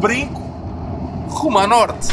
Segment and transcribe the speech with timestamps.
[0.00, 0.42] brinco
[1.28, 2.08] rumo a norte.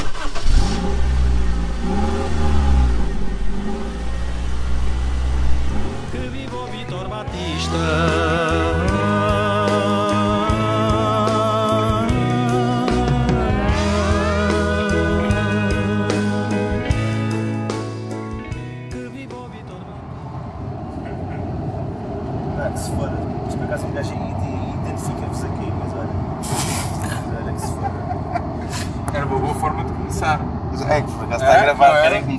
[6.12, 8.63] Que viva o Vitor Batista.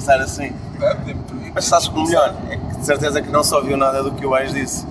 [0.04, 0.52] Começar assim.
[1.54, 4.10] Mas sabes que o melhor é que de certeza que não só ouviu nada do
[4.12, 4.86] que o Ais disse.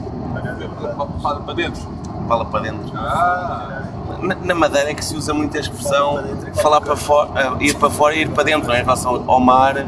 [1.21, 1.81] Fala para dentro.
[2.27, 2.91] Fala para dentro.
[2.97, 3.83] Ah,
[4.21, 7.65] Na, na Madeira é que se usa muito a expressão dentro, falar para fora, eh,
[7.65, 8.79] ir para fora e ir para dentro, não é?
[8.79, 9.85] Em relação ao mar,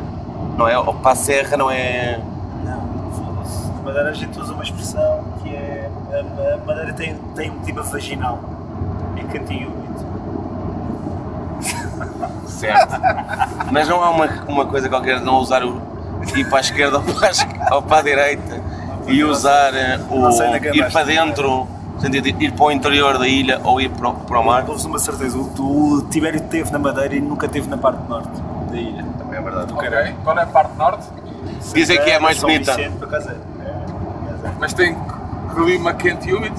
[0.58, 0.78] não é?
[0.78, 2.20] Ou para a serra, não é?
[2.64, 3.68] Não, foda-se.
[3.68, 5.90] Na Madeira a gente usa uma expressão que é.
[6.12, 8.40] A, a Madeira tem, tem um clima vaginal.
[9.18, 10.06] É cantinho úmido.
[12.48, 12.96] Certo.
[13.76, 15.82] Mas não há uma, uma coisa qualquer de não usar o
[16.36, 18.62] ir para a esquerda ou para a, ou para a direita
[19.08, 21.68] e usar eh, o que ir para dentro,
[22.00, 24.64] sentido ir para o interior da ilha ou ir para o, para o mar.
[24.64, 25.38] Dou-vos uma certeza.
[25.38, 25.44] O,
[25.98, 28.30] o Tibério esteve na Madeira e nunca esteve na parte norte
[28.72, 29.06] da ilha.
[29.18, 29.74] Também é verdade.
[29.74, 30.16] ok.
[30.24, 31.06] Qual é a parte norte?
[31.74, 32.76] Dizem que é mais São bonita.
[32.76, 33.34] Vicente, por acaso é.
[33.34, 33.68] É,
[34.48, 34.52] é.
[34.60, 34.98] Mas tem
[35.54, 36.56] clima quente e úmido.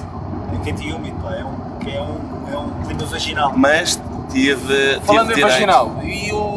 [0.53, 1.33] É quente e úmido, pá.
[1.35, 3.53] É um, que é um, é um clima vaginal.
[3.55, 4.99] Mas tive.
[5.01, 6.56] Falando tive em vaginal, e o-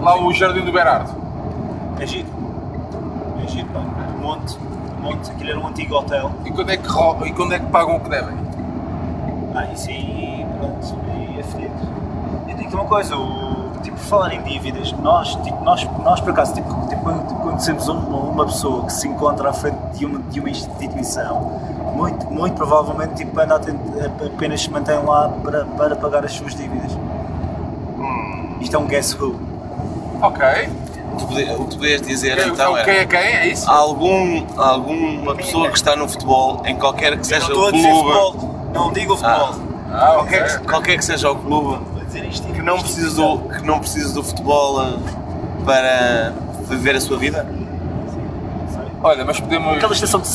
[0.00, 1.10] lá o Jardim do Berardo?
[2.00, 2.28] É giro.
[3.44, 3.80] É giro, pá.
[3.80, 4.58] Um monte.
[4.98, 5.30] Um monte.
[5.30, 6.30] Aquilo era um antigo hotel.
[6.44, 8.36] E quando é que, ro- e quando é que pagam o que devem?
[9.54, 11.72] Ah, isso aí, pronto, aí é fedido.
[12.48, 16.54] Eu digo uma coisa, o, tipo, falar em dívidas, nós, tipo, nós, nós por acaso,
[16.54, 20.38] tipo, tipo, quando conhecemos uma, uma pessoa que se encontra à frente de uma, de
[20.38, 21.50] uma instituição,
[21.96, 23.60] muito, muito provavelmente tipo, anda
[24.26, 26.96] apenas se mantém lá para, para pagar as suas dívidas.
[28.60, 29.34] Isto é um guess who.
[30.20, 30.46] Ok.
[31.12, 32.98] O que tu podias dizer Quem, então quem é.
[33.00, 33.18] é quem?
[33.18, 33.68] É isso?
[33.68, 37.68] Algum, alguma pessoa que está no futebol, em qualquer que Eu seja não estou o
[37.68, 39.54] a dizer clube, futebol, não digo futebol.
[39.92, 40.58] Ah, qualquer, ok.
[40.58, 41.84] que- qualquer que seja o clube,
[42.54, 44.92] que não precisa do, que não precisa do futebol eh,
[45.64, 46.32] para
[46.68, 47.46] viver a sua vida?
[49.02, 49.76] Olha, mas podemos.
[49.76, 50.28] Aquela estação de,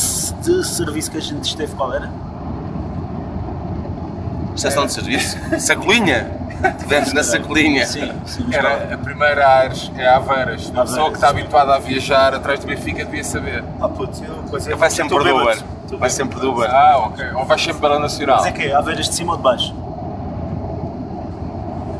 [0.60, 2.10] de serviço que a gente esteve, qual era?
[4.54, 5.36] Estação de serviço?
[5.58, 6.30] Sacolinha?
[6.72, 7.86] Estivemos na sacolinha.
[7.86, 8.46] Sim, sim.
[8.52, 10.70] Era a primeira Ares, é Aveiras.
[10.70, 13.64] Uma pessoa que está habituada a viajar atrás do Benfica devia saber.
[13.80, 15.36] Ah, putz, eu, pois é, Vai sempre do.
[15.36, 15.62] Uber.
[15.98, 16.70] Vai sempre do Uber.
[16.70, 17.24] Ah, ok.
[17.34, 18.38] Ou vais sempre para a Nacional.
[18.38, 19.74] Mas é que é, Aveiras de cima ou de baixo?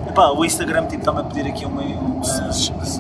[0.09, 1.82] Epá, o Instagram tipo, está-me a pedir aqui uma...
[1.82, 2.20] uma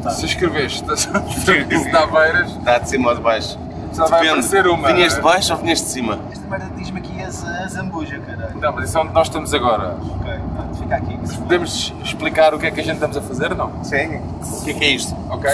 [0.02, 0.10] tá.
[0.10, 3.58] Se escreveste estação de Aveiras, Está de cima ou de baixo?
[3.94, 4.92] Só vai aparecer uma.
[4.92, 6.18] Vinhas de baixo ou vinhas de cima?
[6.30, 8.60] Esta merda diz-me aqui a, a Zambuja, caralho.
[8.60, 9.96] Não, mas isso é onde nós estamos agora.
[10.20, 11.18] Ok, pronto, fica aqui.
[11.18, 11.38] foda.
[11.38, 13.54] Podemos explicar o que é que a gente estamos a fazer?
[13.54, 13.84] Não.
[13.84, 14.16] Sim.
[14.16, 15.16] O que é que é isto?
[15.30, 15.50] Ok?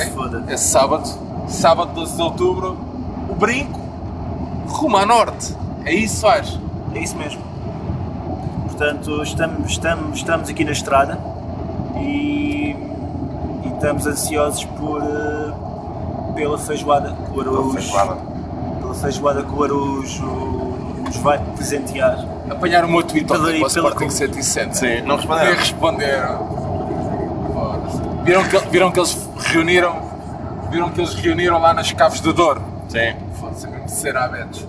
[0.49, 1.09] É sábado,
[1.49, 2.77] sábado 12 de outubro,
[3.29, 3.81] o brinco
[4.69, 5.55] rumo a norte.
[5.85, 6.59] É isso, faz.
[6.95, 7.43] É isso mesmo.
[8.67, 11.19] Portanto, estamos, estamos, estamos aqui na estrada
[11.97, 12.75] e,
[13.65, 15.53] e estamos ansiosos por, eh,
[16.35, 18.30] pela feijoada que o Arujo, Feijoada.
[19.01, 20.25] Feijoada que o Arujo
[21.05, 22.25] nos vai presentear.
[22.51, 24.77] Apanhar o meu tweet Pela- pela Sporting com- 107.
[24.79, 25.57] Sim, não Nem responderam.
[25.57, 26.47] responderam.
[27.53, 28.25] Foda-se.
[28.25, 30.11] Viram que, viram que eles reuniram
[30.71, 32.63] viram que eles reuniram lá nas Caves do Douro.
[32.89, 33.15] Sim.
[33.41, 34.67] Foda-se, mesmo cerabetos.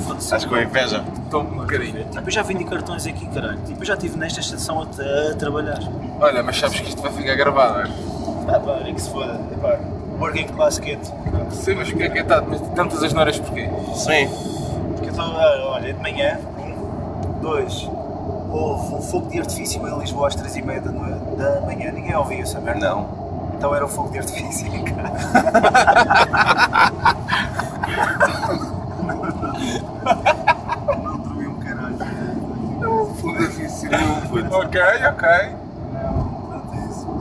[0.00, 0.24] Foda-se.
[0.24, 1.04] Estás com inveja?
[1.24, 2.04] Estou um bocadinho.
[2.04, 3.58] Tipo, eu já vendi cartões aqui, caralho.
[3.64, 5.78] Tipo, eu já estive nesta estação a, a trabalhar.
[6.20, 7.84] Olha, mas sabes que isto vai ficar gravado, é?
[8.48, 9.40] Ah, pá, olha que se foda.
[9.52, 9.78] Epá,
[10.18, 11.00] working class kid.
[11.50, 12.50] Sim, mas o que é que é tanto?
[12.50, 13.68] Mas tantas asneiras porquê?
[13.94, 14.28] Sim.
[14.92, 17.88] Porque eu estou, olha, de manhã, um, dois,
[18.50, 22.14] houve um fogo de artifício em Lisboa às três e meia da, da manhã, ninguém
[22.16, 22.88] ouviu essa merda.
[22.88, 23.24] Não.
[23.56, 25.42] Então era um fogo de artifício em casa.
[31.02, 31.96] Não dormi um caralho.
[33.16, 34.54] Fogo difícil, não, puto.
[34.56, 35.28] Ok, ok.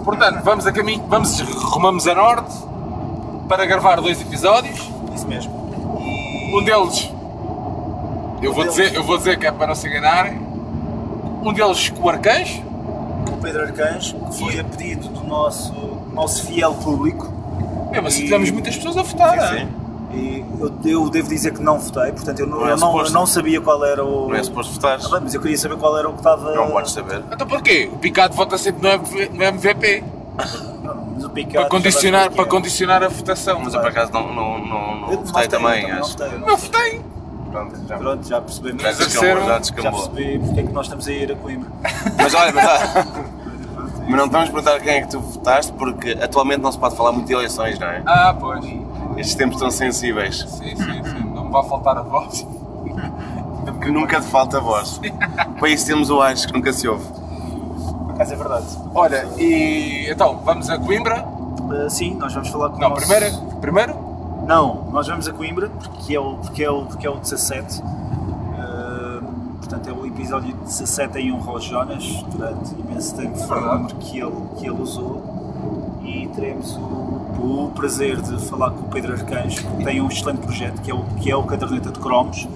[0.03, 2.72] Portanto, vamos a caminho, vamos, rumamos a norte
[3.47, 4.79] para gravar dois episódios.
[5.15, 5.53] Isso mesmo.
[6.53, 7.11] Um deles,
[8.41, 8.75] eu vou, deles.
[8.75, 10.39] dizer, eu vou dizer que é para não se enganarem.
[11.43, 12.61] Um deles com o Arcanjo,
[13.31, 15.73] O Pedro Arcanjo, que foi a pedido do nosso,
[16.13, 17.31] nosso fiel público.
[17.91, 19.49] mesmo assim E- tivemos muitas pessoas a votar.
[19.49, 19.67] Sim, hein?
[19.67, 19.83] sim.
[20.15, 20.71] E eu,
[21.03, 23.13] eu devo dizer que não votei, portanto eu não, Não é eu não, suposto.
[23.13, 24.29] não sabia qual era o.
[24.29, 25.11] Não é suposto votares.
[25.11, 26.53] Ah, mas eu queria saber qual era o que estava.
[26.55, 27.23] Não podes saber.
[27.31, 27.89] Então porquê?
[27.91, 30.03] O Picado vota sempre no, MV no MVP
[31.33, 33.59] Para já condicionar, para condicionar a votação.
[33.63, 36.17] Mas eu por acaso não, não, não, não votei também, acho.
[36.19, 37.01] não Não votei.
[37.51, 38.81] Pronto, já, Pronto, já percebemos.
[38.81, 40.09] já descambou, já Já descambou.
[40.09, 41.69] percebi porque é que nós estamos a ir a Coimbra.
[42.17, 43.05] Mas olha, mas,
[44.07, 46.95] mas não te vamos perguntar quem é que tu votaste, porque atualmente não se pode
[46.95, 48.01] falar muito de eleições, não é?
[48.05, 48.65] Ah, pois.
[49.17, 50.39] Estes tempos estão sensíveis.
[50.39, 51.23] Sim, sim, sim.
[51.33, 52.45] Não me vai faltar a voz.
[53.81, 54.99] Que nunca te falta voz.
[55.59, 57.05] Para isso temos o Ares, que nunca se ouve.
[58.15, 58.65] Acaso é verdade.
[58.93, 61.23] Olha, e então, vamos a Coimbra?
[61.25, 63.95] Uh, sim, nós vamos falar com o Não, nosso- primeiro, primeiro?
[64.47, 67.81] Não, nós vamos a Coimbra porque é o, porque é o, porque é o 17.
[67.81, 69.23] Uh,
[69.57, 72.03] portanto, é o episódio 17 em honra ao Jonas.
[72.31, 75.21] Durante imenso tempo foi o número que ele, que ele usou.
[76.03, 76.79] E teremos o,
[77.39, 80.93] o prazer de falar com o Pedro Arcanjo, que tem um excelente projeto que é
[80.93, 82.47] o, que é o Caderneta de Cromos.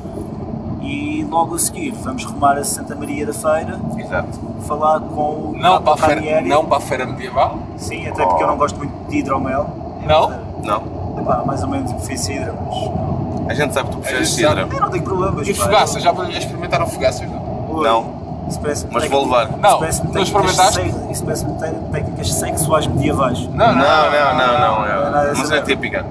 [0.88, 4.40] E logo a seguir vamos rumar a Santa Maria da Feira, Exato.
[4.66, 7.60] falar com o Não para, a feira, não para a feira medieval?
[7.76, 9.70] Sim, até porque eu não gosto muito de hidromel.
[10.06, 10.30] Não?
[10.64, 10.84] Não.
[11.20, 14.26] Epá, mais ou menos me fez cidra, mas A gente sabe que tu sabe.
[14.26, 14.62] cidra.
[14.62, 15.46] eu não tenho problemas.
[15.48, 15.64] E pá.
[15.66, 16.02] fogaças?
[16.02, 17.30] Já experimentaram fogaças?
[17.30, 17.82] Não.
[17.84, 18.18] Não.
[18.48, 19.50] Isso parece Mas vou levar.
[19.58, 20.94] Não, não técnicas, experimentaste?
[21.12, 21.52] isso parece-me
[21.92, 23.40] técnicas sexuais medievais.
[23.50, 25.12] Não, Não, não, não, não.
[25.12, 25.66] Não é É essa uma cena merda.
[25.66, 26.06] típica.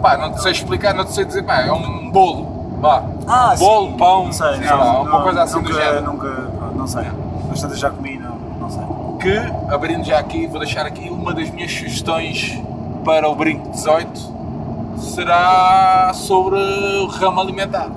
[0.00, 2.59] Pá, não te sei explicar, não te sei dizer, pá, é um bolo.
[2.80, 3.02] Vá.
[3.26, 3.96] Ah, bolo, sim.
[3.98, 6.02] pão, não sei, sei não, lá, uma não, coisa assim nunca, do género.
[6.02, 7.04] Nunca, pronto, não sei.
[7.48, 8.82] Mas tantas já comi, não, não sei.
[9.20, 12.58] Que, abrindo já aqui, vou deixar aqui uma das minhas sugestões
[13.04, 14.40] para o Brinco 18
[14.98, 16.58] será sobre
[17.12, 17.88] ramo alimentar.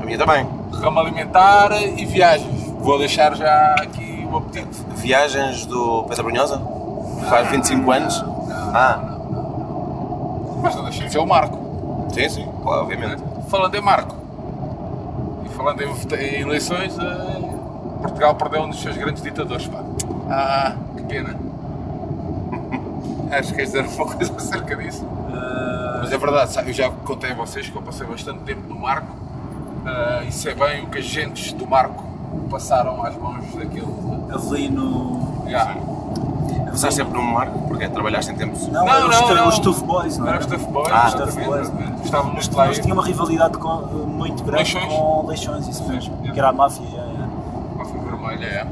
[0.00, 0.46] A minha também.
[0.72, 2.64] Ramo alimentar e viagens.
[2.80, 4.84] Vou deixar já aqui o apetite.
[4.96, 6.60] Viagens do Pedro Brunhosa?
[7.28, 8.24] Faz 25 anos?
[8.74, 8.98] Ah,
[10.60, 11.58] Mas não deixem de ser o Marco.
[12.12, 13.22] sim, sim, claro, obviamente.
[13.48, 14.14] Falando em Marco
[15.64, 19.66] falando em, eleições, eh, Portugal perdeu um dos seus grandes ditadores.
[19.66, 19.82] Pá.
[20.28, 21.34] Ah, que pena.
[23.32, 25.06] Acho que queres dizer uma coisa acerca disso.
[25.32, 28.78] Ah, Mas é verdade, eu já contei a vocês que eu passei bastante tempo no
[28.78, 29.16] Marco
[29.86, 32.04] ah, e sei bem o que agentes do Marco
[32.50, 33.86] passaram às mãos daquele.
[34.30, 35.44] Avelino.
[35.48, 35.76] Já.
[36.74, 38.66] Estás sempre no Marco, porque trabalhaste em tempos.
[38.68, 39.48] Não, Não, era não, os, não.
[39.48, 40.44] os Tough Boys, não Era era?
[40.44, 41.72] os Tough Boys, Ah, Tough Boys.
[42.04, 43.76] Estávamos lá mas tinha uma rivalidade com-
[44.06, 44.84] muito grande Leixões?
[44.92, 46.16] com Leixões, isso mesmo.
[46.24, 46.32] Sim.
[46.32, 46.84] Que era a máfia.
[46.84, 47.84] é, é.
[47.84, 48.66] Figura vermelha, é.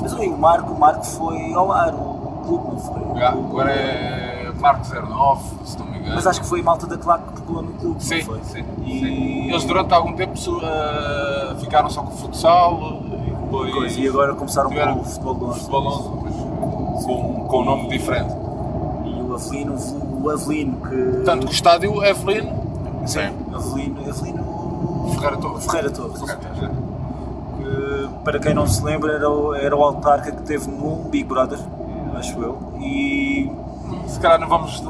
[0.00, 3.20] Mas oi, o Marco, o Marco foi ao ar, o clube não foi?
[3.20, 6.14] Já, Agora é Marco 09, se não me engano.
[6.14, 8.40] Mas acho que foi a malta da Claque que pegou no clube, Sim, não foi?
[8.44, 8.98] sim, E...
[9.00, 9.48] sim.
[9.50, 14.34] Eles durante algum tempo eh, ficaram só com o futsal e depois Coisa, e agora
[14.34, 16.29] começaram com o futebol de futebol 11, mas
[16.60, 18.32] com, com um nome diferente.
[19.04, 19.76] E o Avelino,
[20.22, 21.24] o Avelino que...
[21.24, 22.60] Tanto que o estádio é Evelino
[23.06, 23.30] Sim.
[23.52, 25.10] Avelino, Avelino...
[25.14, 25.64] Ferreira Torres.
[25.64, 26.20] Ferreira Torres.
[26.20, 26.90] Ferreira Torres,
[27.60, 31.24] que, para quem não se lembra, era o, era o autarca que teve num Big
[31.24, 31.58] Brother,
[32.14, 33.50] acho eu, e,
[34.06, 34.82] Se calhar não vamos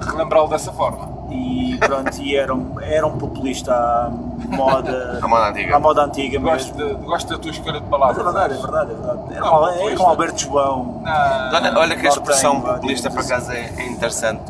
[0.00, 1.15] relembrá-lo dessa forma.
[1.30, 4.10] E pronto, e era um, era um populista à
[4.48, 5.76] moda, À moda antiga.
[5.76, 8.18] à moda antiga Gosto, de, gosto da tua escolha de Mas palavras.
[8.18, 9.18] é verdade, é verdade, é verdade.
[9.32, 11.02] Era, Não, um, era com Alberto João.
[11.02, 14.42] Não, Olha, olha que a expressão populista por digamos acaso é, é interessante,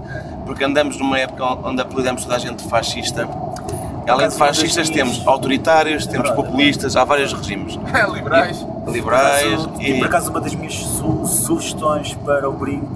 [0.45, 3.29] porque andamos numa época onde apelidamos toda a gente de fascista.
[4.07, 6.47] E além de fascistas temos autoritários, temos Verdade.
[6.47, 7.77] populistas, há vários regimes.
[7.93, 8.65] é liberais.
[8.87, 9.99] Liberais Por acaso- E e...
[9.99, 12.87] por acaso uma das minhas su- sugestões para o brinco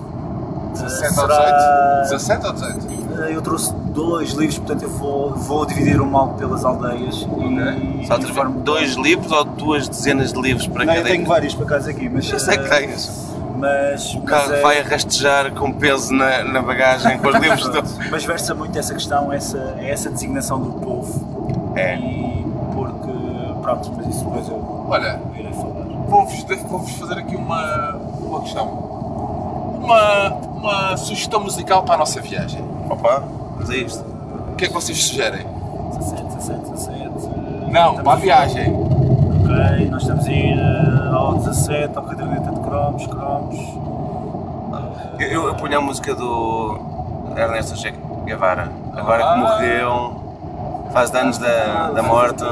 [0.79, 2.03] eh, 17 ou será...
[2.03, 2.11] 18?
[2.11, 3.00] 17 ou 18?
[3.29, 7.17] Eu trouxe dois livros, portanto eu vou, vou dividir o mal pelas aldeias.
[7.17, 11.03] E, Só e tens formo- dois livros ou duas dezenas de livros para Não, eu
[11.03, 12.31] cada tenho vários por acaso aqui, mas.
[12.31, 13.31] Eu sei que eh, tens.
[13.57, 14.15] Mas.
[14.15, 17.99] O carro é- vai rastejar com peso na, na bagagem, com os livros todos.
[18.11, 21.73] Mas versa muito essa questão, essa, essa designação do povo.
[21.77, 21.97] É.
[21.97, 23.11] E porque.
[23.63, 25.85] Pronto, mas isso depois eu Olha, irei falar.
[26.09, 28.67] vou-vos vou-vos fazer aqui uma, uma questão.
[29.83, 32.63] Uma, uma sugestão musical para a nossa viagem.
[32.91, 33.23] Opa,
[33.59, 34.05] mas é isto.
[34.53, 35.47] O que é que vocês sugerem?
[35.99, 37.01] 17, 17, 17.
[37.71, 38.75] Não, Estamos para a viagem.
[38.75, 43.57] Ok, nós estamos a ir eh, ao 17, ao caderneta de cromos, cromos.
[45.19, 46.79] Eu, eu, eu punho a música do
[47.37, 47.93] Ernesto Che
[48.25, 49.37] Guevara, agora que Ah.
[49.37, 50.21] morreu,
[50.93, 52.43] faz anos da, da morte.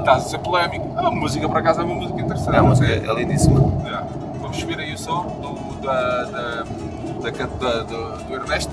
[0.00, 0.86] Estás a ser polémico.
[0.96, 2.54] A música, por acaso, é uma música interessante.
[2.56, 3.60] É, a música é lindíssima.
[3.88, 4.04] Já.
[4.40, 6.64] Vamos subir aí o som do, da, da,
[7.22, 8.72] da, da- do, do Ernesto.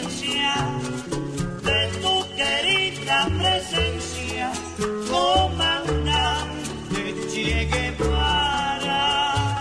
[2.41, 4.49] querida presencia
[5.07, 6.49] comandante
[7.29, 9.59] Che Guevara.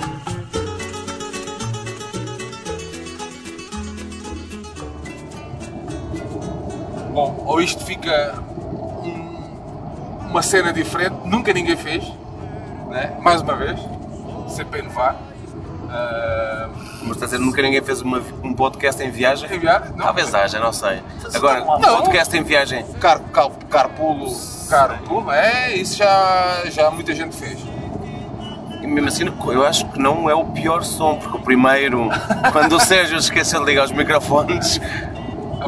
[7.12, 8.34] Bom, ou isto fica
[9.02, 12.04] um, uma cena diferente, nunca ninguém fez,
[12.88, 13.14] né?
[13.20, 13.78] mais uma vez,
[14.49, 15.29] sempre a inovar.
[15.92, 16.68] Ah,
[17.02, 19.52] Mas está a dizer, nunca ninguém fez uma- um podcast em viagem?
[19.52, 19.90] enviar?
[19.97, 21.00] Não, Talvez haja, não sei.
[21.35, 21.78] Agora, Não.
[22.02, 22.85] podcast em viagem.
[23.00, 24.30] Car, car, carpulo,
[24.68, 27.59] carpulo, é, isso já, já muita gente fez.
[28.82, 32.09] E mesmo assim, eu acho que não é o pior som, porque o primeiro,
[32.52, 34.80] quando o Sérgio esqueceu de ligar os microfones,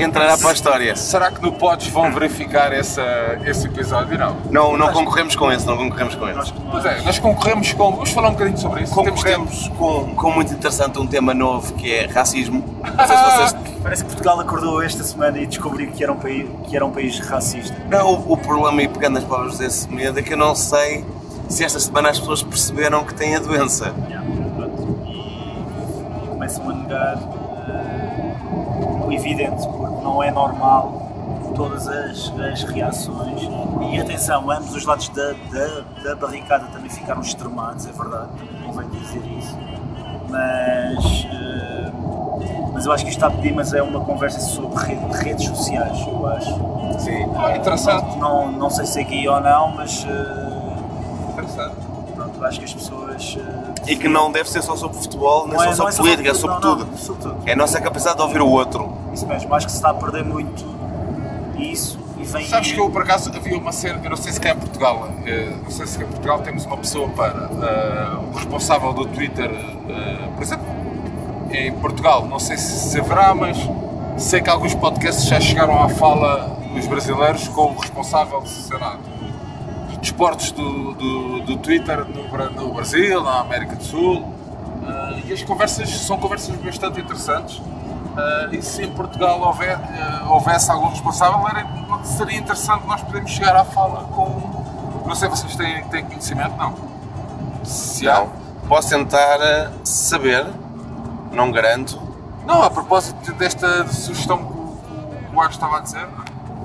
[0.00, 0.96] entrará para a história.
[0.96, 3.02] Será que no Pods vão verificar essa,
[3.44, 4.18] esse episódio?
[4.18, 4.37] Não.
[4.50, 6.52] Não, não concorremos com esse, não concorremos com esse.
[6.52, 7.92] Pois é, nós concorremos com.
[7.92, 8.94] Vamos falar um bocadinho sobre isso.
[8.94, 12.64] Concorremos com, com muito interessante um tema novo que é racismo.
[12.82, 13.56] Não sei se vocês.
[13.82, 16.92] Parece que Portugal acordou esta semana e descobriu que era um país, que era um
[16.92, 17.76] país racista.
[17.88, 21.04] Não, o, o problema, e pegando as palavras desse medo, é que eu não sei
[21.49, 23.92] se esta semana as pessoas perceberam que têm a doença.
[24.56, 24.99] Pronto.
[25.06, 27.18] E começam a negar
[29.14, 31.00] evidente, porque não é normal
[31.54, 33.42] todas as, as reações.
[33.92, 38.28] E atenção, ambos os lados da, da, da barricada também ficaram extremados, é verdade,
[38.64, 39.57] convém dizer isso.
[40.28, 41.92] Mas, eh,
[42.73, 45.47] mas eu acho que isto está a pedir, mas é uma conversa sobre rede- redes
[45.47, 46.54] sociais, eu acho.
[47.00, 48.16] Sim, ah, interessante.
[48.19, 51.76] Não, não sei se é aqui ou não, mas eh, interessante.
[52.14, 53.37] pronto, acho que as pessoas.
[53.87, 56.31] eh, E que não deve ser só sobre futebol, nem não só não sobre política,
[56.31, 56.87] é sobre não, tudo.
[56.87, 57.37] Não, sobre tudo.
[57.45, 59.01] É a nossa capacidade de ouvir o outro.
[59.12, 60.64] Isso mesmo, acho que se está a perder muito
[61.59, 62.47] isso e vem.
[62.47, 65.09] Sabes que eu por acaso havia uma cena, eu não sei se cá em Portugal,
[65.26, 69.07] eh, não sei se cá em Portugal temos uma pessoa para eh, o responsável do
[69.07, 70.66] Twitter, eh, por exemplo,
[71.50, 73.59] em Portugal, não sei se se haverá, mas
[74.16, 78.99] sei que alguns podcasts já chegaram à fala dos brasileiros com o responsável, sei lá,
[79.88, 84.33] dos desportos do, do, do Twitter no, no Brasil, na América do Sul.
[84.85, 87.61] Eh, e as conversas são conversas bastante interessantes.
[88.16, 91.66] Eh, e se em Portugal houver, eh, houvesse algum responsável, era,
[92.04, 94.62] seria interessante nós podermos chegar à fala com.
[95.07, 96.75] Não sei se vocês têm, têm conhecimento, não.
[97.64, 98.21] Se há.
[98.21, 98.31] Não.
[98.69, 100.47] Posso tentar eh, saber,
[101.33, 102.00] não garanto.
[102.47, 106.07] Não, a propósito desta sugestão que o, que o Ares estava a dizer,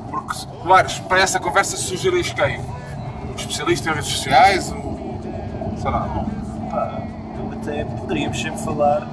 [0.09, 2.59] porque, claro, para essa conversa sugeris quem?
[2.59, 4.71] Um especialista em redes sociais?
[4.71, 6.25] Um, sei lá.
[6.69, 7.01] Pá,
[7.39, 9.07] eu até poderíamos sempre falar.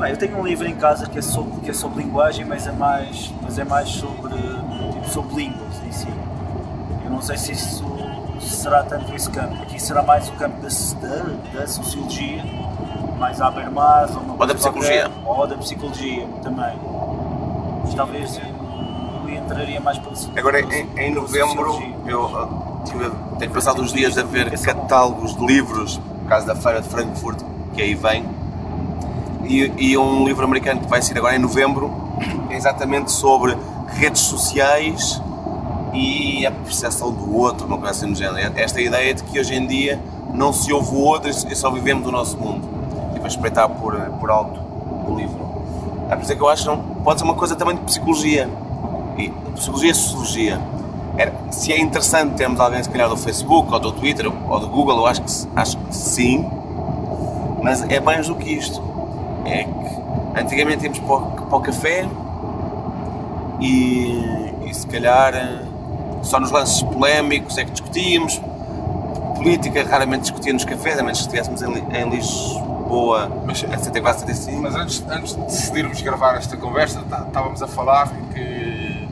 [0.00, 2.66] Pá, eu tenho um livro em casa que é sobre, que é sobre linguagem, mas
[2.66, 4.32] é mais, mas é mais sobre,
[4.92, 6.08] tipo, sobre línguas em si.
[7.04, 7.84] Eu não sei se isso
[8.40, 9.62] será tanto esse campo.
[9.62, 10.68] Aqui será mais o campo da,
[11.06, 12.42] da, da sociologia,
[13.18, 15.10] mais à beira-mar, ou, Ou da coisa psicologia.
[15.10, 16.78] qualquer, Ou da psicologia também.
[17.84, 23.10] Mas talvez eu, eu entraria mais pela Agora, pela- em, em novembro, eu ah, tive-
[23.38, 27.42] tenho passado uns dias a ver catálogos de livros, por causa da Feira de Frankfurt,
[27.74, 28.24] que aí vem,
[29.50, 31.90] e, e um livro americano que vai sair agora em novembro,
[32.48, 33.56] é exatamente sobre
[33.88, 35.20] redes sociais
[35.92, 38.52] e a percepção do outro, uma coisa assim do género.
[38.56, 40.00] Esta ideia de que hoje em dia
[40.32, 42.68] não se ouve o outro e só vivemos o nosso mundo.
[43.14, 44.60] E para espreitar por, por alto
[45.08, 45.50] o livro.
[46.08, 47.82] É por isso é que eu acho que não, pode ser uma coisa também de
[47.82, 48.48] psicologia.
[49.18, 50.60] E psicologia e sociologia.
[51.16, 54.68] Era- se é interessante termos alguém, se calhar, do Facebook, ou do Twitter, ou do
[54.68, 56.48] Google, eu acho que, acho que sim.
[57.62, 58.80] Mas é mais do que isto.
[59.44, 62.06] É que antigamente íamos para o, para o café
[63.60, 65.62] e, e se calhar eh,
[66.22, 68.40] só nos lances polémicos é que discutíamos.
[69.36, 74.20] Política raramente discutia nos cafés, a menos que estivéssemos em, em Lisboa, Mas- em 74,
[74.20, 74.60] 75.
[74.62, 79.08] Mas antes, antes de decidirmos gravar esta conversa, tá- estávamos a falar que,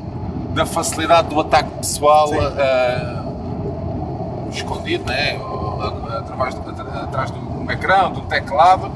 [0.55, 3.25] da facilidade do ataque pessoal ah,
[4.51, 5.39] escondido, né?
[5.39, 5.79] Ou,
[6.19, 6.55] através
[7.05, 8.91] atrás de um ecrã, de um teclado,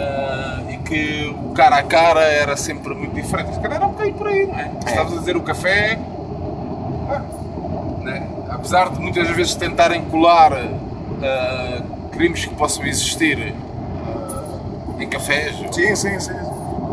[0.00, 3.54] ah, e que o cara a cara era sempre muito diferente.
[3.54, 4.70] Se calhar não caiu por aí, não é?
[4.86, 5.98] Estavas a dizer o café.
[7.10, 7.22] ah,
[8.02, 8.26] né?
[8.50, 13.54] Apesar de muitas vezes tentarem colar ah, crimes que possam existir
[14.06, 16.32] ah, em cafés, Sim, sim, sim.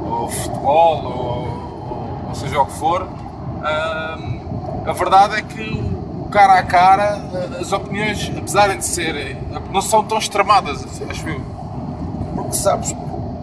[0.06, 4.40] ou futebol, ou, ou- ou seja o que for, hum,
[4.86, 7.20] a verdade é que o cara a cara,
[7.60, 9.38] as opiniões, apesar de serem,
[9.72, 11.42] não são tão extremadas, acho eu.
[12.48, 12.96] Porque sabes,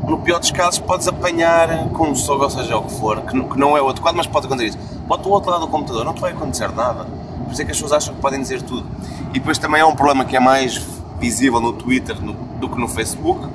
[0.07, 3.37] no pior dos casos podes apanhar com um soco, ou seja, o que for, que
[3.37, 4.79] não, que não é o adequado, mas pode acontecer isso.
[5.07, 7.05] Pode do outro lado do computador, não te vai acontecer nada.
[7.45, 8.87] Por isso é que as pessoas acham que podem dizer tudo.
[9.31, 10.81] E depois também há um problema que é mais
[11.21, 13.47] visível no Twitter no- do que no Facebook,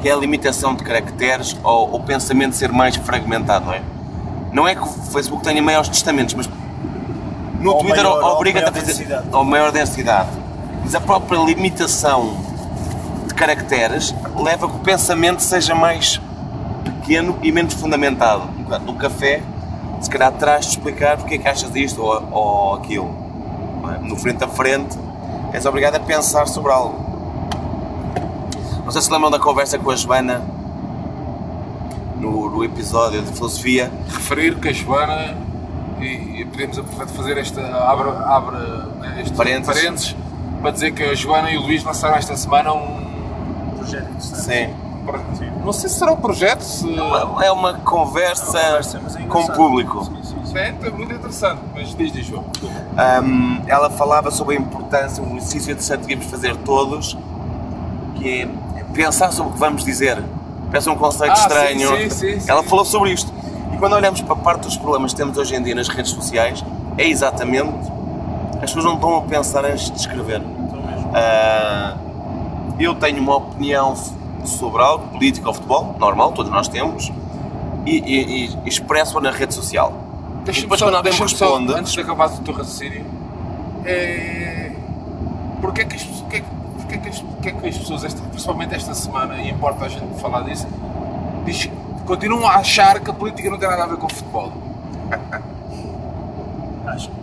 [0.00, 3.82] que é a limitação de caracteres ou o pensamento ser mais fragmentado, não é?
[4.52, 6.48] Não é que o Facebook tenha maiores testamentos, mas
[7.60, 8.86] no Ou Twitter obriga-te a fazer.
[8.86, 9.26] densidade.
[9.32, 10.28] Ou maior densidade.
[10.84, 12.36] Mas a própria limitação
[13.32, 16.20] de caracteres leva a que o pensamento seja mais
[16.84, 18.42] pequeno e menos fundamentado.
[18.58, 19.42] Portanto, No café
[20.00, 23.14] se calhar traz de explicar porque é que achas isto ou, ou aquilo.
[23.94, 23.98] é?
[24.06, 24.98] No frente a frente,
[25.52, 27.10] és obrigado a pensar sobre algo.
[28.84, 30.42] Não sei se lembram da conversa com a Joana
[32.18, 33.90] no, no episódio de filosofia.
[34.08, 35.36] Referir que a Joana,
[36.00, 38.56] e, e podemos aproveitar fazer esta abre, abre
[39.00, 39.82] né, este Parênteses.
[39.82, 40.16] parênteses,
[40.60, 43.01] para dizer que a Joana e o Luís lançaram esta semana um.
[43.92, 44.44] Projeto interessante.
[45.36, 45.50] Sim.
[45.64, 46.86] Não sei se será um projeto, se.
[47.44, 50.04] É uma conversa Conversa, mas é com o público.
[50.04, 50.56] Sim, sim, sim.
[50.58, 52.44] É, é muito interessante, mas diz, diz João.
[53.22, 57.18] Um, ela falava sobre a importância, um exercício interessante que devíamos fazer todos,
[58.14, 58.42] que
[58.76, 60.22] é pensar sobre o que vamos dizer.
[60.70, 61.96] Parece um conceito Ah, estranho.
[61.96, 62.50] sim, sim, sim.
[62.50, 63.32] Ela falou sobre isto.
[63.74, 66.12] E quando olhamos para a parte dos problemas que temos hoje em dia nas redes
[66.12, 66.64] sociais,
[66.96, 67.90] é exatamente
[68.56, 70.40] as pessoas não estão a pensar antes de escrever.
[70.40, 71.10] Então mesmo.
[71.14, 71.96] Ah,
[72.78, 73.94] eu tenho uma opinião
[74.44, 77.12] sobre algo, política ou futebol, normal, todos nós temos,
[77.86, 79.92] e, e, e expresso-a na rede social.
[80.44, 83.04] Deixa-me depois só, quando alguém me deixa-me só, responde, antes de acabar o teu raciocínio,
[83.84, 84.72] é...
[85.60, 86.46] Porquê que as, porquê, que-
[86.80, 90.20] porquê que as, porquê que as pessoas, esta, principalmente esta semana, e importa a gente
[90.20, 90.66] falar disso,
[91.44, 91.70] diz,
[92.04, 94.52] continuam a achar que a política não tem nada a ver com o futebol?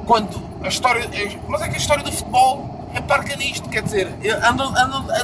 [0.05, 1.01] Quando a história.
[1.13, 4.07] é- Mas é que a história do futebol é parca nisto, quer dizer,
[4.43, 5.23] anda, anda,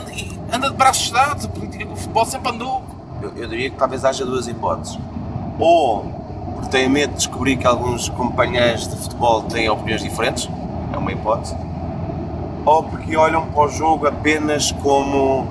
[0.52, 2.84] anda, de braços dados, a política com o futebol sempre andou.
[3.22, 5.00] Eu, eu diria que talvez haja duas hipóteses.
[5.58, 6.06] Ou
[6.56, 10.50] porque têm medo de descobrir que alguns companheiros de futebol têm opiniões diferentes,
[10.94, 11.56] é uma hipótese.
[12.66, 15.48] Ou porque olham para o jogo apenas como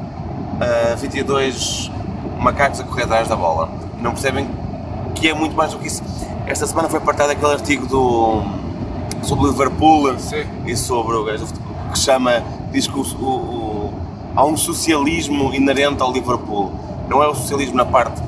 [0.60, 1.90] ah, 22
[2.38, 3.70] macacos a correr atrás da bola.
[3.98, 4.48] E não percebem
[5.14, 6.02] que é muito mais do que isso.
[6.46, 8.42] Esta semana foi partilhado aquele artigo do,
[9.22, 10.44] sobre o Liverpool Sim.
[10.66, 11.63] e sobre o gajo do futebol,
[11.94, 13.92] que chama, diz que o, o-
[14.36, 16.70] há um socialismo inerente ao Liverpool.
[17.08, 18.20] Não é o socialismo na parte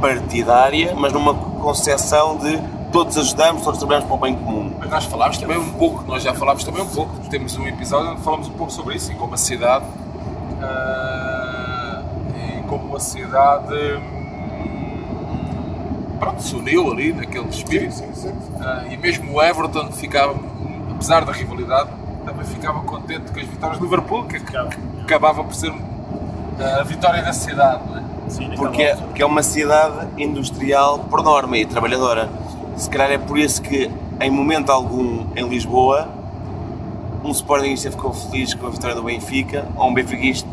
[0.00, 2.58] partidária, mas numa concepção de
[2.92, 4.72] todos ajudamos, todos trabalhamos para o bem comum.
[4.78, 8.12] Mas nós falámos também um pouco, nós já falámos também um pouco, temos um episódio
[8.12, 9.84] onde falamos um pouco sobre isso, e como a cidade.
[10.62, 12.02] ah,
[12.36, 13.74] e como a cidade.
[13.74, 14.18] hum,
[16.18, 18.02] pronto, se uniu ali naquele espírito.
[18.60, 20.34] Ah, e mesmo o Everton ficava,
[20.90, 21.90] apesar da rivalidade,
[22.28, 24.70] também ficava contente com as vitórias do Liverpool, que Acaba.
[25.02, 25.72] acabava por ser
[26.60, 27.82] ah, a vitória da cidade.
[27.88, 28.02] Não é?
[28.28, 32.28] Sim, Porque é, porque é uma cidade industrial por norma e trabalhadora.
[32.76, 36.08] Se calhar é por isso que, em momento algum, em Lisboa,
[37.24, 40.48] um Sportingista ficou feliz com a vitória do Benfica, ou um Benfiquista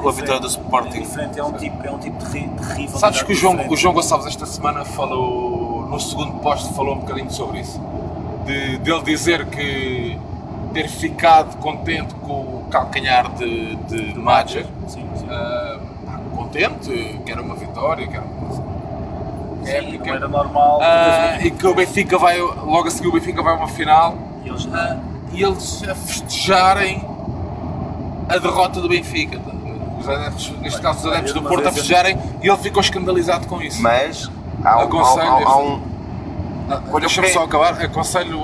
[0.00, 1.00] com a vitória do É Sporting.
[1.02, 2.98] diferente, é um tipo, é um tipo de, ri, de rivalidade.
[2.98, 3.74] Sabes que o João, diferente.
[3.74, 7.78] o João Gonçalves esta semana falou, no segundo posto, falou um bocadinho sobre isso.
[8.46, 10.18] De, dele dizer que
[10.72, 15.26] ter ficado contente com o calcanhar de, de, de Madger, Sim, sim.
[15.30, 15.78] ah,
[16.36, 18.50] contente, que era uma vitória, que era uma
[19.64, 20.04] Sim, épica.
[20.06, 20.78] não era normal.
[20.82, 24.16] Ah, e que o Benfica vai, logo a seguir o Benfica vai a uma final
[24.44, 24.96] e eles ah,
[25.32, 27.04] e eles a festejarem
[28.28, 29.38] a derrota do Benfica.
[30.00, 33.46] Os adeptos, neste caso os adeptos do Porto a eu- festejarem e ele ficou escandalizado
[33.46, 33.82] com isso.
[33.82, 34.30] Mas
[34.64, 35.82] há, um- Aconselho há- há- há um.
[37.00, 37.74] Deixa-me só acabar.
[37.82, 38.38] Aconselho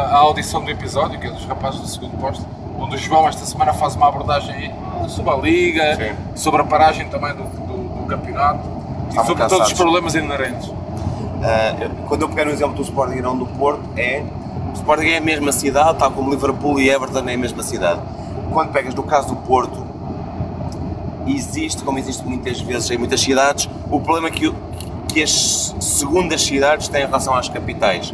[0.00, 2.44] a, audição do episódio, que é dos rapazes do segundo posto,
[2.78, 4.72] onde o João esta semana faz uma abordagem
[5.08, 6.14] sobre a Liga, Sim.
[6.34, 8.60] sobre a paragem também do, do- do campeonato
[9.06, 9.72] e Estavam sobre todos os cansados.
[9.72, 10.70] problemas inerentes.
[11.42, 14.22] Ah, quando eu peguei no exemplo do Sporting e não do Porto, é.
[14.70, 18.00] O Sporting é a mesma cidade, tal como Liverpool e Everton é a mesma cidade.
[18.52, 19.86] Quando pegas no caso do Porto,
[21.26, 24.52] existe, como existe muitas vezes em muitas cidades, o problema que,
[25.08, 28.12] que as segundas cidades têm em relação às capitais.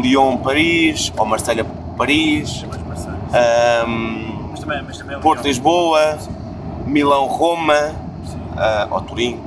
[0.00, 1.64] Lyon, Paris, ou Marselha,
[1.96, 3.20] Paris, mais parceiros.
[3.34, 5.48] ahm, Mas também, mas também é Porto, legal.
[5.48, 6.18] Lisboa,
[6.86, 7.92] Milão, Roma,
[8.24, 8.38] Sim.
[8.56, 9.40] ah, ou Turim.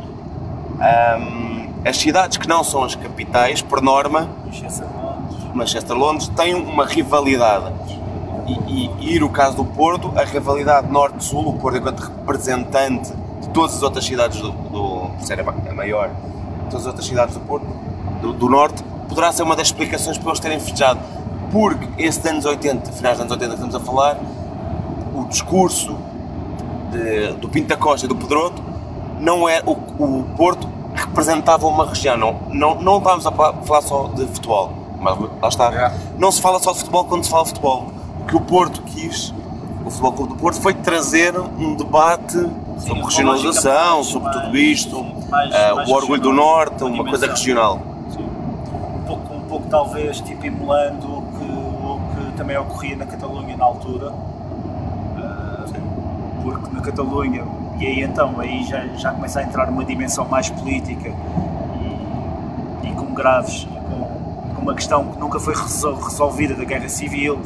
[0.79, 5.55] Ahm, as cidades que não são as capitais, por norma, Manchester, Londres.
[5.55, 7.71] Manchester, Londres, têm uma rivalidade.
[8.47, 13.49] E, e, e no caso do Porto, a rivalidade norte-sul, o Porto enquanto representante de
[13.49, 15.05] todas as outras cidades do, do
[15.69, 17.65] a maior, de todas as outras cidades do Porto,
[18.21, 18.84] do, do norte,
[19.15, 20.99] poderá ser uma das explicações para eles terem festejado.
[21.51, 24.17] Porque esses anos 80, finais dos anos 80 que estamos a falar,
[25.15, 25.95] o discurso
[26.91, 28.62] de- do Pinto da Costa e do Pedroto
[29.19, 33.82] não é o, o Porto representava uma região, não, não, não estávamos a fa- falar
[33.82, 35.73] só de futebol, mas lá está.
[35.73, 35.93] É.
[36.17, 37.88] Não se fala só de futebol quando se fala de futebol.
[38.21, 39.34] O que o Porto quis,
[39.86, 42.34] o Futebol Clube do Porto, foi trazer um debate
[42.80, 47.28] sobre uma regionalização, sobre tudo isto, mais- ah, mais o orgulho do Norte, uma coisa
[47.28, 47.80] regional.
[49.55, 54.11] Pouco, talvez tipo emulando o que, o que também ocorria na Catalunha na altura.
[55.17, 55.63] Ah,
[56.43, 57.45] porque na Catalunha,
[57.79, 61.09] e aí então, aí já, já começa a entrar numa dimensão mais política
[62.83, 66.89] e, e com graves, e com uma questão que nunca foi resol- resolvida da guerra
[66.89, 67.39] civil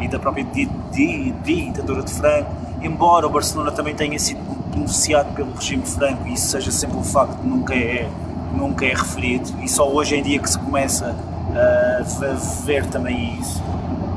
[0.00, 2.50] e da própria di- di- ditadura de Franco,
[2.82, 4.40] embora o Barcelona também tenha sido
[4.74, 8.08] beneficiado pelo regime franco e isso seja sempre um facto que nunca é,
[8.52, 11.14] nunca é referido e só hoje em dia que se começa
[11.54, 13.62] a v- ver também isso.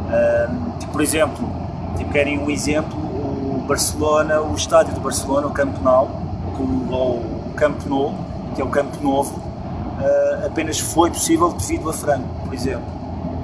[0.09, 1.49] Ahm, tipo, por exemplo,
[1.97, 6.09] tipo, querem um exemplo, o Barcelona, o estádio do Barcelona, o Camp Nou,
[6.91, 8.13] ou o Camp Nou,
[8.55, 9.41] que é o Campo Novo,
[9.99, 12.83] ah, apenas foi possível devido a Franco, por exemplo.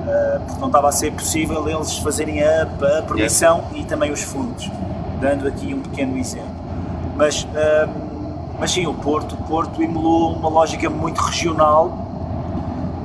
[0.08, 4.22] Ah, porque não estava a ser possível eles fazerem a, a permissão e também os
[4.22, 4.70] fundos,
[5.20, 6.62] dando aqui um pequeno exemplo.
[7.18, 7.46] Mas,
[8.60, 12.01] mas sim, o Porto, o Porto emulou uma lógica muito regional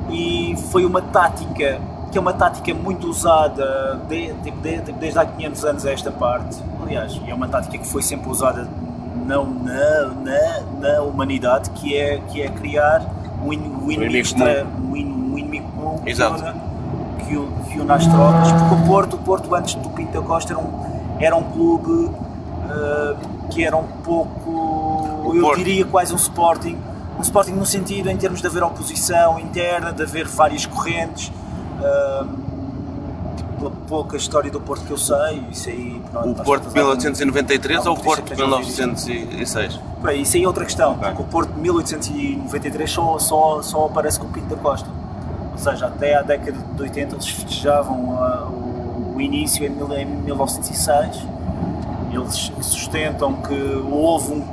[0.09, 1.79] e foi uma tática
[2.11, 5.91] que é uma tática muito usada de- tipo, de- tipo, desde há 500 anos a
[5.91, 6.57] esta parte.
[6.81, 8.65] Aliás, é uma tática que foi sempre usada
[9.25, 10.61] não na, na,
[10.93, 13.01] na humanidade, que é, que é criar
[13.43, 13.51] um, um
[13.91, 14.93] inimigo, extra- um
[15.33, 16.41] um inimigo comum que Exato.
[16.43, 18.51] une- que, o- que une as tropas.
[18.53, 22.09] Porque o Porto, o Porto antes do Pinto da Costa era um, era um clube
[22.69, 23.15] ah,
[23.49, 25.57] que era um pouco, eu Porto.
[25.57, 26.77] diria quase um Sporting.
[27.17, 31.31] Um Sporting no sentido em termos de haver oposição interna, de haver várias correntes.
[31.83, 32.25] ah,
[33.59, 35.99] pela pouca história do Porto que eu sei, isso aí.
[36.11, 38.49] pronto, O Porto de estamos a- 1893 ou o Porto de isso é que eu
[38.49, 38.71] já ouvi.
[38.71, 39.79] 1906?
[40.03, 41.07] Bem, isso aí é outra questão, Ok.
[41.07, 44.87] porque o Porto de 1893 só, só, só aparece com o Pinto da Costa.
[45.53, 50.05] Ou seja, até à década de 80 eles festejavam ah, o, o início em, em
[50.05, 51.17] 1906.
[52.11, 54.43] Eles sustentam que houve um,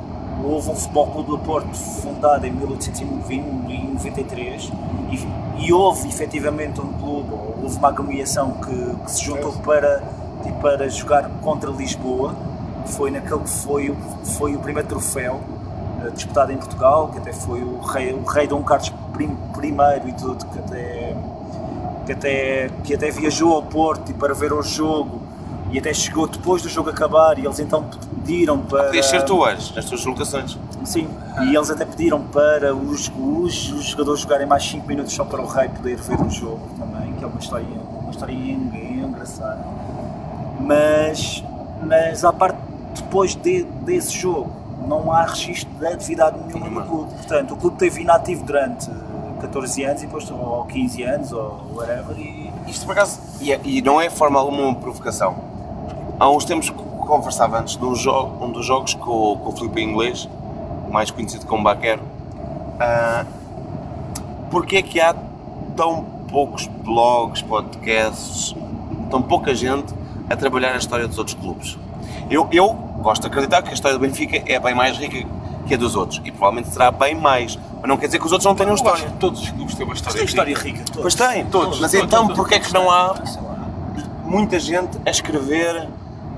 [0.45, 4.71] houve um Futebol Clube do Porto fundado em 1893
[5.11, 10.03] e, e houve efetivamente um clube, ou houve uma agremiação que, que se juntou para,
[10.43, 12.35] tipo, para jogar contra Lisboa,
[12.85, 15.39] que foi naquele que foi, o- foi o primeiro troféu
[16.05, 20.13] eh, disputado em Portugal, que até foi o rei, o rei Dom Carlos I e
[20.13, 21.15] tudo, que até,
[22.05, 25.21] que até, que até viajou ao Porto para ver o jogo
[25.75, 27.83] e até chegou depois do jogo acabar e eles então
[28.23, 28.85] pediram para...
[28.85, 30.57] Podias ser tu hoje, nas tuas locações.
[30.85, 31.09] Sim,
[31.49, 35.41] e eles até pediram para os, os, os jogadores jogarem mais 5 minutos só para
[35.41, 37.65] o rei poder ver o jogo também, que é uma história,
[37.99, 39.65] uma história en- engraçada.
[40.61, 41.43] Mas,
[41.83, 42.57] mas à parte,
[42.95, 44.49] depois de, desse jogo,
[44.87, 47.13] não há registro de atividade nenhuma no clube.
[47.15, 48.89] Portanto, o clube teve inativo durante
[49.41, 53.59] 14 anos e depois ou 15 anos ou whatever e Isto por acaso, e, é-
[53.65, 55.53] e não é forma alguma uma provocação.
[56.19, 59.51] Há uns tempos conversava antes de um, jogo, um dos jogos com, o- com o
[59.51, 60.27] Filipe Inglês,
[60.91, 62.01] mais conhecido como Baquero.
[62.79, 63.25] Ah,
[64.49, 65.13] porque é que há
[65.75, 68.55] tão poucos blogs, podcasts,
[69.11, 69.93] tão pouca gente
[70.29, 71.77] a trabalhar a história dos outros clubes?
[72.29, 75.27] Eu, eu gosto de acreditar que a história do Benfica é bem mais rica
[75.67, 78.31] que a dos outros e provavelmente será bem mais, mas não quer dizer que os
[78.31, 79.09] outros não tenham Eu história.
[79.19, 80.17] todos os clubes têm uma história.
[80.17, 80.83] tem história rica.
[80.85, 81.01] todos.
[81.01, 83.15] Pois tem, Todos, mas todos, então porquê é que não há
[84.23, 85.87] muita gente a escrever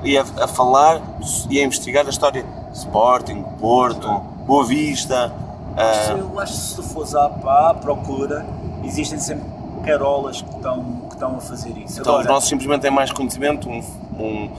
[0.04, 1.02] e a, a falar
[1.50, 4.08] e a investigar a história de Sporting, Porto,
[4.46, 5.34] Boa Vista,
[5.76, 8.46] ah, Eu acho que se tu fores à, à procura,
[8.84, 9.46] existem sempre
[9.86, 12.00] carolas que estão, que estão a fazer isso.
[12.02, 13.84] então os Agora, nossos simplesmente têm mais conhecimento, um,
[14.20, 14.50] um,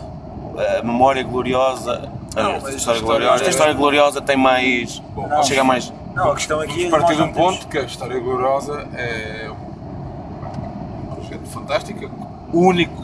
[0.78, 5.42] a memória gloriosa, a, Não, a história a gloriosa, a história- gloriosa tem mais, Não.
[5.42, 8.86] chega mais, não, a questão aqui é partir de um ponto que a história gloriosa
[8.94, 12.10] é um projeto fantástico,
[12.52, 13.02] único.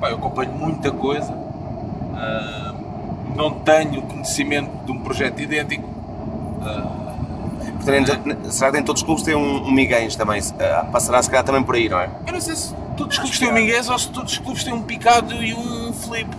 [0.00, 1.32] Pá, eu acompanho muita coisa,
[2.14, 2.74] ah,
[3.34, 5.96] não tenho conhecimento de um projeto idêntico.
[7.86, 9.74] Portanto, será que em todos os clubes tem um, um
[10.16, 12.10] também, Ah, passará se calhar também por aí, não é?
[12.26, 14.64] Eu não sei se todos os clubes têm um Minguez ou se todos os clubes
[14.64, 16.36] têm um Picado e um Felipe.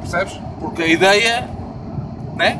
[0.00, 0.40] Percebes?
[0.58, 1.48] Porque a ideia,
[2.34, 2.58] né?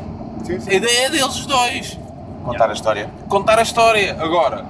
[0.67, 1.99] A ideia é deles os dois.
[2.45, 3.09] Contar a história.
[3.27, 4.15] contar a história.
[4.21, 4.65] Agora,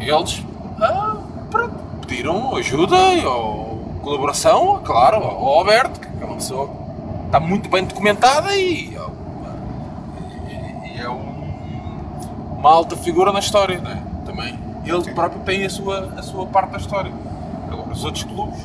[0.00, 0.42] eles
[0.80, 1.16] ah,
[1.50, 1.74] pronto,
[2.06, 2.96] pediram ajuda
[3.28, 3.71] ou
[4.02, 8.94] colaboração, claro, ao Alberto, que é uma pessoa que está muito bem documentada e,
[10.48, 13.98] e- e é um- uma alta figura na história, não é?
[14.26, 14.58] Também.
[14.84, 17.12] Ele próprio tem a sua, a sua parte da história.
[17.70, 18.58] Agora, os outros clubes,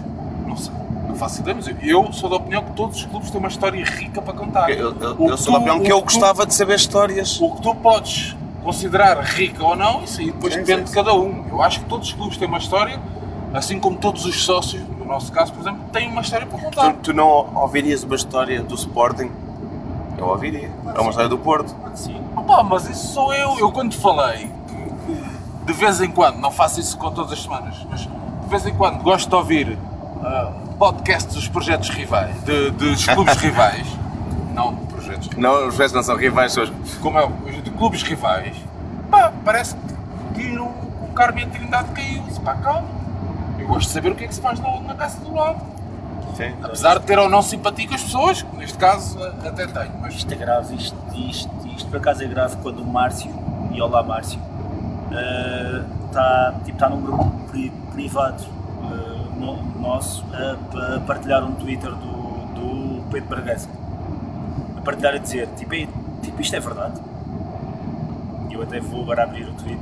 [0.47, 0.73] não sei,
[1.07, 3.83] não faço ideia, mas eu- sou da opinião que todos os clubes têm uma história
[3.85, 4.69] rica para contar.
[4.71, 7.39] Eu, eu- eu sou da tu- opinião que eu tu- gostava de saber histórias.
[7.39, 10.91] o que tu podes considerar rica ou não, isso aí depois Sim, depende sim, de
[10.93, 11.45] cada um.
[11.49, 12.99] Eu acho que todos os clubes têm uma história,
[13.53, 16.93] assim como todos os sócios, nosso caso, por exemplo, têm uma história para contar.
[16.93, 19.31] Tu, tu não ouvirias uma história do Sporting?
[20.17, 20.69] Eu ouviria.
[20.95, 21.73] É uma história do Porto.
[21.95, 22.19] Sim.
[22.35, 23.57] Opa, mas isso sou eu.
[23.59, 24.51] Eu quando falei
[25.65, 28.73] de vez em quando, não faço isso com todas as semanas, mas de vez em
[28.73, 29.77] quando gosto de ouvir
[30.23, 33.85] ah, podcasts dos projetos rivais, de, dos clubes rivais,
[34.53, 35.37] não de projetos rivais.
[35.43, 36.65] Não, os restos não são rivais, são
[37.01, 38.55] como é o- de clubes rivais,
[39.11, 39.75] pá, parece
[40.33, 40.71] que o
[41.13, 42.87] Carmo a Trindade caiu-se para a calma.
[43.67, 45.61] Gosto de saber o que é que se faz na, casa do lado.
[46.35, 46.53] Sim.
[46.63, 50.33] Apesar de ter ou não simpatia com as pessoas, neste caso até tenho, mas Isto
[50.33, 53.31] é grave, isto, isto, isto por acaso é grave quando o Márcio,
[53.71, 54.39] e olá Márcio,
[56.07, 61.89] está tipo, tá num grupo pri- privado eh, no- nosso a, a partilhar um Twitter
[61.91, 63.67] do, do Pedro Bragança.
[64.77, 65.89] A partilhar a dizer, tipo, "Ei,
[66.21, 66.99] tipo, isto é verdade.
[68.51, 69.81] Eu até vou agora abrir o tweet.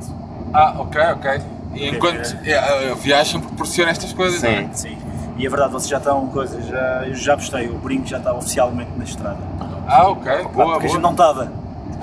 [0.54, 1.42] Ah, ok, ok.
[1.76, 2.58] Enquanto é,
[2.92, 4.48] a viagem proporciona estas coisas, Sim.
[4.48, 4.70] não é?
[4.74, 4.98] Sim.
[5.38, 8.34] E é verdade, vocês já estão coisa, já, eu já postei, o brinco já está
[8.34, 9.40] oficialmente na estrada.
[9.88, 10.82] Ah, ok, boa, Porque a boa.
[10.88, 11.52] gente não estava.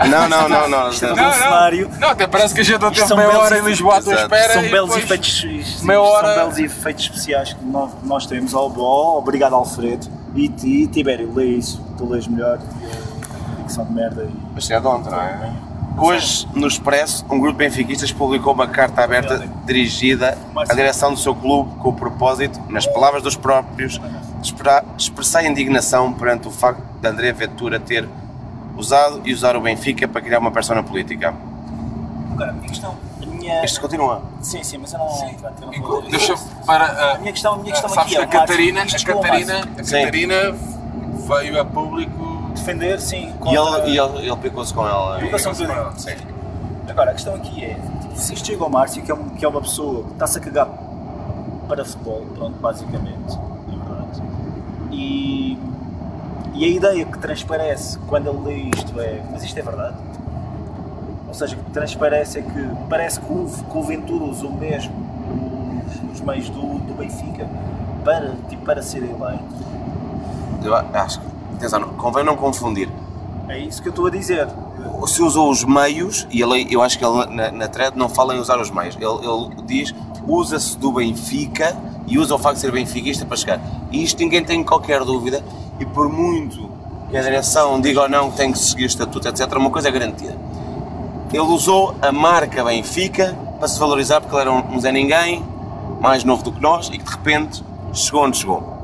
[0.09, 0.89] Não, não, não, não.
[0.91, 1.89] Isto é Não, um cenário.
[1.93, 3.63] não, não, até parece que a gente não teve meia hora em.
[3.63, 4.53] Lisboa à tua espera.
[4.55, 5.47] São belos efeitos,
[5.79, 8.55] são belos efeitos especiais que nós, nós temos.
[8.55, 10.07] Obrigado Alfredo.
[10.35, 10.49] E,
[10.89, 12.59] Tibério, lê isso, tu lês melhor.
[13.67, 14.25] Que são de merda.
[14.25, 15.53] E, Mas é de ontem, não é?
[15.97, 20.37] Hoje, no Expresso, um grupo de benfiquistas publicou uma carta aberta dirigida
[20.69, 24.01] à direção do seu clube com o propósito, nas palavras dos próprios,
[24.41, 24.55] de
[24.97, 28.09] expressar indignação perante o facto de André Ventura ter
[28.77, 31.35] usado e usar o Benfica para criar uma persona política.
[32.33, 32.97] Agora, a minha questão.
[33.23, 33.65] A minha...
[33.65, 34.23] Isto continua.
[34.41, 35.07] Sim, sim, mas eu não.
[35.07, 36.35] pronto, eu não vou- Deixa
[36.67, 36.85] para.
[36.87, 38.25] ah, A minha questão, a minha questão sabes aqui que é.
[38.25, 39.71] a Catarina, a Catarina, Márcio.
[39.79, 39.99] a Sim.
[40.01, 40.35] Catarina
[41.29, 42.32] veio a público.
[42.55, 43.33] Defender, sim.
[43.47, 45.21] E ele, e ele, ele picou-se com ela.
[45.21, 45.73] Educação tudo.
[46.01, 46.17] Sim.
[46.89, 47.79] Agora, a questão aqui é,
[48.15, 50.41] se isto chega ao Márcio, que é, um- que é uma pessoa que está-se a
[50.41, 50.69] cagar
[51.69, 53.39] para futebol, pronto, basicamente,
[53.69, 54.23] é verdade.
[54.91, 55.59] E,
[56.55, 59.97] e a ideia que transparece quando ele lê isto é, mas isto é verdade?
[61.29, 64.93] Ou seja, o que transparece é que parece que o, que o Ventura usou mesmo
[66.13, 67.49] os, os meios do, do Benfica
[68.05, 69.43] para, tipo, para ser eleito.
[70.63, 71.27] Eu acho que,
[71.67, 72.89] atenção, não- convém não confundir.
[73.49, 74.49] É isso que eu estou a dizer.
[75.07, 78.35] se usou os meios, e ele, eu acho que ele na, na thread não fala
[78.37, 79.95] em usar os meios, ele, ele diz
[80.27, 83.61] usa-se do Benfica e usa o facto de ser benfiquista para chegar.
[83.91, 85.43] E isto ninguém tem qualquer dúvida,
[85.81, 86.71] e por muito
[87.11, 89.89] que a direção diga ou não que tem que seguir o estatuto, etc., uma coisa
[89.89, 90.37] é garantida.
[91.33, 95.45] Ele usou a marca Benfica para se valorizar porque ele era um, um Zé Ninguém,
[96.01, 98.82] mais novo do que nós, e que de repente chegou onde chegou.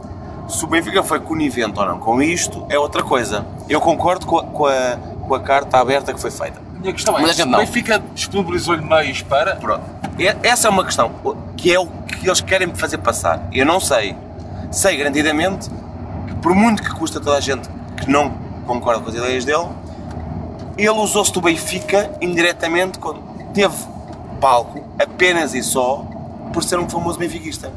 [0.48, 3.44] Se o Benfica foi conivente ou não com isto, é outra coisa.
[3.68, 6.58] Eu concordo com a, com a, com a carta aberta que foi feita.
[6.76, 7.58] A minha questão é: Mas a se gente o não.
[7.58, 9.56] Benfica disponibilizou-lhe meios para.
[9.56, 9.82] Pronto.
[10.18, 11.10] E- Essa é uma questão
[11.56, 13.46] que é o que eles querem me fazer passar.
[13.52, 14.16] Eu não sei.
[14.70, 15.68] Sei garantidamente
[16.26, 18.30] que, por muito que custa toda a gente que não
[18.66, 19.66] concorda com as ideias dele,
[20.76, 23.20] ele usou-se do Benfica indiretamente quando
[23.52, 23.74] teve
[24.40, 26.04] palco apenas e só
[26.52, 27.70] por ser um famoso benfiquista.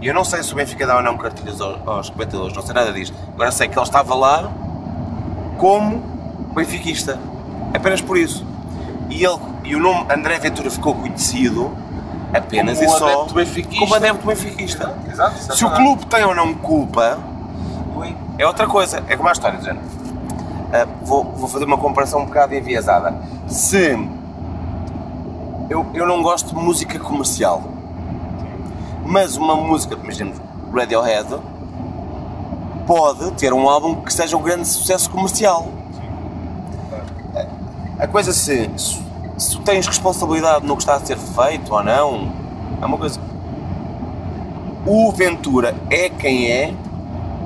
[0.00, 2.62] E eu não sei se o Benfica dá ou não cartilhas aos, aos comentadores, não
[2.62, 3.16] sei nada disto.
[3.32, 4.50] Agora sei que ele estava lá
[5.58, 6.02] como
[6.54, 7.18] benfiquista.
[7.74, 8.44] Apenas por isso.
[9.08, 11.72] E, ele, e o nome André Ventura ficou conhecido
[12.34, 13.78] apenas Como e só adepto benfiquista.
[13.78, 14.94] como adepto benfiquista.
[15.10, 17.18] Exato, Se o clube tem ou não culpa,
[18.38, 19.02] é outra coisa.
[19.08, 19.80] É como a história, dizendo.
[20.72, 23.14] Ah, vou, vou fazer uma comparação um bocado enviesada.
[23.46, 23.96] Se
[25.70, 27.62] eu, eu não gosto de música comercial,
[29.06, 30.40] mas uma música, imaginemos,
[30.74, 31.36] Radiohead,
[32.86, 35.68] pode ter um álbum que seja um grande sucesso comercial.
[37.98, 38.68] A coisa se,
[39.38, 42.32] se, tens responsabilidade no que está a ser feito ou não,
[42.82, 43.20] é uma coisa.
[44.84, 46.74] O Ventura é quem é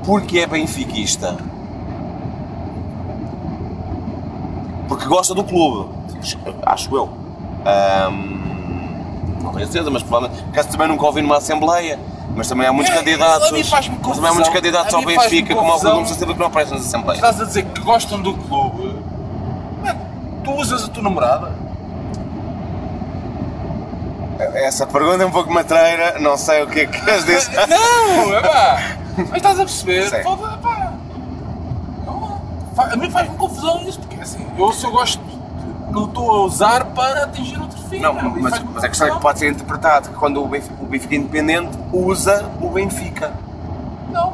[0.03, 1.37] porque é benfiquista.
[4.87, 5.89] Porque gosta do clube.
[6.65, 7.09] Acho eu.
[7.65, 8.50] Ahm,
[9.43, 10.43] não tenho certeza, mas provavelmente.
[10.51, 11.99] Caso também nunca ouvi numa Assembleia.
[12.35, 13.49] Mas também há muitos É, candidatos.
[13.49, 15.91] a mim faz-me mas também há muitos candidatos ao Benfica, como ao confusão.
[15.95, 17.17] Clube Socialista, que não aparecem nas Assembleias.
[17.17, 18.95] Estás a dizer que gostam do clube,
[19.83, 19.95] mas
[20.43, 21.51] tu usas a tua namorada?
[24.55, 27.51] Essa pergunta é um pouco matreira, não sei o que é que queres dizer.
[27.67, 28.81] Não, é pá!
[29.17, 30.23] Mas estás a perceber?
[30.23, 30.93] Pá.
[32.05, 32.41] Não,
[32.75, 35.21] fa- A mim faz-me confusão isso, porque assim, eu se eu gosto,
[35.91, 37.99] não estou a usar para atingir outro fim.
[37.99, 40.75] Não, meu, mas, mas a questão é que pode ser interpretado que quando o Benfica,
[40.81, 43.33] o Benfica Independente usa o Benfica.
[44.11, 44.33] Não.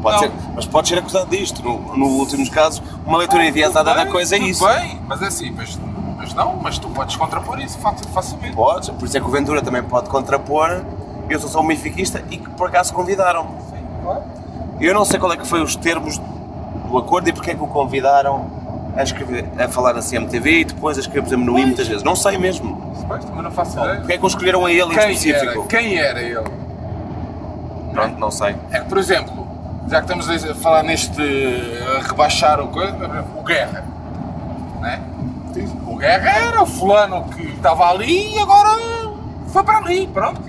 [0.00, 0.22] Pode Não.
[0.22, 1.62] ser, mas pode ser acusado disto.
[1.62, 4.64] No, no últimos casos, uma leitura enviesada Tudo da coisa é isso.
[4.66, 5.78] bem, mas é assim, mas,
[6.16, 8.54] mas não, mas tu podes contrapor isso fa- facilmente.
[8.54, 10.82] Pode, por isso é que o Ventura também pode contrapor.
[11.28, 13.48] Eu sou só um benfiquista e que por acaso convidaram.
[13.70, 14.22] Sim, claro.
[14.80, 16.18] Eu não sei qual é que foi os termos
[16.88, 18.46] do acordo e porque é que o convidaram
[18.96, 21.88] a, escrever, a falar na CMTV e depois a escrever por exemplo, no I muitas
[21.88, 22.02] vezes.
[22.02, 22.76] Não sei mesmo.
[23.06, 23.96] Pois, também não faço ideia.
[23.96, 25.12] Porque é que o escolheram a ele em Quem era?
[25.12, 25.66] específico?
[25.66, 26.44] Quem era ele?
[27.92, 28.54] Pronto, não sei.
[28.70, 29.48] É que, por exemplo,
[29.88, 31.22] já que estamos a falar neste
[31.96, 32.94] a rebaixar o coisa,
[33.36, 33.84] o Guerra,
[34.80, 35.00] né?
[35.86, 38.78] O Guerra era o fulano que estava ali e agora
[39.48, 40.40] foi para ali, pronto.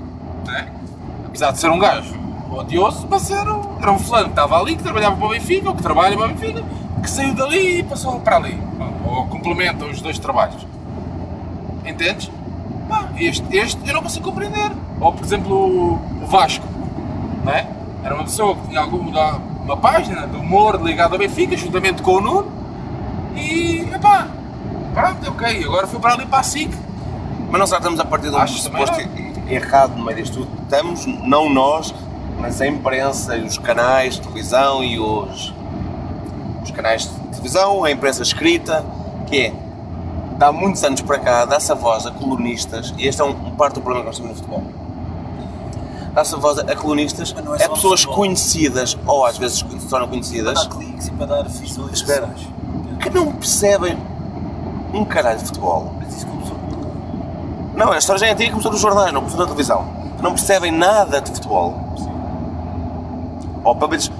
[0.46, 0.68] Né?
[1.26, 2.14] Apesar de ser um gajo
[2.52, 5.70] odioso, mas era um, era um fulano que estava ali, que trabalhava para o Benfica,
[5.70, 6.64] ou que trabalha para o Benfica,
[7.10, 8.58] que saiu dali e passou para ali.
[9.06, 10.66] Ou complementa os dois trabalhos.
[11.86, 12.32] Entendes?
[13.18, 14.72] Este, este eu não consigo compreender.
[15.00, 16.66] Ou, por exemplo, o, Vasco.
[17.44, 17.68] Não é?
[18.04, 22.14] Era uma pessoa que tinha alguma uma página de humor ligado ao Benfica, juntamente com
[22.14, 22.52] o Nuno.
[23.36, 24.28] E, epá,
[24.94, 25.64] pronto, ok.
[25.64, 26.72] Agora foi para ali para a SIC.
[27.50, 29.10] Mas não só estamos a partir de um Acho também suposto
[29.50, 30.50] errado no meio disto tudo.
[30.64, 31.94] Estamos, não nós,
[32.40, 35.54] mas a imprensa, e os canais de televisão e os,
[36.70, 38.84] os canais de televisão, a imprensa escrita,
[39.28, 39.50] que é,
[40.38, 43.30] de há muitos anos para cá, dá-se a voz a colunistas, e este é um,
[43.32, 44.64] um parte do problema que nós temos no futebol.
[46.14, 48.16] Dá-se a voz a colunistas, Mas não é a só pessoas futebol.
[48.26, 51.92] conhecidas, ou às vezes se tornam conhecidas, Para dar cliques e para dar visualizações.
[52.00, 52.30] Espera.
[53.00, 53.98] que não percebem
[54.94, 55.94] um caralho de futebol.
[56.00, 56.58] Mas isso começou
[57.76, 59.86] Não, a história já é antiga, começou nos jornais, não começou na televisão.
[60.22, 61.76] Não percebem nada de futebol.
[63.64, 64.12] Ou pelo menos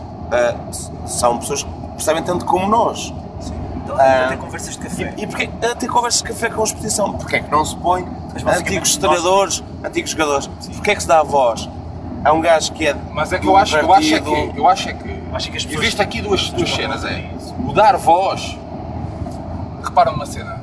[0.70, 3.14] s- são pessoas que percebem tanto como nós.
[3.84, 4.26] Então, Ah.
[4.28, 5.14] até conversas de café.
[5.18, 7.14] E porquê a ter conversas de café com a exposição?
[7.14, 8.08] Porquê é que não se põe
[8.58, 10.48] antigos treinadores, antigos jogadores?
[10.48, 11.68] Porquê é que se dá a voz
[12.24, 14.52] a um gajo que é Mas é que de eu acho, eu acho é partido-
[14.54, 17.30] que, eu acho é que, Acho que as pessoas- existe aqui duas, duas cenas, é
[17.68, 18.58] o dar voz,
[19.84, 20.60] repara numa cena,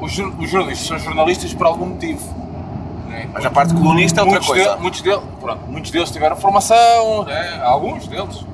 [0.00, 2.22] os, os jornalistas são jornalistas por algum motivo,
[3.08, 3.28] né?
[3.32, 4.64] Mas a parte colunista é outra coisa.
[4.70, 7.60] dele- muitos, deles, pronto, muitos deles tiveram formação, né?
[7.62, 8.44] alguns deles,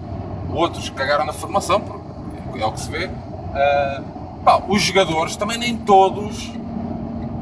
[0.52, 1.95] outros cagaram na formação, porque
[2.62, 3.10] é o que se vê.
[3.54, 4.02] Ah,
[4.44, 6.52] pá, os jogadores, também nem todos,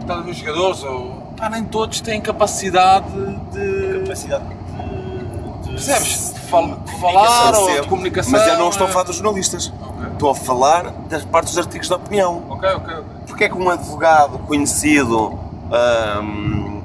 [0.08, 3.06] a ver, os jogadores, ou, pá, nem todos têm capacidade
[3.52, 4.00] de...
[4.04, 6.32] capacidade de, de Percebes?
[6.34, 8.32] De fal- de falar ou de comunicação.
[8.32, 9.72] Mas eu não estou a é- falar dos jornalistas.
[9.80, 10.12] Ok.
[10.12, 12.42] Estou a falar das partes dos artigos de opinião.
[12.48, 12.96] Ok, ok.
[13.26, 15.38] Porquê é que um advogado conhecido,
[15.72, 16.80] ahm,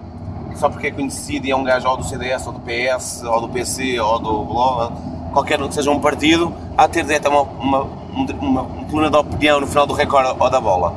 [0.55, 3.41] só porque é conhecido e é um gajo ou do CDS, ou do PS, ou
[3.41, 4.95] do PC, ou do Bloga,
[5.31, 9.09] qualquer que seja um partido, há de ter direito a uma, uma, uma, uma coluna
[9.09, 10.95] de opinião no final do recorde ou da bola?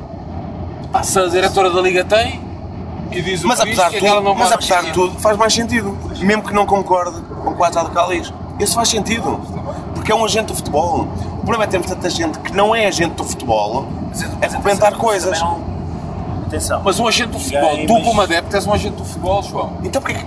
[0.93, 2.41] Ah, se a diretora da Liga tem
[3.11, 4.93] e diz o Mas que diz, apesar, que de aquela tudo, não mas apesar de
[4.93, 5.97] tudo, faz mais sentido.
[6.21, 8.33] Mesmo que não concorde com quatro radicais.
[8.59, 9.41] Isso faz sentido.
[9.95, 11.09] Porque é um agente do futebol.
[11.33, 13.87] O problema é termos tanta gente que não é agente do futebol
[14.41, 15.41] é comentar coisas.
[15.41, 15.73] Não-
[16.47, 16.83] Atenção.
[16.85, 19.73] Mas um agente do futebol, tu mas- como adepto és um agente do futebol, João.
[19.83, 20.27] Então porquê que...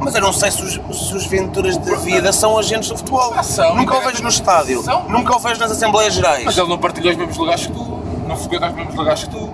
[0.00, 3.32] Mas eu não sei se os, se os venturas de vida são agentes do futebol.
[3.36, 3.74] Ah, são.
[3.76, 4.82] Nunca o vejo no estádio.
[4.82, 5.08] São.
[5.08, 6.44] Nunca o vejo nas Assembleias Gerais.
[6.44, 9.30] Mas ele não partilha os mesmos lugares que tu, não frequenta os mesmos lugares que
[9.30, 9.50] tu.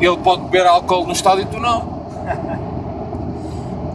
[0.00, 1.96] Ele pode beber álcool no estádio e tu não.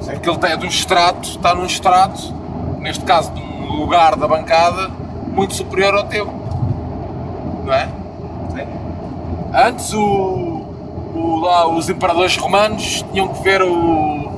[0.06, 2.34] Porque ele tem é de um extrato, está num extrato,
[2.80, 4.90] neste caso de um lugar da bancada,
[5.28, 6.28] muito superior ao teu.
[7.66, 7.88] Não é?
[9.54, 10.64] Antes o,
[11.14, 14.31] o- lá, os imperadores romanos tinham que ver o-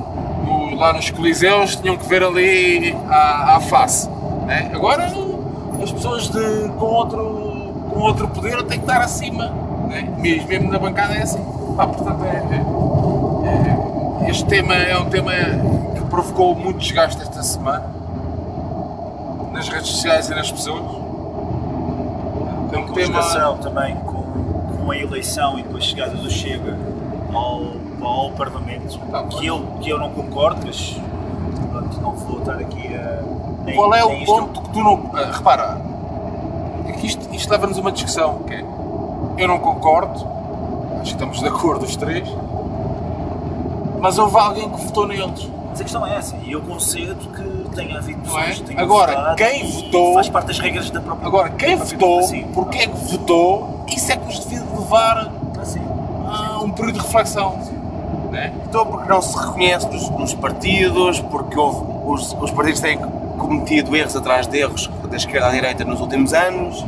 [0.76, 4.08] lá nos coliseus, tinham que ver ali à, à face.
[4.46, 4.70] né?
[4.74, 5.04] Agora
[5.82, 9.48] as pessoas de, com, outro, com outro poder têm que estar acima.
[9.88, 10.08] Né?
[10.18, 11.42] Mesmo, mesmo na bancada é assim.
[11.76, 12.44] Pá, portanto, é-
[13.46, 15.32] é- é- este tema é um tema
[15.94, 17.84] que provocou muito desgaste esta semana
[19.52, 20.82] nas redes sociais e nas pessoas.
[22.72, 23.22] É um tema.
[23.62, 24.22] também com,
[24.84, 26.76] com a eleição e com a chegada do Chega
[27.32, 27.62] ao,
[28.06, 28.98] ao Parlamento,
[29.38, 30.96] que, eu, que eu não concordo, mas
[31.70, 33.22] pronto, não vou estar aqui a.
[33.64, 35.10] Nem, Qual é o ponto que tu não.
[35.14, 35.80] ah, repara,
[36.86, 38.64] é que isto, isto leva-nos a uma discussão, que é,
[39.38, 40.26] eu não concordo,
[40.94, 42.28] acho que estamos de acordo os três,
[44.00, 45.48] mas houve alguém que votou neles.
[45.70, 48.22] Mas a questão é essa, e eu concedo que tenha havido é?
[48.24, 51.98] pessoas que tenham Agora, quem votou- faz parte das regras da própria Agora, quem votou,
[52.20, 52.46] democracia.
[52.54, 55.80] porque é que votou, isso é que nos devia levar Assim,
[56.28, 57.58] a um período de reflexão.
[58.34, 58.52] Né?
[58.68, 62.98] Então, porque não se reconhece nos, nos partidos, porque houve, os, os partidos têm
[63.38, 66.84] cometido erros atrás de erros da esquerda à direita nos últimos anos.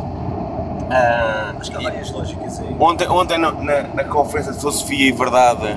[0.90, 2.76] Ah, acho que há várias lógicas aí.
[2.78, 5.76] Ontem, ontem no- na, na conferência de Filosofia e Verdade,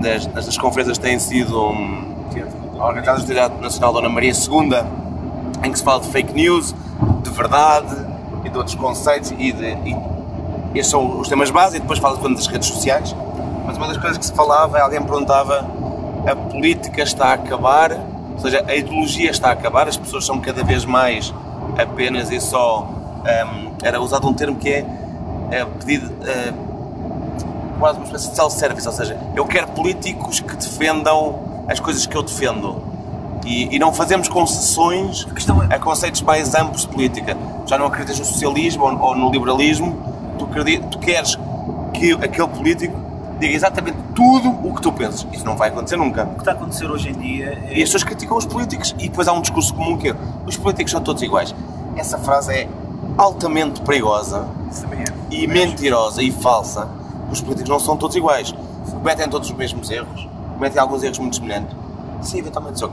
[0.00, 2.14] das, das conferências têm sido hum,
[2.78, 4.84] organizadas pelo Teatro Nacional Dona Maria II,
[5.64, 6.74] em que se fala de fake news,
[7.22, 7.96] de verdade
[8.44, 9.64] e de outros conceitos e de.
[9.64, 9.96] E,
[10.74, 13.14] estes são os temas básicos, e depois fala de das redes sociais.
[13.66, 15.66] Mas uma das coisas que se falava, alguém perguntava:
[16.26, 20.40] a política está a acabar, ou seja, a ideologia está a acabar, as pessoas são
[20.40, 21.34] cada vez mais
[21.76, 22.88] apenas e só.
[22.88, 24.86] hum, era usado um termo que é,
[25.50, 26.12] é pedido.
[26.26, 26.52] eh,
[27.78, 32.16] quase uma espécie de self-service, ou seja, eu quero políticos que defendam as coisas que
[32.16, 32.82] eu defendo.
[33.44, 37.36] E, e não fazemos concessões questão é- a conceitos mais amplos de política.
[37.66, 39.96] Já não acreditas no socialismo ou, ou no liberalismo,
[40.38, 40.48] tu,
[40.90, 41.38] tu queres
[41.92, 42.96] que aquele político
[43.38, 45.26] diga exatamente tudo o que tu pensas.
[45.32, 46.24] Isso não vai acontecer nunca.
[46.24, 47.78] O que está a acontecer hoje em dia é.
[47.78, 50.16] E as pessoas criticam os políticos e depois há um discurso comum que é
[50.46, 51.54] os políticos são todos iguais.
[51.96, 52.68] Essa frase é
[53.16, 54.46] altamente perigosa
[54.92, 55.34] é.
[55.34, 56.88] e mentirosa e falsa.
[57.30, 58.54] Os políticos não são todos iguais.
[58.90, 60.28] Cometem todos os mesmos erros.
[60.54, 61.76] Cometem alguns erros muito semelhantes.
[62.22, 62.90] Sim, eventualmente só.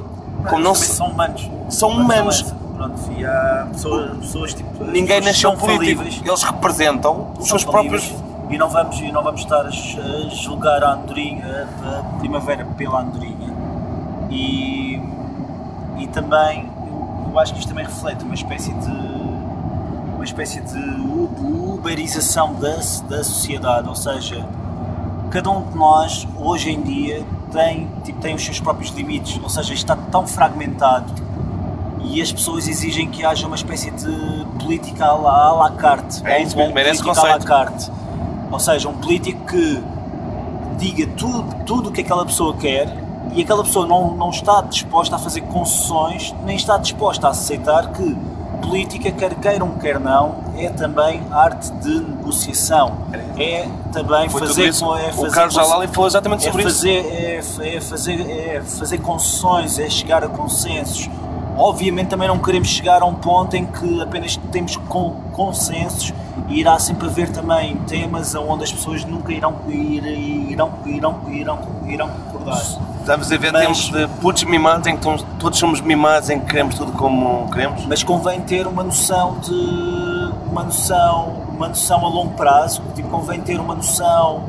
[0.50, 0.88] Como não se...
[0.88, 1.50] são humanos.
[1.70, 2.54] São humanos.
[2.76, 4.84] Pronto, e há pessoas, pessoas tipo.
[4.84, 5.98] Ninguém pessoas nasceu são político.
[6.02, 6.22] falíveis.
[6.26, 8.14] Eles representam os são seus próprios.
[8.50, 13.54] E não vamos, e não vamos estar a, julgar a andorinha, a primavera pela andorinha.
[14.30, 15.02] E,
[15.98, 16.70] e também,
[17.32, 19.24] eu, acho que isto também reflete uma espécie de
[20.16, 20.80] uma espécie de
[21.42, 22.76] uberização da,
[23.10, 24.46] da sociedade, ou seja,
[25.30, 29.50] cada um de nós hoje em dia tem, tipo, tem os seus próprios limites, ou
[29.50, 31.12] seja, está tão fragmentado
[32.04, 36.22] e as pessoas exigem que haja uma espécie de política à la, à la carte.
[36.26, 37.46] É isso mesmo, esse político à la conceito.
[37.46, 37.92] carte.
[38.54, 39.84] Ou seja, um político que
[40.78, 42.88] diga tudo, tudo o que aquela pessoa quer
[43.34, 47.92] e aquela pessoa não, não está disposta a fazer concessões, nem está disposta a aceitar
[47.92, 48.16] que
[48.62, 52.94] política, quer queiram, quer não, é também arte de negociação.
[53.38, 54.86] É também Foi fazer, isso.
[54.96, 56.76] é O fazer Carlos com- Jalali falou exatamente é sobre isso.
[56.78, 61.10] fazer, é, é fazer, é fazer concessões, é chegar a consensos.
[61.58, 66.14] Obviamente também não queremos chegar a um ponto em que apenas temos con- consensos
[66.50, 70.04] e irá sempre haver também temas onde as pessoas nunca irão, ir,
[70.50, 72.62] irão, irão, irão, irão concordar.
[73.00, 76.40] Estamos a ver Mas- tempos de putos mimados em que todos- todos somos mimados, em
[76.40, 77.86] que queremos tudo como queremos.
[77.86, 83.42] Mas convém ter uma noção de uma noção, uma noção a longo prazo, tipo, convém
[83.42, 84.42] ter uma noção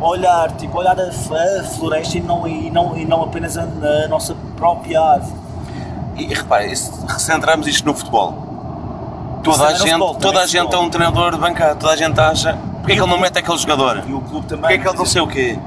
[0.00, 3.62] olhar, tipo, olhar a, a floresta e não, e não, e não apenas a,
[4.04, 5.41] a nossa própria árvore.
[6.16, 9.40] E, e repare, se recentramos isto no futebol.
[9.42, 12.18] Toda a gente, futebol, toda a gente é um treinador de bancada, toda a gente
[12.20, 12.54] acha.
[12.78, 14.02] Porquê é que ele não mete aquele jogador?
[14.08, 14.60] E o clube também.
[14.62, 15.58] Porquê é que ele não sei o quê?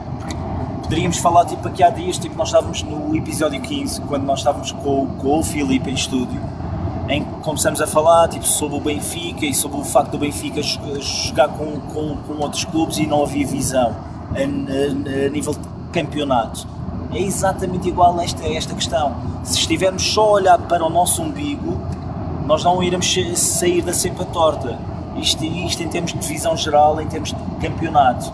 [0.84, 4.72] Poderíamos falar tipo aqui há dias, tipo nós estávamos no episódio 15, quando nós estávamos
[4.72, 6.40] com, com o Filipe em estúdio,
[7.10, 10.62] em que começamos a falar tipo, sobre o Benfica e sobre o facto do Benfica
[10.62, 13.96] jo- jogar com, com, com outros clubes e não havia visão
[14.36, 15.60] a, a- a nível de
[15.92, 16.68] campeonato.
[17.16, 19.16] É exatamente igual a esta, esta questão.
[19.44, 21.78] Se estivermos só a olhar para o nosso umbigo,
[22.46, 24.78] nós não iremos sa- sair da cepa torta.
[25.16, 28.32] Isto, isto em termos de visão geral, em termos de campeonato.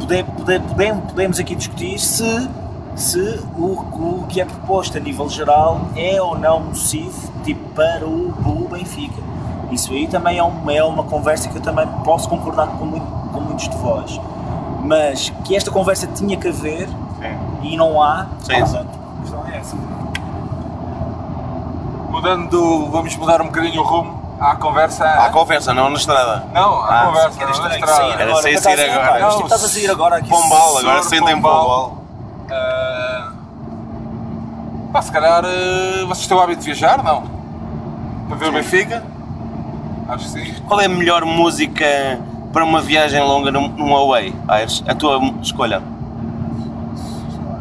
[0.00, 2.48] Pode- pode- podemos, podemos aqui discutir se,
[2.96, 3.64] se o,
[4.20, 8.68] o que é proposto a nível geral é ou não nocivo tipo, para o, o
[8.70, 9.22] Benfica.
[9.70, 13.06] Isso aí também é uma, é uma conversa que eu também posso concordar com, muito-
[13.32, 14.18] com muitos de vós.
[14.84, 16.88] Mas que esta conversa tinha que haver
[17.62, 18.54] e não há, Sim.
[18.56, 19.76] pronto, a questão é essa.
[22.10, 25.04] Mudando, vamos mudar um bocadinho o rumo à conversa.
[25.04, 26.44] Há conversa, não na estrada.
[26.52, 28.02] Não, à Ah, conversa, Era não na estrada.
[28.04, 28.42] Era agora.
[28.42, 29.12] sem sair agora.
[29.12, 30.28] mas Não, tipo, estás a sair agora aqui.
[30.28, 31.62] Pombal, agora sentem Pombal.
[31.64, 31.98] Pombal.
[32.50, 33.30] Ah,
[34.92, 37.22] pá, se calhar eh, vocês têm o hábito de viajar, não?
[38.28, 39.02] Para ver o Benfica?
[40.08, 40.54] Acho que sim.
[40.68, 41.86] Qual é a melhor música
[42.52, 44.84] para uma viagem longa num, num away, Aires?
[44.86, 45.80] A tua escolha.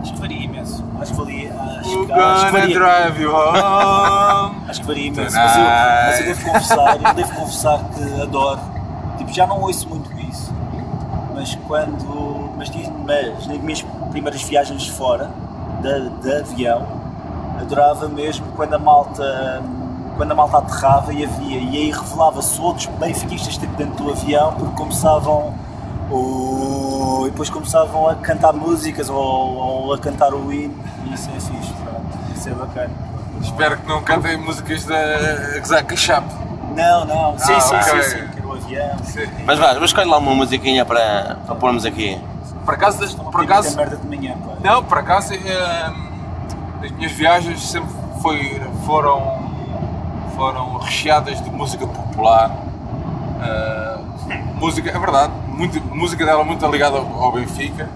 [0.01, 0.83] Acho que varia imenso.
[0.99, 1.53] Acho que varia.
[1.95, 2.79] Acho, que varia.
[2.79, 4.55] drive you home.
[4.69, 5.35] Acho que varia imenso.
[5.35, 8.59] Mas eu, mas eu devo confessar, eu devo confessar que adoro.
[9.17, 10.53] Tipo, já não ouço muito isso.
[11.35, 12.49] Mas quando.
[12.57, 12.69] Mas,
[13.05, 13.81] mas nas minhas
[14.11, 15.29] primeiras viagens fora,
[15.81, 16.85] de, de avião,
[17.59, 19.61] adorava mesmo quando a malta.
[20.17, 24.53] Quando a malta aterrava e havia, e aí revelava-se outros benfiquistas tipo, dentro do avião,
[24.53, 25.53] porque começavam
[26.11, 30.75] o- e depois começavam a cantar músicas ou, ou a cantar o hino,
[31.05, 31.73] e isso é fixe,
[32.49, 32.89] é bacana.
[33.41, 36.25] Espero que não cantem músicas da Gzaca Chap.
[36.75, 38.03] Não, não, sim, Ah, sim, ok.
[38.03, 38.97] sim, sim, avião.
[39.45, 42.19] Mas vá, mas escolhe lá uma musiquinha para, para pormos aqui.
[42.65, 44.53] Por acaso, por acaso, Tem merda de manhã, pá.
[44.63, 45.91] Não, por acaso, eh,
[46.83, 47.89] as minhas viagens sempre
[48.21, 49.51] foi, foram,
[50.35, 52.55] foram recheadas de música popular.
[53.43, 53.97] Eh,
[54.55, 57.89] música, é verdade, muito, música dela muito ligada ao, ao Benfica.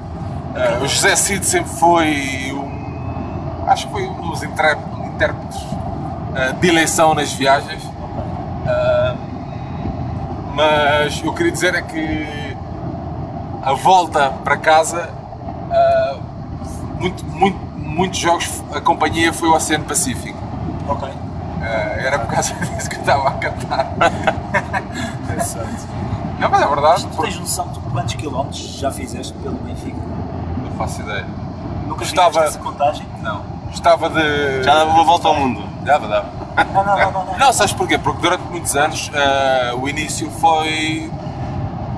[0.55, 2.74] Eh, o José Cid sempre foi um,
[3.67, 5.61] acho que foi um dos intérpretes
[6.35, 7.83] eh, de eleição nas viagens.
[8.67, 9.15] Eh,
[10.55, 12.55] mas eu queria dizer é que
[13.61, 15.09] a volta para casa
[15.71, 16.17] ah,
[16.99, 20.37] muito, muito, muitos jogos a companhia foi o Oceano Pacífico
[20.87, 21.09] Ok.
[21.61, 23.87] Era por causa disso que eu estava a cantar
[26.39, 29.97] não, mas é verdade Tu tens noção de quantos quilómetros já fizeste pelo Benfica?
[30.63, 31.25] não faço ideia
[31.87, 33.05] Nunca Gostava- fizeste essa contagem?
[33.21, 35.63] não gostava de Já dava uma volta ao mundo.
[35.83, 36.27] dava, dava
[36.73, 37.25] Não, não, não, não.
[37.25, 37.37] não.
[37.37, 37.97] não, sabes porquê?
[37.97, 41.11] porque durante muitos anos ah, o início foi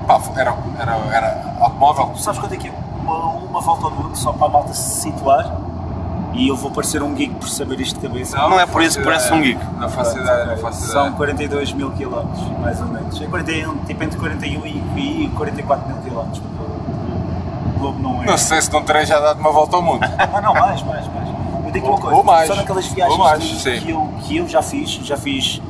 [0.06, 2.06] Pá, era, era, era automóvel.
[2.14, 4.72] Tu sabes quanto é que é uma, uma volta ao mundo, só para a malta
[4.72, 5.54] se situar?
[6.32, 8.36] E eu vou parecer um geek por saber isto de cabeça.
[8.36, 9.60] Não é por isso que parece um geek.
[9.78, 11.16] Não faço ideia, não faço São ideia.
[11.16, 13.20] 42 mil quilómetros, mais ou menos.
[13.20, 16.38] É 41, tipo entre 41 e e 44 mil quilómetros.
[16.38, 18.26] O globo não é.
[18.26, 20.00] Não sei se não terei já dado uma volta ao mundo.
[20.18, 21.28] Ah, não, mais, mais, mais.
[21.80, 22.48] Digo uma Ou- coisa, ou mais.
[22.48, 25.60] só naquelas viagens Ou mais, que, que eu, que eu já fiz, já fiz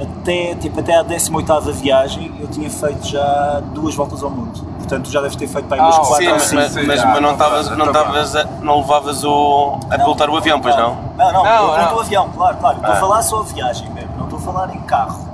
[0.00, 4.60] até, tipo, até a 18ª viagem, eu tinha feito já duas voltas ao mundo.
[4.78, 7.20] Portanto, já deves ter feito para aí umas Ah, 4 Sim, ou mas, sim, mas,
[7.22, 10.96] não estavas não, a- não levavas o, a pilotar o avião, pois não?
[11.16, 11.86] Não, não, Não, não.
[11.90, 12.76] não o avião, claro, claro.
[12.76, 12.96] Estou Ah.
[12.96, 15.24] a falar só a viagem mesmo, não estou a falar em carro.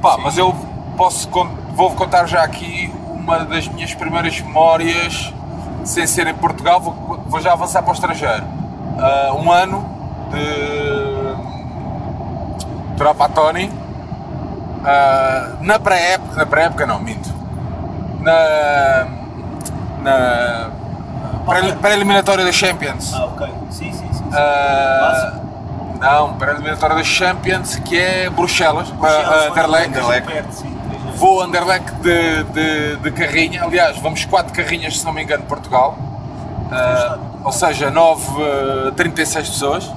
[0.00, 0.54] Pá, mas eu
[0.96, 1.28] posso,
[1.74, 5.32] vou contar já aqui uma das minhas primeiras memórias,
[5.84, 6.94] sem ser em Portugal, vou,
[7.26, 8.44] vou já avançar para o estrangeiro.
[8.98, 9.84] Ah, um ano
[10.30, 11.32] de
[13.34, 13.70] Tony,
[14.84, 17.32] ah, na pré-época, na pré-época não, minto,
[18.20, 19.06] na,
[20.02, 20.70] na
[21.46, 23.12] pré- pré-eliminatória da Champions.
[23.14, 23.48] Ah, ok.
[23.70, 24.24] Sim, sim, sim.
[24.32, 25.34] Ah,
[26.00, 29.98] não, pré-eliminatória da Champions, que é Bruxelas, Bruxelas, uh, Anderlecht.
[29.98, 30.64] Anderlecht.
[31.16, 35.48] Vou Anderlecht de, de, de carrinha, aliás, vamos quatro carrinhas, se não me engano, de
[35.48, 35.96] Portugal.
[36.70, 39.90] Ah, ou seja, 9, 36 pessoas.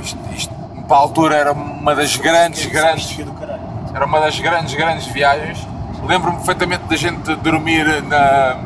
[0.00, 0.54] Isto, isto,
[0.86, 3.18] para a altura era uma das grandes, grandes,
[3.94, 5.58] era uma das grandes, grandes viagens.
[6.04, 8.56] Lembro-me perfeitamente da gente dormir na,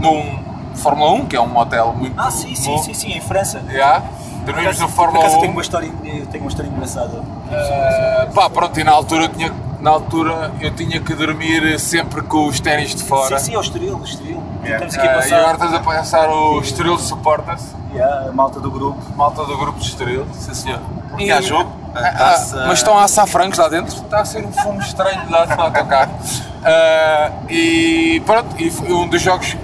[0.00, 0.38] num
[0.76, 2.78] Fórmula 1, que é um hotel muito Ah, sim, sim, bom.
[2.78, 3.60] sim, sim, em França.
[3.68, 4.00] Yeah.
[4.44, 5.40] Por Dormimos acaso- no por Fórmula acaso 1.
[5.40, 5.90] tenho uma história,
[6.30, 7.18] tenho uma história engraçada.
[7.18, 12.46] Uh, pá, pronto, e na altura, tinha, na altura eu tinha que dormir sempre com
[12.46, 13.38] os ténis de fora.
[13.38, 14.42] Sim, sim, é o Estoril, o Estoril.
[14.64, 14.86] Yeah.
[14.86, 15.40] Estamos aqui a e passar.
[15.40, 17.62] agora estás a passar o Estoril Supporters,
[17.94, 18.98] Yeah, a malta do grupo.
[19.16, 20.26] malta do grupo de Estoril.
[20.32, 20.80] Sim, senhor.
[21.18, 21.72] E há jogo?
[21.94, 23.94] Ah, ah, mas estão a assar frangos lá dentro?
[23.94, 26.12] Está a ser um fumo estranho lá no autocarro.
[26.12, 29.56] Uh, e pronto, e foi um dos jogos.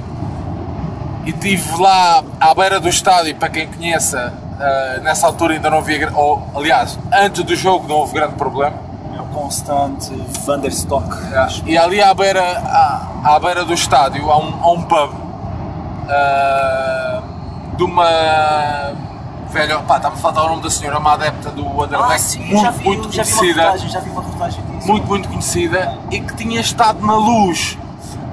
[1.26, 5.78] E estive lá à beira do estádio, para quem conheça, uh, nessa altura ainda não
[5.78, 6.10] havia.
[6.14, 8.83] Ou, aliás, antes do jogo não houve grande problema.
[9.34, 10.10] É constante
[10.46, 11.08] Vanderstock.
[11.66, 15.10] E ali à beira, à, à beira do estádio há um, há um pub
[16.08, 17.20] ah,
[17.76, 18.92] de uma
[19.50, 19.78] velha.
[19.80, 22.62] Pá, está-me a faltar o nome da senhora, uma adepta do Anderlecht, Ah, sim, muito,
[22.62, 23.60] já vi, muito já vi uma conhecida.
[23.62, 24.86] reportagem, já vi uma reportagem disso.
[24.88, 27.76] muito, muito conhecida e que tinha estado na luz.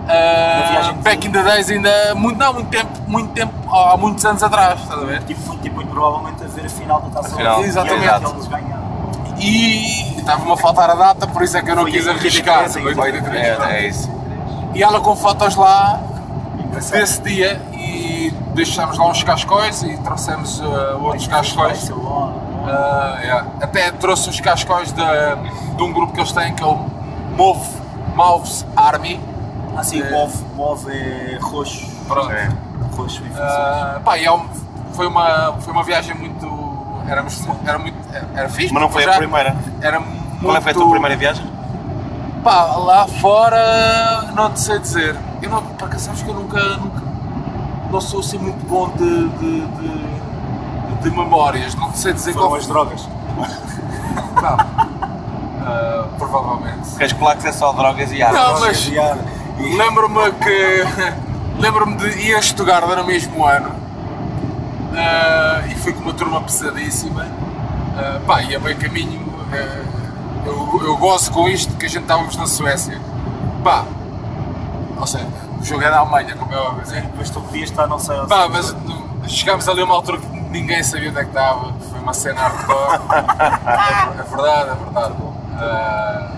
[0.08, 4.24] Na de- back in the days ainda muito, não, muito tempo, muito tempo, há muitos
[4.26, 5.24] anos atrás, estás a ver?
[5.24, 8.20] Tipo, foi tipo, muito provavelmente a ver a final da Taça final, Liga, exatamente.
[8.26, 8.81] que eles ganharam.
[9.42, 12.46] E estava-me a faltar a data, por isso é que eu não Foi quis 83,
[12.46, 12.70] arriscar.
[12.96, 14.10] Foi 83, É, é isso.
[14.74, 16.00] E ela com fotos lá
[16.92, 21.90] desse dia e deixámos lá uns cascóis e trouxemos uh, outros cascóis.
[21.90, 23.48] Uh, yeah.
[23.62, 25.02] Até trouxe os cascóis de,
[25.76, 26.86] de um grupo que eles têm que é o
[27.36, 27.68] Move,
[28.16, 29.20] Moves Army.
[29.76, 30.10] Ah, sim, É.
[30.12, 31.88] move, move é roxo.
[32.08, 32.32] Pronto.
[32.32, 32.50] É.
[32.96, 33.98] Roxo francês.
[33.98, 34.48] Uh, pá, e é um-
[34.94, 36.46] foi, uma, foi uma viagem muito.
[37.08, 37.98] Éramos, era muito.
[38.36, 38.74] Era fixe.
[38.74, 39.56] Mas não foi já a primeira.
[39.82, 41.46] Era muito, Qual é que foi a tua primeira viagem?
[42.44, 45.16] Pá, lá fora não te sei dizer.
[45.42, 47.02] Eu não, para que sabes que eu nunca, nunca
[47.92, 52.48] não sou assim muito bom de, de, de, de memórias, não te sei dizer Foram
[52.48, 53.08] qual as drogas.
[54.42, 54.58] Não.
[55.64, 56.90] Ah, provavelmente.
[56.90, 58.60] Porque as placas é só drogas e Não, armas.
[58.62, 58.88] mas.
[58.88, 60.84] E- lembro-me que
[61.60, 63.70] lembro-me de ir a Estugarda no mesmo ano
[64.96, 67.28] ah, e fui com uma turma pesadíssima.
[67.98, 69.22] Ah, pá, e a meio caminho
[69.52, 69.84] ah,
[70.46, 73.00] eu, eu gosto com isto que a gente estávamos na Suécia.
[73.64, 73.86] Pá,
[74.98, 75.28] ou seja,
[75.60, 76.88] o jogo é da Alemanha, como é óbvio.
[76.92, 77.10] né?
[77.18, 80.28] Mas tu podias estar, não sei, Pá, mas no- chegámos ali a uma altura que
[80.28, 81.74] ninguém sabia onde é que estava.
[81.90, 83.00] Foi uma cena hardcore.
[83.12, 85.14] é, é verdade, é verdade.
[85.58, 86.32] Ah,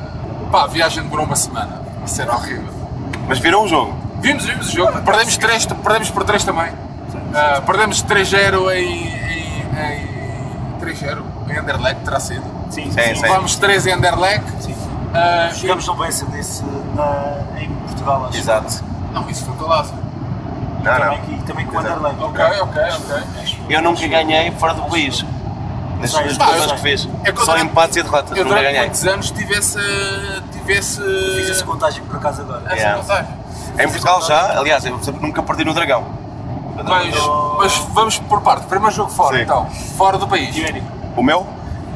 [0.51, 1.81] pá, a viagem demorou uma semana.
[1.97, 2.73] Uma cena horrível.
[3.27, 3.95] Mas viram o jogo?
[4.19, 5.01] Vimos, vimos o jogo.
[5.01, 6.71] Perdemos, três, perdemos por 3 também.
[7.33, 12.43] Ah, perdemos 3-0 em, em, em 3-0 em Anderlecht, terá sido.
[12.69, 13.21] Sim, Sim.
[13.21, 14.43] Levamos 3 em Anderlecht.
[14.63, 14.75] sim.
[15.13, 16.63] Ah, Jogamos no Bença desse
[16.95, 18.37] na, em Portugal, acho.
[18.37, 18.83] Exato.
[18.89, 19.93] e- Não, isso foi Palácio.
[19.95, 21.13] Não, Também, não.
[21.15, 21.79] aqui, também com o.
[21.79, 22.17] Underlane.
[22.23, 23.57] Ok, ok, ok.
[23.69, 25.23] Eu nunca ganhei fora do país.
[26.01, 27.07] Nas pá, coisas que fiz.
[27.23, 28.37] é Só empates e derrotas.
[28.37, 28.79] Eu Nunca ganhei.
[28.81, 29.79] muitos anos tive esse.
[30.51, 30.97] Tive esse.
[31.35, 32.63] Fiz esse contagem por acaso agora.
[32.65, 33.01] essa Yeah.
[33.01, 33.33] vantagem.
[33.79, 36.05] Em Portugal já, aliás, eu nunca perdi no Dragão.
[36.75, 37.15] Mas,
[37.57, 38.65] mas vamos por parte.
[38.67, 39.43] Primeiro jogo fora, Sim.
[39.43, 39.65] então.
[39.97, 40.55] Fora do país.
[40.55, 40.87] Ibérico.
[41.15, 41.45] O meu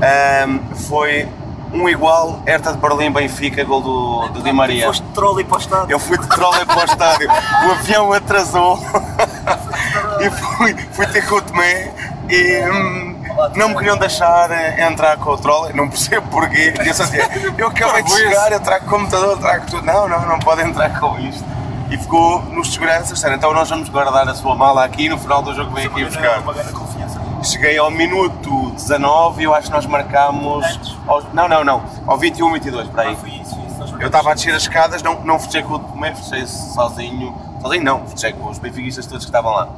[0.02, 1.28] ahm, foi
[1.74, 4.88] um igual Hertha de Berlim Benfica, gol do, do Di Maria.
[4.88, 5.92] Foste de trolley para o estado.
[5.92, 8.80] Eu fui de trolley para o estádio, o avião atrasou
[10.22, 11.92] e fui, fui ter com o Tomé
[12.30, 13.16] e hum,
[13.56, 16.74] não me queriam deixar eh, entrar com o trolley, não percebo porquê.
[16.84, 19.86] E eu só dizia, eu acabei de chegar, eu trago computador, trago tudo.
[19.86, 21.44] Não, não, não pode entrar com isto.
[21.90, 25.18] E ficou nos seguranças, disseram, então nós vamos guardar a sua mala aqui e no
[25.18, 26.40] final do jogo vem aqui buscar.
[26.42, 27.22] Uma grande confiança.
[27.44, 30.98] Cheguei ao minuto 19 e eu acho que nós marcámos.
[31.08, 31.82] Ao- não, não, não.
[32.06, 33.16] Ao 21, 22, para Ah, aí.
[33.16, 33.80] foi isso, foi isso.
[33.80, 37.34] Nós Eu estava a descer as escadas, não, não fechei com o Tomé, fechei sozinho.
[37.62, 39.70] Sozinho não, fechei com os benfiquistas todos que estavam lá.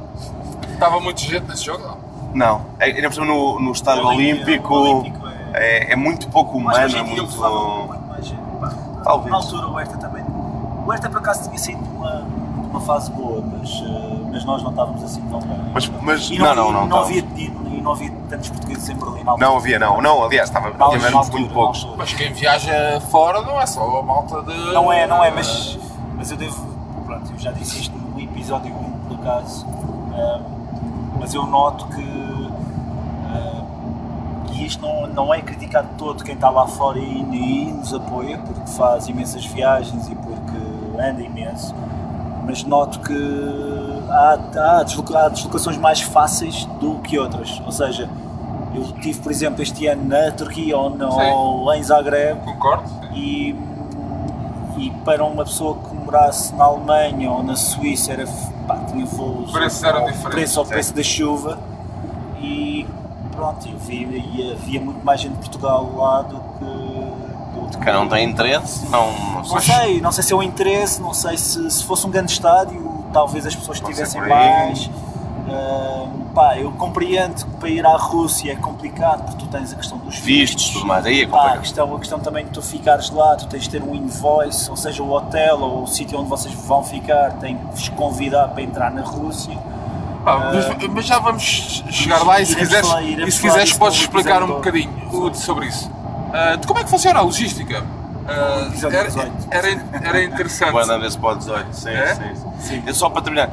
[0.72, 2.10] Estava muito gente nesse jogo, não?
[2.34, 6.58] Não, é- ainda por cima no, no estádio Olímpico, olímpico, Olímpico é, é muito pouco
[6.60, 7.38] Mas humano, é muito.
[9.02, 9.30] Talvez.
[9.30, 10.29] Na altura o também.
[10.90, 12.24] O Hertha por acaso tinha saído de uma,
[12.68, 15.56] uma fase boa, mas, eh, mas nós não estávamos assim tão bem.
[15.72, 16.80] Mas, mas E não, não, não, não.
[16.80, 19.36] não, não, havia, e, e não havia tantos portugueses em Berlim altura.
[19.38, 21.86] não havia, não, não, aliás, estava, tivemos muito poucos.
[21.96, 24.72] Mas quem viaja fora não é só a malta de.
[24.72, 25.78] Não é, não é, mas,
[26.16, 26.60] mas eu devo.
[27.06, 29.64] Pronto, eu já disse isto no episódio 1, por acaso,
[30.12, 30.42] ehm,
[31.20, 32.02] mas eu noto que.
[32.02, 33.60] ehm,
[34.54, 37.94] e isto não, não é criticar de todo quem está lá fora e, e nos
[37.94, 40.39] apoia, porque faz imensas viagens e porque
[40.98, 41.74] anda imenso,
[42.46, 44.38] mas noto que há,
[44.78, 47.60] há, desloca- há deslocações mais fáceis do que outras.
[47.64, 48.08] Ou seja,
[48.74, 51.30] eu tive, por exemplo, este ano na Turquia ou, Sim.
[51.32, 52.88] ou em Zagreb Concordo.
[53.14, 53.54] e,
[54.78, 58.24] e para uma pessoa que morasse na Alemanha ou na Suíça era
[58.66, 61.58] pá, tinha voos Preços eram diferentes, preço ao preço da chuva
[62.40, 62.86] e
[63.32, 66.64] pronto, e havia muito mais gente de Portugal lá do que,
[67.78, 69.12] que Quem não tem interesse, não.
[69.12, 72.10] não não sei, não sei se é o interesse, não sei se, se fosse um
[72.10, 74.90] grande estádio, talvez as pessoas tivessem mais.
[75.48, 79.76] Ah, pá, eu compreendo que para ir à Rússia é complicado porque tu tens a
[79.76, 81.60] questão dos Vistos, tudo mais, aí é Pá, a, complicado.
[81.62, 84.76] questão, a questão também de tu ficares lá, tu tens de ter um invoice, ou
[84.76, 88.62] seja, o hotel ou o sítio onde vocês vão ficar tem que vos convidar para
[88.62, 89.56] entrar na Rússia.
[90.24, 93.98] Pá, mas, mas já vamos chegar lá e se quiseres, falar- e se quiseres podes
[94.00, 94.90] explicar um bocadinho
[95.34, 95.90] sobre isso.
[96.32, 97.84] Ah, de como é que funciona a logística?
[98.68, 99.32] Episódio era, 18.
[99.50, 99.68] era,
[100.08, 101.00] era interessante.
[101.00, 102.14] Desse para o 18, sim, É?
[102.14, 102.22] sim,
[102.60, 102.82] sim.
[102.86, 103.50] Eu só para terminar,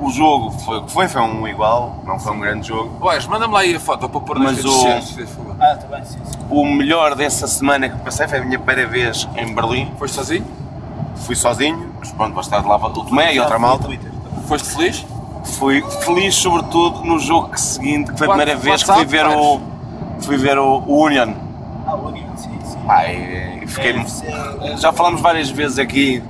[0.00, 3.04] o jogo foi o que foi, foi um igual, não foi um grande jogo.
[3.04, 5.30] Ués, manda-me lá aí a foto para pôr nas Mas redes o- sociais, se faz
[5.30, 5.56] favor.
[5.58, 6.38] Ah, está bem, sim, sim.
[6.48, 9.90] O melhor dessa semana que passei foi a minha primeira vez em Berlim.
[9.98, 10.46] Foste sozinho?
[11.16, 13.84] Fui sozinho, mas pronto, vou estar de lá o Tomé e outra malta.
[13.84, 14.12] Twitter.
[14.46, 15.04] Foste feliz?
[15.44, 19.26] Fui feliz sobretudo no jogo que seguinte, que foi a primeira vez que fui ver
[19.26, 19.60] o,
[20.20, 21.47] fui ver o Union.
[22.88, 23.02] Ah,
[23.66, 26.22] fiquei, É, isso é- já falamos várias vezes aqui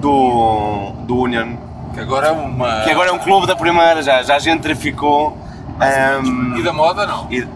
[0.00, 1.56] do, do Union,
[1.94, 2.82] Que agora é uma.
[2.82, 5.36] que agora é um clube da primeira, já, já gentrificou.
[5.80, 7.26] ehm, E da moda não.
[7.30, 7.46] e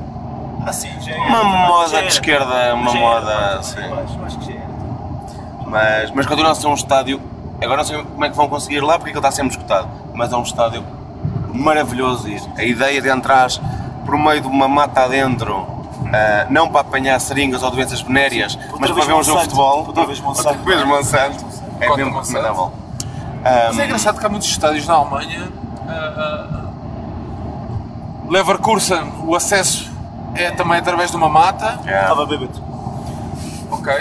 [0.67, 1.19] Ah, sim, já é.
[1.19, 3.79] uma moda de esquerda, uma moda, sim.
[5.67, 7.21] Mas, mas continua a ser um estádio.
[7.63, 9.89] Agora não sei como é que vão conseguir lá porque aquilo está sempre escutado.
[10.13, 10.85] Mas é um estádio
[11.55, 12.29] maravilhoso.
[12.57, 13.49] A ideia de entrar
[14.05, 15.65] por meio de uma mata adentro,
[16.13, 19.87] ah, não para apanhar seringas ou doenças venéreas, mas para ver um jogo de futebol.
[19.87, 20.49] Outra vez Monsanto.
[20.59, 21.45] Outra vez Monsanto.
[21.81, 22.37] É mesmo Monsanto.
[22.47, 22.73] recomendável.
[23.45, 25.49] Mas é engraçado que há muitos estádios na Alemanha.
[25.89, 26.63] ah, ah,
[28.29, 29.91] Leverkusen, o acesso
[30.35, 31.79] é também através de uma mata.
[31.87, 32.01] É.
[32.03, 32.63] Estava bêbado.
[33.71, 33.93] Ok.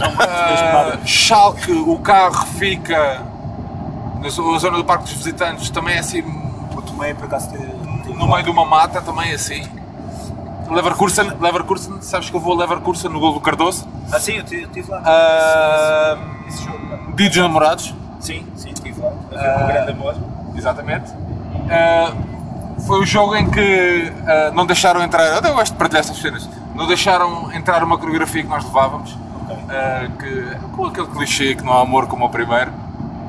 [0.00, 0.98] nada.
[1.04, 3.22] Schalke, o carro fica
[4.20, 6.22] na zo- na zona do Parque dos Visitantes, também é assim,
[6.76, 7.50] O Tomé, por acaso,
[8.06, 9.66] no meio de uma mata, também é assim.
[10.70, 13.86] Leverkusen, Leverkusen, sabes que eu vou a Leverkusen no gol do Cardoso?
[14.12, 15.02] Ah, sim, eu tive, eu tive lá.
[15.04, 16.16] Ah,
[16.48, 16.78] Esse jogo.
[16.88, 16.98] pá.
[17.14, 19.12] Dia dos Namorados, Sim, sim, estive lá.
[19.32, 20.14] A ver um grande amor.
[20.56, 21.12] exatamente.
[21.70, 22.12] Ah,
[22.86, 26.48] foi o jogo em que ah, não deixaram entrar, eu gosto de partilhar estas cenas,
[26.74, 29.16] não deixaram entrar uma coreografia que nós levávamos,
[29.70, 32.72] ah, que, com aquele clichê que não há amor como o primeiro,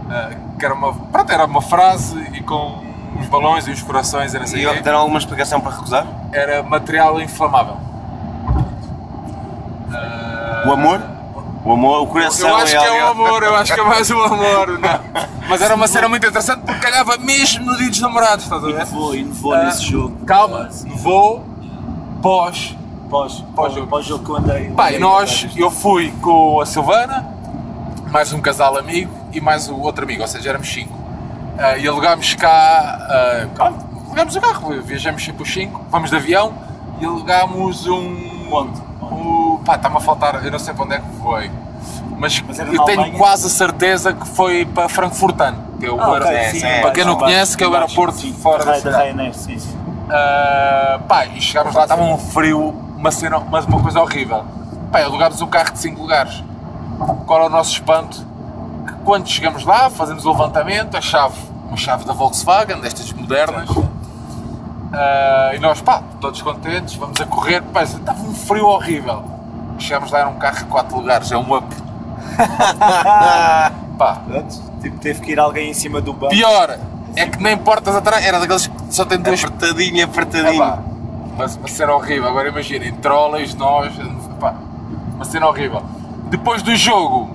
[0.09, 2.83] ah, que era uma, pronto, era uma frase e com
[3.19, 6.05] os balões e os corações, era assim, E deram alguma explicação para recusar?
[6.31, 7.77] era material inflamável.
[10.65, 11.01] O amor?
[11.63, 13.79] O amor, o coração Eu acho é que é o algo- amor, eu acho que
[13.79, 14.79] é mais o amor.
[14.79, 14.99] Não.
[15.49, 18.69] Mas era uma cena muito interessante porque calhava mesmo no dia dos namorados, estás a
[18.69, 18.79] E ver?
[18.79, 20.15] nevou, e nevou Ah, nesse jogo.
[20.25, 21.45] Calma, nevou
[22.21, 22.75] pós.
[23.09, 23.87] Pós, Pós-jogo.
[23.87, 24.69] pós jogo que eu andei.
[24.71, 27.25] Pá, e andei nós, eu fui com a Silvana,
[28.11, 30.96] mais um casal amigo e mais o outro amigo, ou seja, éramos cinco.
[31.57, 36.15] Ah, e alugámos cá, ah, pronto, alugámos o carro, viajamos sempre os cinco, vamos de
[36.15, 36.53] avião
[36.99, 38.47] e alugámos um.
[38.51, 38.79] Onde?
[39.01, 41.51] O, pá, está-me a faltar, eu não sei para onde é que foi.
[42.17, 43.17] Mas, Mas eu tenho Alemanha?
[43.17, 46.59] quase a certeza que foi para Frankfurtano, que é o Ah, ok, aeroporto.
[46.59, 49.03] sim, é, para quem não conhece, que é o aeroporto sim, fora da da cidade.
[49.03, 49.75] Ryanair, sim, sim.
[49.77, 54.45] Uh, pá, e chegámos lá, estava um frio, uma cena, mas uma coisa horrível.
[54.91, 56.43] Pá, alugámos um carro de 5 lugares.
[57.25, 58.25] Qual é o nosso espanto?
[59.07, 63.69] Quando chegamos lá, fazemos o levantamento, a chave, uma chave da Volkswagen, destas modernas,
[64.91, 67.61] Ah, e nós, pá, todos contentes, vamos a correr.
[67.61, 69.23] Pá, estava um frio horrível.
[69.79, 71.73] Chegamos lá, era um carro de 4 lugares, é um up.
[73.97, 74.21] pá,
[74.81, 76.33] tipo, teve que ir alguém em cima do banco.
[76.35, 76.77] pior
[77.15, 80.59] é que nem portas atrás, era daqueles que só tem duas Apertadinho, apertadinho.
[80.59, 80.79] pá,
[81.37, 82.27] mas uma cena horrível.
[82.27, 83.93] Agora imaginem, trolleys, nós,
[84.37, 84.53] pá,
[85.15, 85.81] uma cena horrível.
[86.29, 87.33] Depois do jogo,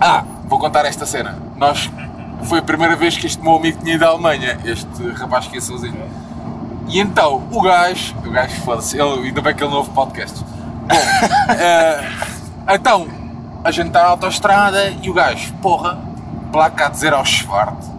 [0.00, 1.38] ah, vou contar esta cena.
[1.56, 1.90] Nós,
[2.44, 5.56] foi a primeira vez que este meu amigo tinha ido à Alemanha, este rapaz que
[5.56, 6.02] ia sozinho.
[6.88, 10.42] E então, o gajo, o gajo foda-se, ainda bem que ele não ouve podcast.
[10.42, 10.96] Bom,
[11.52, 12.08] eh,
[12.74, 13.06] então,
[13.62, 15.98] a gente está na autostrada e o gajo, porra,
[16.50, 17.90] placa a dizer ao Schwartz.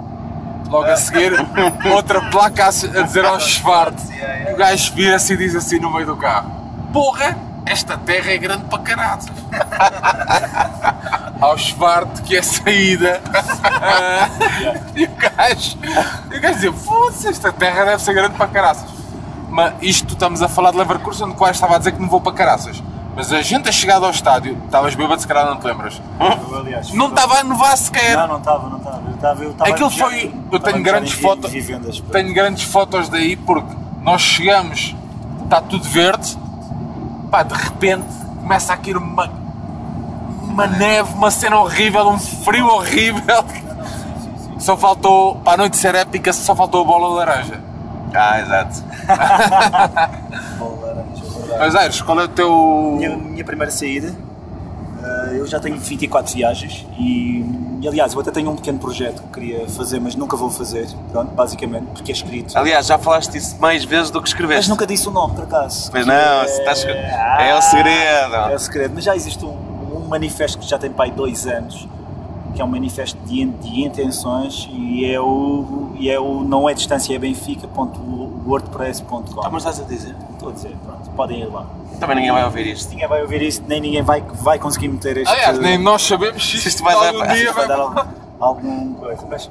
[0.68, 1.34] Logo a seguir,
[1.94, 4.10] outra placa a dizer ao Schwartz.
[4.52, 6.52] O gajo vira-se e diz assim no meio do carro:
[6.92, 7.38] Porra,
[7.70, 9.22] esta terra é grande para caralho.
[11.40, 13.22] ao Schwartz, que é saída.
[14.96, 15.78] E o gajo,
[16.32, 18.90] e o gajo dizia: Foda-se, esta terra deve ser grande para caraças.
[19.50, 22.20] Mas isto estamos a falar de Leverkusen, onde quase estava a dizer que não vou
[22.20, 22.84] para caraças.
[23.16, 26.02] Mas a gente a chegar ao estádio, estavas bêbado, se calhar não te lembras.
[26.20, 28.18] Eu, aliás, Não estava a nevar sequer.
[28.18, 29.02] Não, não estava, não estava.
[29.08, 30.26] Eu estava, eu estava Aquilo foi.
[30.52, 31.52] Eu estava tenho grandes fotos.
[32.12, 34.96] Tenho grandes fotos daí porque nós chegamos,
[35.44, 36.38] está tudo verde,
[37.30, 38.06] pá, de repente
[38.42, 39.30] começa a cair uma,
[40.42, 43.44] uma neve, uma cena horrível, um frio horrível.
[44.58, 47.62] Só faltou, para a noite ser épica, só faltou a bola laranja.
[48.14, 48.84] Ah, exato.
[50.58, 51.60] Bola laranja, é verdade.
[51.60, 52.96] Mas Aires, qual é o teu.
[52.98, 54.14] minha, minha primeira saída,
[55.34, 57.44] eu já tenho 24 viagens e,
[57.82, 60.88] e, aliás eu até tenho um pequeno projeto que queria fazer, mas nunca vou fazer,
[61.12, 62.58] pronto, basicamente, porque é escrito.
[62.58, 64.70] Aliás, já falaste isso mais vezes do que Mas escreveste.
[64.70, 65.90] nunca disse o nome, por acaso.
[65.92, 68.36] Pois não, se estás- é o segredo.
[68.36, 69.56] É o segredo, mas já existe um,
[69.96, 71.88] um manifesto que já tem pai dois anos,
[72.56, 76.74] que é um manifesto de, de intenções e é o, e é o não é
[76.74, 79.42] distância é benfica.wordpress.com.
[79.44, 80.16] Ah, mas estás a dizer?
[80.40, 81.66] Estou a dizer, pronto, podem ir lá.
[82.00, 82.90] Também ninguém vai ouvir isto.
[82.92, 85.30] Ninguém vai ouvir isto, nem ninguém vai, vai conseguir meter este.
[85.30, 87.68] Aliás, nem nós sabemos se isto vai dar algum dia vai vai.
[87.68, 88.02] dar algum,
[88.40, 89.28] algum coisa.
[89.30, 89.50] Mas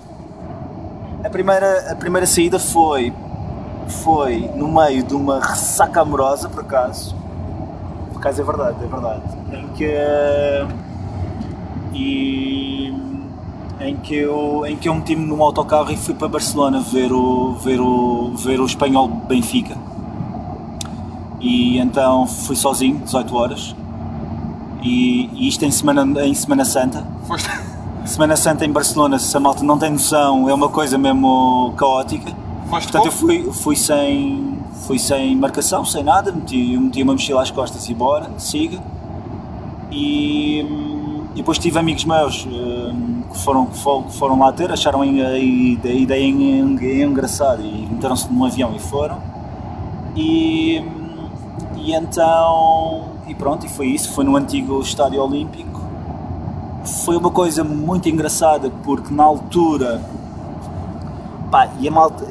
[1.23, 3.13] a primeira, a primeira saída foi,
[4.03, 7.15] foi no meio de uma ressaca amorosa, por acaso.
[8.11, 9.23] Por acaso é verdade, é verdade.
[9.53, 9.95] Em que.
[11.93, 12.95] E,
[13.79, 17.53] em que eu, em que eu meti-me num autocarro e fui para Barcelona ver o,
[17.57, 19.77] ver o, ver o espanhol Benfica.
[21.41, 23.77] E então fui sozinho, 18 horas.
[24.83, 27.05] E, e isto em semana, em semana Santa.
[27.27, 27.51] Foste-
[28.05, 32.33] Semana Santa em Barcelona, se a malta não tem noção, é uma coisa mesmo caótica.
[32.71, 37.13] Foste Portanto, eu fui, fui, sem, fui sem marcação, sem nada, meti, eu meti uma
[37.13, 38.79] mochila às costas e bora, siga.
[39.91, 44.53] E, hum, e depois tive amigos meus hum, que foram, que fo- que foram lá
[44.53, 49.19] ter, acharam a ide- a ideia en- en- engraçada e meteram-se num avião e foram.
[50.17, 50.98] E, hum,
[51.83, 55.81] e então, e pronto, e foi isso, foi no antigo Estádio Olímpico.
[57.05, 60.01] Foi uma coisa muito engraçada porque na altura
[61.51, 62.27] Pá, e malta.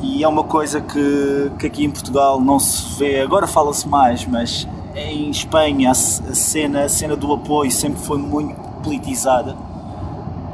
[0.00, 4.26] E é uma coisa que, que aqui em Portugal não se vê, agora fala-se mais,
[4.26, 9.56] mas em Espanha a, cena, a cena do apoio sempre foi muito politizada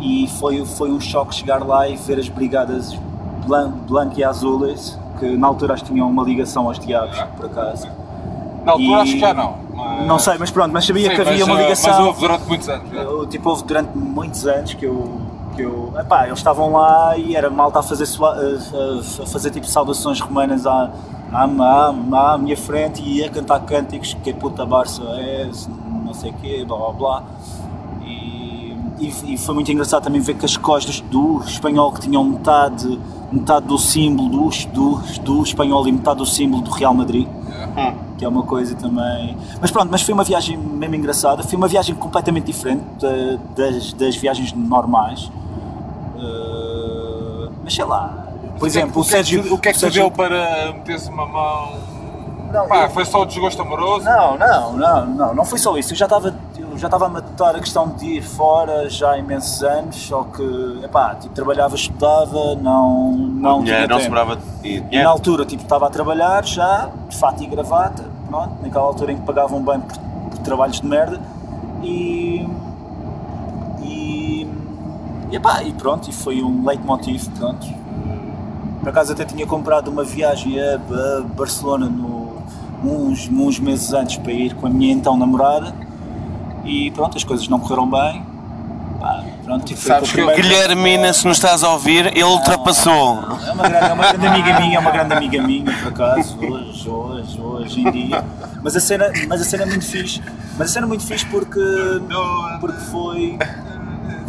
[0.01, 2.95] e foi, foi um choque chegar lá e ver as brigadas
[3.47, 7.89] blan- branco e azules, que na altura que tinham uma ligação aos diabos, por acaso.
[8.69, 9.55] Na altura E- acho que já não.
[9.75, 11.91] mas- Não sei, mas pronto, mas sabia que havia mas, uma ligação.
[11.91, 12.93] Mas houve durante muitos anos.
[12.93, 15.21] Eu, tipo, houve durante muitos anos que eu.
[15.57, 20.21] Que eu epá, eles estavam lá e era malta a fazer, a, fazer tipo saudações
[20.21, 20.91] romanas à,
[21.33, 25.51] à, à, à minha frente e a cantar cânticos que puta Barça é,
[26.05, 27.23] não sei o quê, blá blá blá.
[28.05, 32.23] E, e, e foi muito engraçado também ver que as costas do espanhol que tinham
[32.23, 33.01] metade,
[33.33, 37.27] metade do símbolo do, do, do espanhol e metade do símbolo do Real Madrid
[38.19, 39.37] que é uma coisa também.
[39.61, 43.93] Mas pronto, mas foi uma viagem mesmo engraçada, foi uma viagem completamente diferente da- das,
[43.93, 45.31] das viagens normais.
[46.17, 48.27] Uh, mas sei lá,
[48.59, 49.55] por exemplo, o, que é que Sérgio.
[49.55, 51.73] o que é que te Sérgio- deu para meteres uma mão?
[52.53, 54.05] Não, Pá, eu- foi só o desgosto amoroso?
[54.05, 55.93] Não, não, não, não, não foi só isso.
[55.93, 56.35] Eu já estava,
[56.79, 60.81] já estava a matar a questão de ir fora já há imensos anos, só que,
[60.85, 64.03] epá, tipo, trabalhava, estudava, não, não tinha não tempo.
[64.03, 68.55] sobrava e E na altura tipo, estava a trabalhar já, de fato e gravata, pronto,
[68.63, 69.99] naquela altura em que pagavam bem por,
[70.31, 71.21] por trabalhos de merda
[71.83, 72.47] e.
[73.83, 74.47] E.
[75.31, 77.67] E, epá, e pronto, e foi um leitmotiv, pronto.
[78.81, 82.37] Por acaso até tinha comprado uma viagem a, a Barcelona no,
[82.83, 85.75] uns, uns meses antes para ir com a minha então namorada
[86.69, 88.25] e pronto, as coisas não correram bem.
[89.01, 92.25] Pá, Pronto, tipo, foi Sabes o que primeiro- Guilhermina, se nos estás a ouvir, ele
[92.25, 93.19] ultrapassou.
[93.47, 96.39] É uma, grande, é uma grande amiga minha, é uma grande amiga minha, por acaso,
[96.39, 98.25] hoje, hoje, hoje em dia.
[98.63, 100.21] Mas a cena, mas a cena é muito fixe.
[100.59, 101.61] Mas a cena é muito fixe porque,
[102.61, 103.39] porque foi,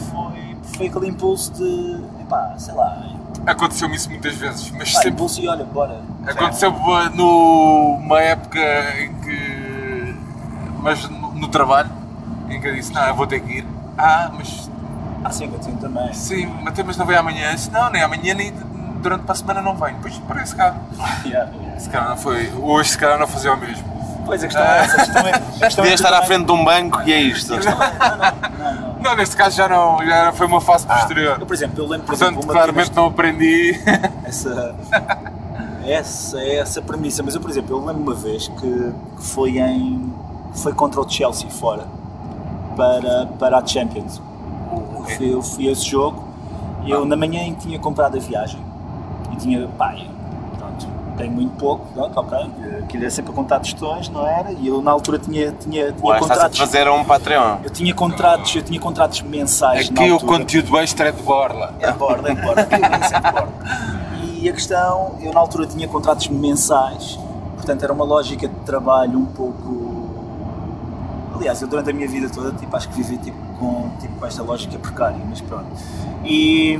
[0.10, 3.04] foi, foi aquele impulso de, epá, sei lá,
[3.46, 6.02] Aconteceu-me isso muitas vezes, mas pá, sempre impulso e olha, bora.
[6.28, 6.72] Aconteceu
[7.16, 8.60] numa época
[9.02, 10.16] em que.
[10.82, 11.90] Mas no, no trabalho,
[12.56, 13.66] em que eu disse: Não, eu vou ter que ir.
[13.98, 14.70] Ah, mas
[15.24, 16.14] Ah, sim, aconteceu também.
[16.14, 17.50] sim, mas mas não vem amanhã.
[17.50, 18.54] Eu disse: Não, nem amanhã, nem
[19.02, 19.96] durante a semana não venho.
[19.96, 20.76] Depois parece cá.
[21.26, 21.80] Yeah, yeah.
[21.80, 22.52] Se calhar não foi.
[22.62, 24.00] Hoje, se calhar, não fazia o mesmo.
[24.26, 24.96] Pois a questão é essa,
[25.66, 27.52] questão é, é estar à frente de um banco e é isto.
[29.02, 30.06] Não, neste caso já não.
[30.06, 31.38] Já foi uma fase posterior.
[31.40, 33.80] Eu, por exemplo, eu lembro, por Portanto, claramente não aprendi.
[34.24, 34.76] essa,
[35.86, 37.24] essa, essa premissa.
[37.24, 40.14] Mas eu, por exemplo, eu lembro uma vez que foi em
[40.54, 41.86] foi contra o Chelsea fora
[42.80, 44.22] para, para a Champions.
[44.72, 46.24] Eu fui, eu fui a esse jogo
[46.86, 48.62] e eu na manhã tinha comprado a viagem
[49.34, 52.38] e tinha, eu, pronto, tenho muito pouco, pronto, ok,
[52.84, 54.54] aquilo é sempre a contar tostões, não era?
[54.54, 56.58] E eu na altura tinha, tinha, tinha Ué, Estás a contratos.
[56.58, 57.58] fazer um Patreon.
[57.64, 61.74] Eu tinha contratos, eu tinha contratos mensais Aqui o conteúdo extra é de borla.
[61.82, 64.00] É borda, é borda, aquilo é sempre borda.
[64.42, 67.20] E a questão, eu na altura tinha contratos mensais,
[67.56, 69.89] portanto era uma lógica de trabalho um pouco.
[71.40, 74.26] Aliás, eu durante a minha vida toda tipo, acho que vivi tipo, com, tipo, com
[74.26, 75.68] esta lógica precária, mas pronto.
[76.26, 76.78] E,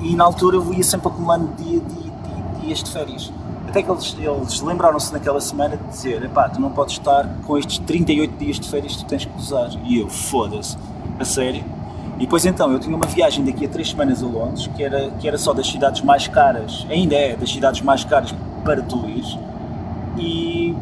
[0.00, 3.32] e na altura eu ia sempre acumulando dia, dia, dia, dias de férias.
[3.68, 7.58] Até que eles, eles lembraram-se naquela semana de dizer: epá, tu não podes estar com
[7.58, 9.70] estes 38 dias de férias que tu tens que usar.
[9.82, 10.78] E eu, foda-se,
[11.18, 11.64] a sério.
[12.14, 15.10] E depois então, eu tinha uma viagem daqui a três semanas a Londres, que era,
[15.18, 18.32] que era só das cidades mais caras, ainda é, das cidades mais caras
[18.64, 19.36] para tu ires,
[20.16, 20.76] e,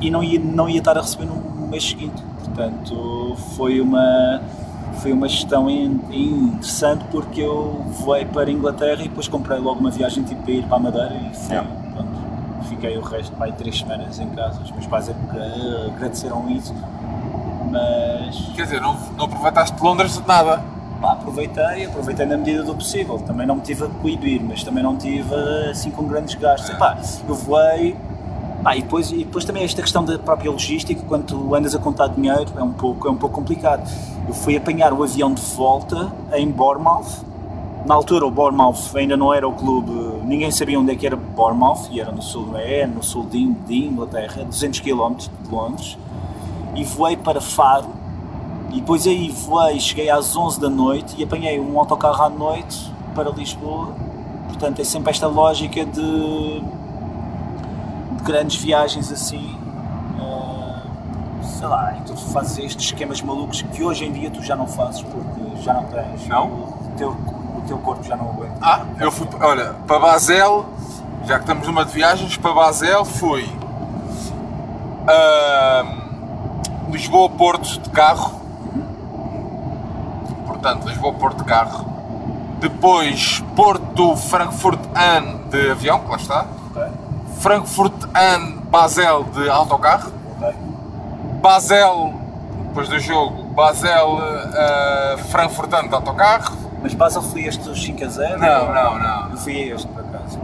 [0.00, 2.22] e não, ia, não ia estar a receber no, no mês seguinte.
[2.38, 4.40] Portanto, foi uma,
[5.00, 9.80] foi uma gestão in- interessante porque eu voei para a Inglaterra e depois comprei logo
[9.80, 11.68] uma viagem tipo para ir para a Madeira e fui, Yeah.
[11.92, 12.10] pronto,
[12.68, 14.60] fiquei o resto, vai três semanas em casa.
[14.62, 16.74] Os meus pais agra- agradeceram isso,
[17.70, 20.62] mas Quer dizer, não, não aproveitaste de Londres de nada.
[21.00, 23.18] Pá, aproveitei, aproveitei na medida do possível.
[23.18, 25.34] Também não me tive a coibir, mas também não tive
[25.70, 26.70] assim com grandes gastos.
[26.70, 26.96] Epá,
[27.28, 27.94] eu voei.
[28.66, 31.78] Pá, e, depois, e depois também esta questão da própria logística, quando tu andas a
[31.78, 33.88] contar dinheiro, é um pouco, é um pouco complicado.
[34.26, 37.24] Eu fui apanhar o avião de volta em Bournemouth.
[37.86, 39.92] Na altura o Bournemouth ainda não era o clube,
[40.24, 43.46] ninguém sabia onde é que era Bournemouth, e era no sul, é, no sul de,
[43.46, 45.96] de Inglaterra, 200 km de Londres.
[46.74, 47.86] E voei para Faro,
[48.72, 52.92] e depois aí voei, cheguei às 11 da noite e apanhei um autocarro à noite
[53.14, 53.90] para Lisboa.
[54.48, 56.62] Portanto, é sempre esta lógica de
[58.26, 59.56] grandes viagens assim.
[60.20, 64.56] eh, sei lá, e tu fazes estes esquemas malucos que hoje em dia tu já
[64.56, 66.26] não fazes porque já não tens.
[66.26, 66.46] Não?
[66.46, 68.54] O teu, o teu corpo já não aguenta.
[68.60, 70.66] Ah, eu fui, olha, para Basel,
[71.24, 73.48] já que estamos numa de viagens, para Basel fui
[75.08, 78.40] ahm, Lisboa-Porto de carro,
[80.46, 81.86] portanto, Lisboa-Porto de carro,
[82.60, 86.46] depois Porto-Frankfurt-An de avião, que lá está,
[87.46, 87.54] Ok?
[87.56, 90.12] Frankfurt-An-Basel de autocarro?
[91.40, 92.12] Basel,
[92.68, 98.38] depois do jogo, Basel-Frankfurt-An de autocarro, Mas Basel foi este os 5 a 0?
[98.40, 100.40] não, não, não, Eu fui este por acaso.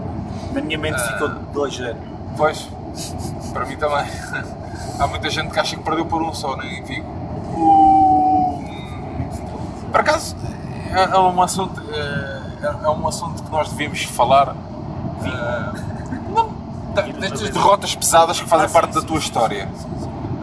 [0.52, 1.96] Na minha mente ficou 2 a 0.
[2.36, 2.68] Pois,
[3.52, 4.06] para mim também.
[4.98, 7.10] Há muita gente que acha que perdeu por um só, nem Vigo.
[7.56, 8.62] O...
[9.90, 10.36] Por acaso,
[10.94, 12.40] é, é um assunto, é,
[12.84, 14.54] é um assunto que nós devíamos falar.
[15.20, 15.72] não, da-
[17.18, 19.68] destas derrotas pesadas que fazem Ah, sim, parte da sim, tua sim, história.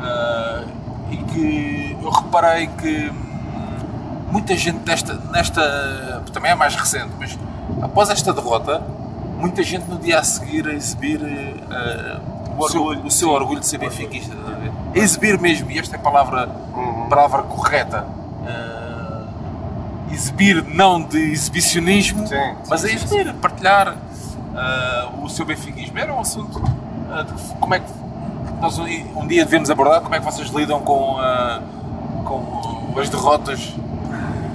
[0.02, 0.64] É,
[1.12, 3.12] e que eu reparei que
[4.32, 6.24] muita gente desta, nesta.
[6.32, 7.38] também é mais recente, mas
[7.82, 8.82] após esta derrota,
[9.39, 12.20] muita gente no dia a seguir a exibir eh,
[12.58, 14.36] o, seu, orgulho, o seu orgulho de ser benfiquista.
[14.93, 16.47] a exibir mesmo, e esta é a palavra,
[17.10, 18.06] palavra correta.
[18.45, 23.95] eh, exibir não de exibicionismo, Sim, mas a exibir, a partilhar
[24.56, 25.97] eh, o seu benfiquismo.
[25.97, 26.62] Era um assunto
[27.12, 27.91] eh, de como é que
[28.62, 28.84] nós um,
[29.16, 31.62] um dia devemos abordar, como é que vocês lidam com, eh,
[32.26, 33.74] com as derrotas,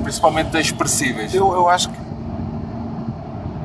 [0.03, 1.34] principalmente expressíveis.
[1.34, 2.05] Eu, eu acho que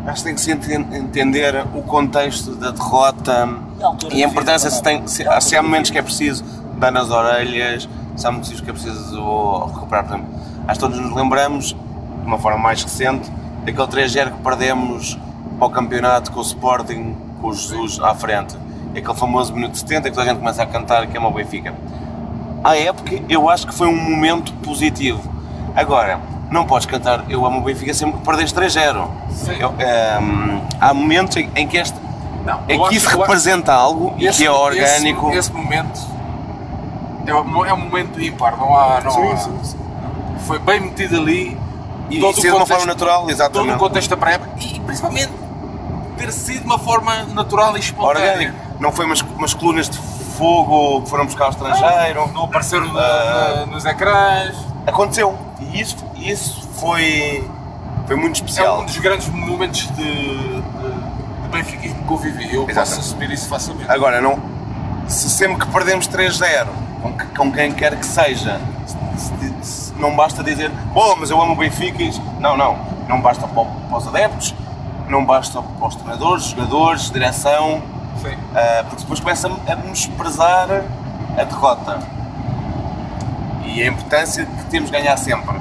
[0.07, 3.47] acho que tem que se enten- entender o contexto da derrota
[3.80, 5.07] E a altura e a importância se tem também.
[5.07, 6.43] se, se há momentos que é preciso
[6.80, 10.34] dar nas orelhas, se há momentos que é preciso recuperar, por exemplo,
[10.67, 13.30] acho que todos nos lembramos, de uma forma mais recente,
[13.65, 15.17] daquele 3-0 que perdemos
[15.60, 18.57] para o campeonato com o Sporting, com o Jesus à frente.
[18.95, 21.30] E aquele famoso minuto 70 que toda a gente começa a cantar que é uma
[21.30, 21.76] Benfica.
[22.64, 25.22] À época, eu acho que foi um momento positivo.
[25.76, 29.07] Agora, não podes cantar Eu amo o Benfica sempre que perdes 3-0.
[29.32, 29.51] Sim.
[29.60, 31.95] Eu, ehm, há momentos em, que, este,
[32.45, 35.30] Não, eu que isso eu acho- representa algo e esse- que é orgânico.
[35.30, 35.99] Esse, esse momento
[37.28, 39.01] é um, é um momento ímpar, não há.
[39.01, 39.78] Não Sim, há- sim, sim.
[40.47, 41.57] Foi bem metido ali.
[42.10, 43.76] E todo o de uma contexto- forma natural, Todo exatamente.
[43.76, 45.32] o contexto da pré-época e principalmente
[46.20, 48.32] ter sido de uma forma natural e espontânea.
[48.32, 48.55] Orgânico.
[48.80, 49.97] Não foi umas, umas colunas de
[50.38, 52.30] fogo que foram buscar ao estrangeiro.
[52.34, 53.55] Não apareceram no- Ah.
[53.59, 54.55] na- nos ecrãs.
[54.88, 55.38] Aconteceu.
[55.59, 57.47] E isso, isso foi,
[58.07, 58.82] foi muito É especial.
[58.82, 62.45] um dos grandes momentos de, de, de benfiquismo que eu vivi.
[62.55, 62.99] Eu posso Exatamente.
[62.99, 63.91] assumir isso facilmente.
[63.91, 64.39] Agora, não,
[65.07, 66.67] se sempre que perdemos 3-0,
[67.01, 68.59] com, com quem quer que seja,
[69.17, 72.01] se- se- não basta dizer, bom, mas eu amo o Benfica.
[72.01, 72.78] e isso." Não, não.
[73.09, 74.53] Não basta para, para os adeptos,
[75.10, 77.82] não basta para os treinadores, jogadores, direção,
[78.53, 80.84] ah, porque depois começa a menosprezar
[81.38, 81.99] a derrota
[83.66, 85.55] e a importância que temos de ganhar sempre.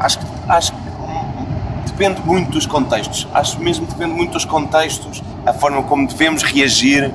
[0.00, 1.46] Acho que, acho que hum,
[1.86, 3.28] depende muito dos contextos.
[3.32, 7.12] Acho mesmo que depende muito dos contextos, a forma como devemos reagir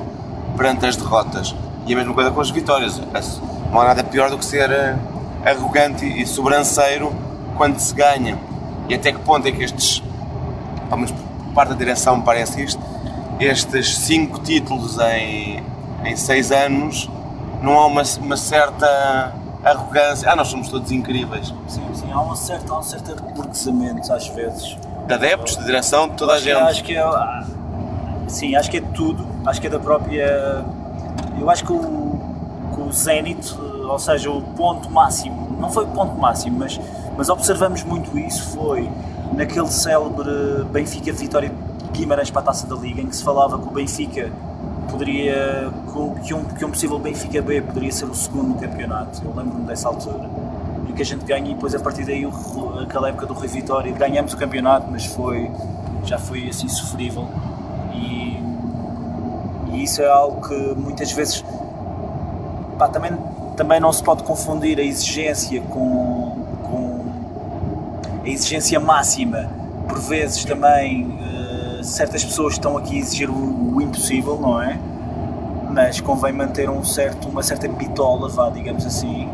[0.55, 1.55] perante as derrotas.
[1.85, 3.01] E a mesma coisa com as vitórias.
[3.71, 4.95] Não há nada pior do que ser eh,
[5.45, 7.13] arrogante e sobranceiro
[7.57, 8.37] quando se ganha.
[8.87, 10.01] E até que ponto é que estes,
[10.89, 12.81] pelo menos por parte da direção me parece isto,
[13.39, 15.63] estes cinco títulos em,
[16.03, 17.09] em seis anos,
[17.61, 19.33] não há uma, uma certa
[19.63, 20.29] arrogância.
[20.29, 21.53] Ah, nós somos todos incríveis.
[21.67, 24.77] Sim, sim, há um certo, há um certo aburguesamento às vezes.
[25.07, 26.61] De adeptos, de direção, de toda a acho, que- gente.
[26.63, 27.01] acho que é.
[27.01, 27.43] ah,
[28.27, 29.25] Sim, acho que é de tudo.
[29.45, 30.63] Acho que é da própria.
[31.39, 32.19] Eu acho que o,
[32.73, 36.79] que o Zenit, eh, ou seja, o ponto máximo, não foi o ponto máximo, mas,
[37.17, 38.89] mas observamos muito isso, foi
[39.35, 43.57] naquele célebre Benfica Vitória de Guimarães para a taça da Liga, em que se falava
[43.59, 44.31] que o Benfica
[44.89, 45.71] poderia.
[46.25, 49.21] que um, que um possível Benfica B poderia ser o segundo no campeonato.
[49.23, 50.29] Eu lembro-me dessa altura.
[50.87, 52.31] E que a gente ganha e depois a partir daí o
[52.81, 55.49] aquela época do Rui Vitória ganhamos o campeonato, mas foi
[56.05, 57.27] já foi assim sofrível
[57.93, 58.37] e,
[59.71, 61.43] e isso é algo que muitas vezes
[62.77, 63.11] pá, também,
[63.55, 66.12] também não se pode confundir a exigência com
[68.23, 69.49] a exigência máxima
[69.87, 74.79] por vezes também eh, certas pessoas estão aqui a exigir o, o impossível, não é?
[75.69, 79.27] Mas convém manter um certo, uma certa bitola, vá, digamos assim,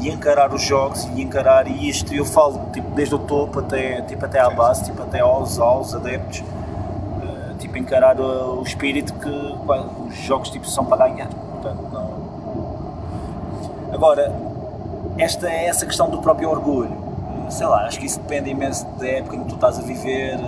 [0.00, 3.60] e, e encarar os jogos e encarar, e isto eu falo tipo, desde o topo
[3.60, 6.42] até, tipo, até à base, tipo, até aos, aos adeptos,
[7.22, 9.28] eh, tipo, encarar uh, o espírito que
[10.08, 11.28] os jogos tipo, são para ganhar.
[11.28, 12.08] Portanto, não...
[13.92, 14.34] Agora,
[15.16, 17.07] esta é essa questão do próprio orgulho.
[17.50, 20.34] Sei lá, acho que isso depende imenso da época em que tu estás a viver,
[20.34, 20.38] eh,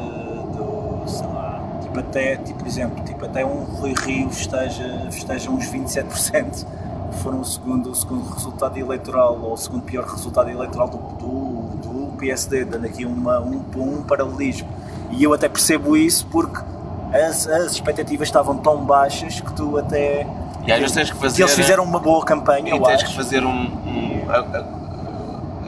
[0.56, 5.50] do, sei lá, tipo até, tipo, por exemplo, tipo até um Rui Rio esteja, esteja
[5.50, 6.66] uns 27%,
[7.10, 10.98] que foram o segundo, o segundo resultado eleitoral, ou o segundo pior resultado eleitoral do,
[10.98, 14.68] do, do PSD, dando aqui uma, um, um paralelismo.
[15.10, 16.60] E eu até percebo isso porque
[17.12, 20.24] as, as expectativas estavam tão baixas que tu até...
[20.64, 23.06] E às vezes tens que fazer- eles fizeram uma boa campanha, E eu tens acho.
[23.06, 23.50] que fazer um.
[23.50, 24.79] um-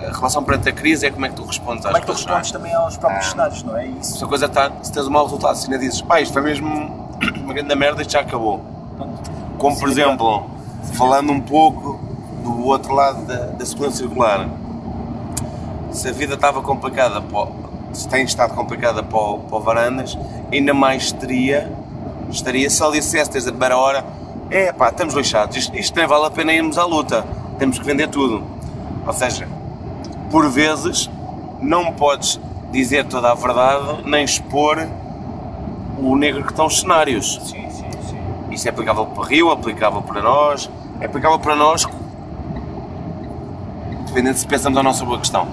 [0.09, 2.07] a, relação perante a crise é como é que tu respondes às Como é que
[2.07, 2.19] tu não é?
[2.19, 3.31] respondes também aos próprios Ah.
[3.31, 3.87] cenários, não é?
[3.87, 4.19] Isso.
[4.19, 4.71] Se a coisa está.
[4.83, 6.69] Se tens um mau resultado, se ainda dizes, pá, isto foi mesmo
[7.43, 8.61] uma grande merda, isto já acabou.
[9.59, 10.47] Como por exemplo,
[10.95, 12.01] falando um pouco
[12.43, 14.49] do outro lado da, da segunda circular,
[15.91, 17.49] se a vida estava complicada, para
[17.93, 20.17] se tem estado complicada para o, para o Varandas,
[20.51, 21.71] ainda mais teria,
[22.31, 24.05] estaria se ele dissesse desde a primeira hora:
[24.51, 27.25] é pá, estamos lixados, isto, isto nem vale a pena irmos à luta,
[27.59, 28.43] temos que vender tudo.
[29.07, 29.47] Ou seja,
[30.33, 31.11] por vezes
[31.61, 32.41] não podes
[32.73, 34.89] dizer toda a verdade nem expor
[35.99, 37.39] o negro que estão os cenários.
[37.45, 38.19] Sim, sim, sim.
[38.51, 40.71] Isso é aplicável para Rio, aplicável para nós,
[41.01, 41.87] é aplicável para nós,
[44.07, 45.47] dependendo se pensamos a nossa boa questão.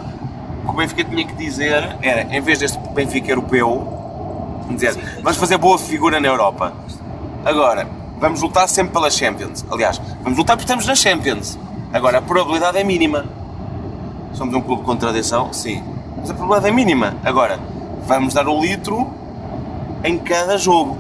[0.64, 5.38] O que o Benfica tinha que dizer era, em vez deste Benfica europeu, dizer, vamos
[5.38, 6.72] fazer boa figura na Europa.
[7.44, 7.86] Agora,
[8.18, 9.66] vamos lutar sempre pela Champions.
[9.70, 11.60] Aliás, vamos lutar porque estamos na Champions.
[11.92, 13.39] Agora, a probabilidade é mínima.
[14.34, 15.52] Somos um clube de contradição?
[15.54, 15.84] Sim.
[16.18, 17.16] Mas a probabilidade é mínima.
[17.24, 17.60] Agora,
[18.06, 19.08] vamos dar o litro
[20.04, 20.98] em cada jogo.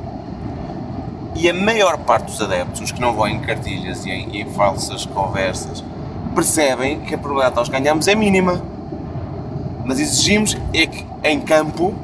[1.36, 4.46] E a maior parte dos adeptos, os que não vão em cartilhas e em, em
[4.46, 5.84] falsas conversas,
[6.36, 8.62] percebem que a probabilidade de nós ganharmos é mínima.
[9.86, 11.96] Mas exigimos é que em campo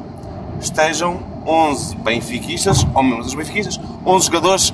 [0.59, 4.71] estejam 11 benfiquistas, ou menos os benfiquistas, 11 jogadores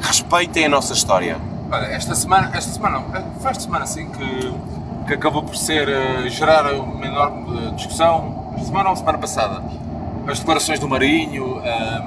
[0.00, 1.38] que respeitem a nossa história.
[1.70, 4.54] Olha, esta semana, esta semana não, esta semana assim que,
[5.06, 9.62] que acabou por ser, eh, gerar uma enorme eh, discussão, semana ou semana passada,
[10.26, 12.02] as declarações do Marinho eh,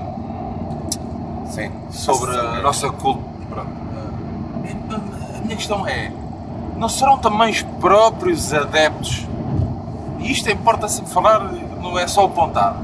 [1.49, 1.71] Sim.
[1.91, 3.65] sobre a nossa cultura.
[4.91, 6.11] A minha questão é,
[6.77, 9.27] não serão também os próprios adeptos
[10.19, 11.39] e isto importa-se falar,
[11.81, 12.77] não é só apontar,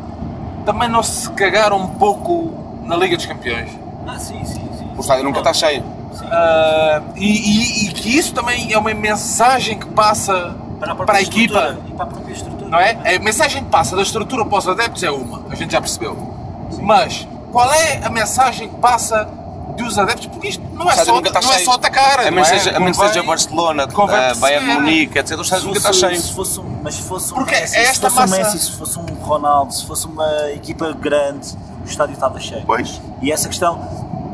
[0.66, 2.54] também não se cagaram um pouco
[2.84, 3.72] na Liga dos Campeões.
[4.06, 4.88] Ah, sim, sim, sim.
[4.96, 5.84] O estádio nunca está cheio.
[6.32, 11.22] Ah, e, e- e que isso também é uma mensagem que passa para a, própria
[11.22, 12.70] equipa, estrutura E para a própria estrutura.
[12.70, 13.16] não é?
[13.16, 16.16] A mensagem que passa da estrutura para os adeptos é uma, a gente já percebeu.
[16.82, 19.26] Mas qual é a mensagem que passa
[19.78, 20.28] dos adeptos?
[20.28, 22.20] Porque isto não é, só, está não é só atacar.
[22.22, 22.58] A não menos é?
[22.60, 24.74] seja, a menos Convém- seja Barcelona, uh, Bayern perceber.
[24.74, 25.38] Munique, etc.
[25.38, 26.22] O estádio nunca está fosse- cheio.
[26.22, 28.38] Se fosse um, mas se fosse um Porque Messi, é se esta fosse um massa-
[28.54, 31.48] Messi, se fosse um Ronaldo, se fosse uma equipa grande,
[31.84, 32.64] o estádio estava cheio.
[32.66, 33.00] Pois.
[33.22, 33.80] E essa questão,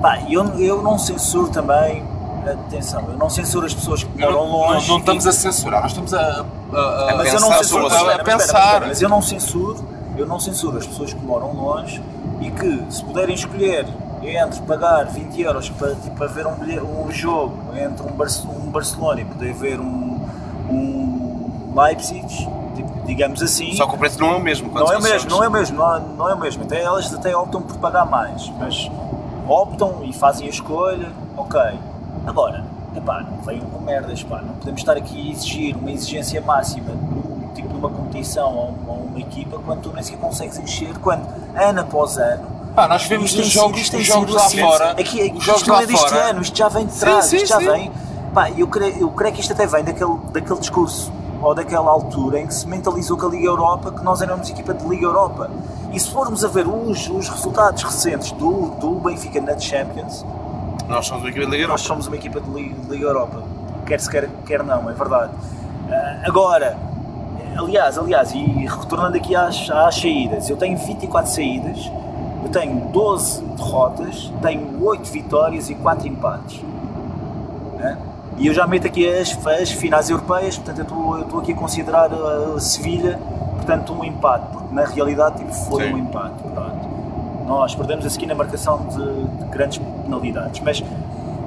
[0.01, 2.03] pá, eu, eu não censuro também,
[2.45, 4.89] atenção, eu não censuro as pessoas que Não, moram não, longe.
[4.89, 7.63] não estamos e- a censurar, nós estamos a, a- a- A mas eu não pensar
[7.63, 8.53] censuro, sobre espera, A espera, pensar.
[8.53, 9.85] mas espera, mas eu não censuro,
[10.17, 12.01] eu não censuro as pessoas que moram longe
[12.41, 13.85] e que se puderem escolher
[14.23, 18.69] entre pagar 20 euros para, tipo, para ver um, um jogo entre um, Barce- um
[18.71, 20.19] Barcelona e poder ver um,
[20.69, 22.25] um Leipzig,
[22.75, 24.71] tipo, digamos assim, Só que o preço não é o mesmo.
[24.73, 26.63] não é o mesmo, não é o mesmo, não é, não é o mesmo.
[26.63, 28.89] Até elas até optam por pagar mais, mas
[29.47, 31.59] optam e fazem a escolha, ok.
[32.25, 36.41] Agora, epá, não venham com merdas, pá, não podemos estar aqui a exigir uma exigência
[36.41, 36.91] máxima
[37.57, 41.27] tipo de uma competição ou uma, uma equipa quando tu nem sequer consegues encher, quando
[41.55, 42.45] ano após ano.
[42.75, 44.59] Pá, nós vemos isto os jogos, os jogos lá assim.
[44.59, 44.91] fora.
[44.91, 47.37] Aqui, aqui, os jogos isto não é deste ano, isto já vem de trás, sim,
[47.37, 47.65] isto já sim.
[47.65, 47.91] vem.
[48.33, 52.39] Pá, eu creio, eu creio que isto até vem daquele, daquele discurso ou daquela altura
[52.39, 55.49] em que se mentalizou com a Liga Europa que nós éramos equipa de Liga Europa.
[55.91, 60.25] E se formos a ver os, os resultados recentes do, do Benfica na Champions,
[60.87, 61.87] Nós somos uma equipa de Liga nós Europa.
[61.87, 63.43] somos uma equipa de Liga, Europa.
[63.85, 65.31] Quer se quer, quer não, é verdade.
[65.89, 66.77] Ah, agora,
[67.57, 71.89] aliás, aliás, e retornando aqui às, às saídas, eu tenho 24 saídas,
[72.43, 76.61] eu tenho 12 derrotas, tenho 8 vitórias e 4 empates.
[77.79, 77.97] né?
[78.37, 81.53] E eu já meto aqui as, as finais europeias, portanto eu estou- eu estou aqui
[81.53, 83.17] a considerar a Sevilha,
[83.67, 85.93] portanto um empate, porque na realidade tipo, foi Sim.
[85.93, 86.41] um empate.
[86.41, 86.87] Pronto.
[87.45, 90.83] Nós perdemos aqui na marcação de, de grandes penalidades, mas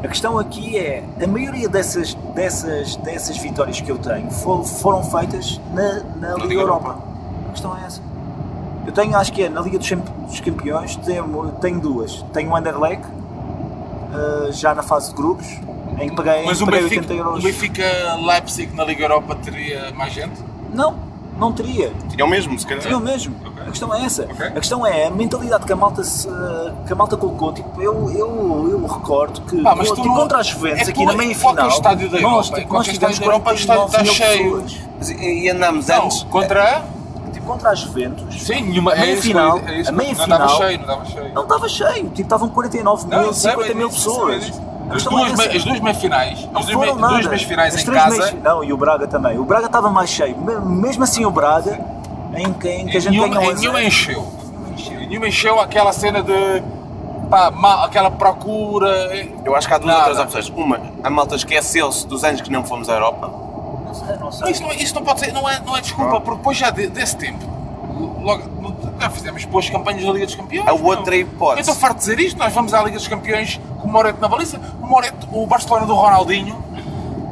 [0.04, 5.02] a questão aqui é, a maioria dessas, dessas, dessas vitórias que eu tenho fo- foram
[5.02, 6.88] feitas na, na Liga, Liga Europa.
[6.88, 7.02] Europa.
[7.48, 8.00] A questão é essa.
[8.86, 12.22] Eu tenho, acho que é, na Liga dos, Campeões, tenho, tenho duas.
[12.32, 13.04] Tenho o Anderlecht,
[14.12, 15.46] eh, já na fase de grupos,
[15.98, 17.38] em que paguei, Mas o paguei Benfica, 80 euros.
[17.40, 17.84] o Benfica
[18.26, 20.42] Leipzig na Liga Europa teria mais gente?
[20.72, 20.94] Não,
[21.40, 21.92] não teria.
[22.10, 22.82] Tinham mesmo, se calhar.
[22.82, 23.34] Tinha o mesmo.
[23.44, 23.62] Ok.
[23.62, 24.22] A questão é essa.
[24.24, 24.46] Ok.
[24.46, 26.28] A questão é a mentalidade que a malta, se,
[26.86, 27.52] que a malta colocou.
[27.52, 30.90] Tipo, eu, eu, eu recordo que Pá, mas tu tipo, não- contra as Juventus, é
[30.90, 33.26] aqui na meia em qualquer final, estádio da nós, Europa, tipo, nós tivemos estádio da
[33.26, 34.62] Europa, o estádio 49 está cheio.
[34.62, 34.80] pessoas.
[34.98, 35.14] Mas, E
[35.44, 36.22] e andámos Não, antes.
[36.24, 36.84] contra.
[37.32, 38.92] Tipo, contra as Juventus, Sim, nenhuma.
[38.92, 41.04] a meia é final, eu- é a meia eu- não estava final, cheio, não estava
[41.06, 41.34] cheio.
[41.34, 42.04] não estava cheio.
[42.10, 44.52] Tipo, estavam 49 Não, mil, eu sei, 50 mil pessoas.
[44.90, 47.12] A As duas, me- as duas meias finais, Não as duas, foram me- nada.
[47.14, 49.38] duas meias finais As em três casa, meias- não, e o Braga também.
[49.38, 50.36] O Braga estava mais cheio.
[50.36, 51.80] Me- Mesmo assim, o Braga,
[52.34, 53.86] em que, em que a gente nenhuma, ganha um a nenhuma zero.
[53.88, 54.32] encheu.
[55.08, 56.62] Nenhuma encheu aquela cena de.
[57.30, 58.88] pá, ma- aquela procura.
[59.44, 60.08] Eu acho que há duas Nada.
[60.08, 60.48] outras opções.
[60.48, 63.30] Uma, a malta esqueceu-se dos anos que não fomos à Europa.
[63.86, 64.40] Não sei, não sei.
[64.42, 66.70] Não, isso, não, isso não pode ser, não é, não é desculpa, porque depois já
[66.70, 67.44] de- desse tempo,
[68.22, 68.42] logo,
[69.00, 70.68] já fizemos boas campanhas da Liga dos Campeões.
[70.68, 71.60] A outra Eu hipótese.
[71.60, 74.28] estou farto de dizer isto, nós vamos à Liga dos Campeões com o Moreto na
[74.28, 76.56] baliza, o Moreto, o Barcelona do Ronaldinho,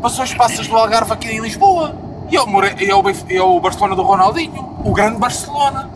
[0.02, 1.94] passou as passas do Algarve aqui em Lisboa,
[2.30, 5.18] e é o, More, e é o, Benf- é o Barcelona do Ronaldinho, o grande
[5.18, 5.88] Barcelona.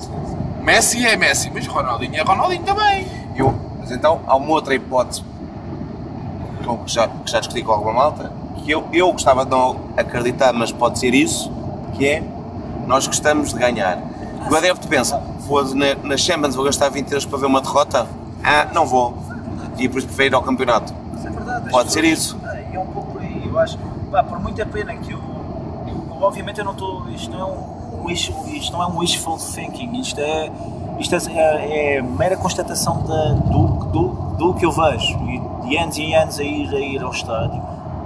[0.62, 3.06] Messi é Messi, mas Ronaldinho é Ronaldinho também.
[3.36, 5.22] Eu, mas então há uma outra hipótese
[6.64, 9.76] com que já, que já discuti com alguma malta, que eu, eu gostava de não
[9.96, 11.50] acreditar, mas pode ser isso,
[11.94, 12.22] que é
[12.86, 13.98] nós gostamos de ganhar.
[14.50, 18.06] O adepto pensa, vou na, na Champions vou gastar 20 euros para ver uma derrota?
[18.44, 19.14] Ah, não vou.
[19.78, 20.92] E por isso prefiro ir ao campeonato.
[21.16, 22.38] Isso é verdade, Pode ser isso.
[22.44, 23.78] É, é um pouco por aí, eu acho.
[24.10, 27.08] Pá, por muita pena que eu, eu- obviamente eu não estou.
[27.10, 30.50] Isto não é um wish, isto não é um wishful thinking, isto é,
[30.98, 35.18] isto é, é- é mera constatação da, do, do, do que eu vejo.
[35.28, 37.62] E de anos e anos a ir, a ir ao estádio,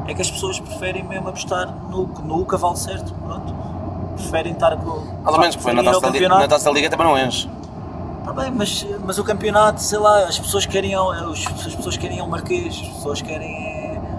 [0.06, 3.12] é que as pessoas preferem mesmo apostar no, no cavalo certo.
[3.14, 3.52] Pronto.
[4.16, 5.00] Preferem estar com.
[5.24, 7.48] Pelo menos que foi na taça, na taça da Liga também não enche.
[8.24, 12.26] Tá bem, mas, mas o campeonato, sei lá, as pessoas querem as pessoas querem ao
[12.26, 13.76] Marquês, as pessoas querem.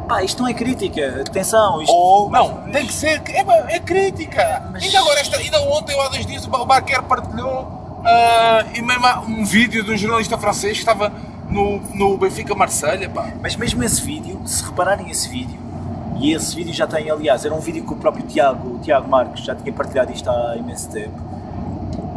[0.07, 1.93] Pá, isto não é crítica, atenção, isto.
[1.93, 4.63] Ou, não, tem que ser, é, é crítica.
[4.71, 7.67] Mas- Ainda agora, esta, ainda ontem ou há dois dias, o Barquer partilhou
[8.05, 11.11] ah, e mesmo um vídeo de um jornalista francês que estava
[11.49, 13.27] no, no Benfica Marselha, pá.
[13.41, 15.59] Mas mesmo esse vídeo, se repararem esse vídeo,
[16.19, 19.07] e esse vídeo já tem, aliás, era um vídeo que o próprio Tiago, o Tiago
[19.07, 21.19] Marques, já tinha partilhado isto há imenso tempo.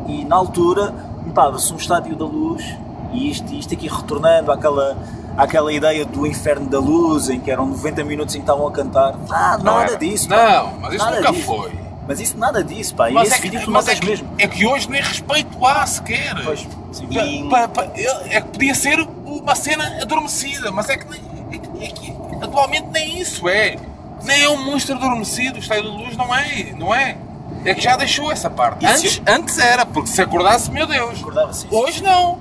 [0.06, 0.92] E na altura,
[1.26, 2.64] notava-se um estádio da luz,
[3.12, 4.96] e isto, isto aqui retornando àquela,
[5.36, 8.72] àquela ideia do inferno da luz, em que eram 90 minutos em que estavam a
[8.72, 9.14] cantar.
[9.30, 9.96] Ah, Não nada era.
[9.98, 10.28] disso.
[10.28, 10.36] pá.
[10.36, 11.44] Não, mas isso Nada nunca disso.
[11.46, 11.80] foi.
[12.08, 13.08] Mas isso nada disso, pá.
[13.10, 14.28] E Mas, esse é que, vídeo mas é, que, mesmo.
[14.38, 16.34] é que hoje nem respeito há sequer.
[16.44, 17.06] Pois, sim.
[17.10, 17.86] E- Pa- pa-
[18.28, 22.88] é que podia ser uma cena adormecida, mas é que, é que- é que atualmente
[22.92, 23.76] nem isso é.
[24.24, 27.16] Nem é um monstro adormecido, o Estádio da Luz não é, não é.
[27.64, 28.84] É que já deixou essa parte.
[28.84, 31.20] E se Antes, antes era, porque se acordasse, meu Deus.
[31.20, 31.74] Acordava-se isso.
[31.76, 32.38] Hoje não.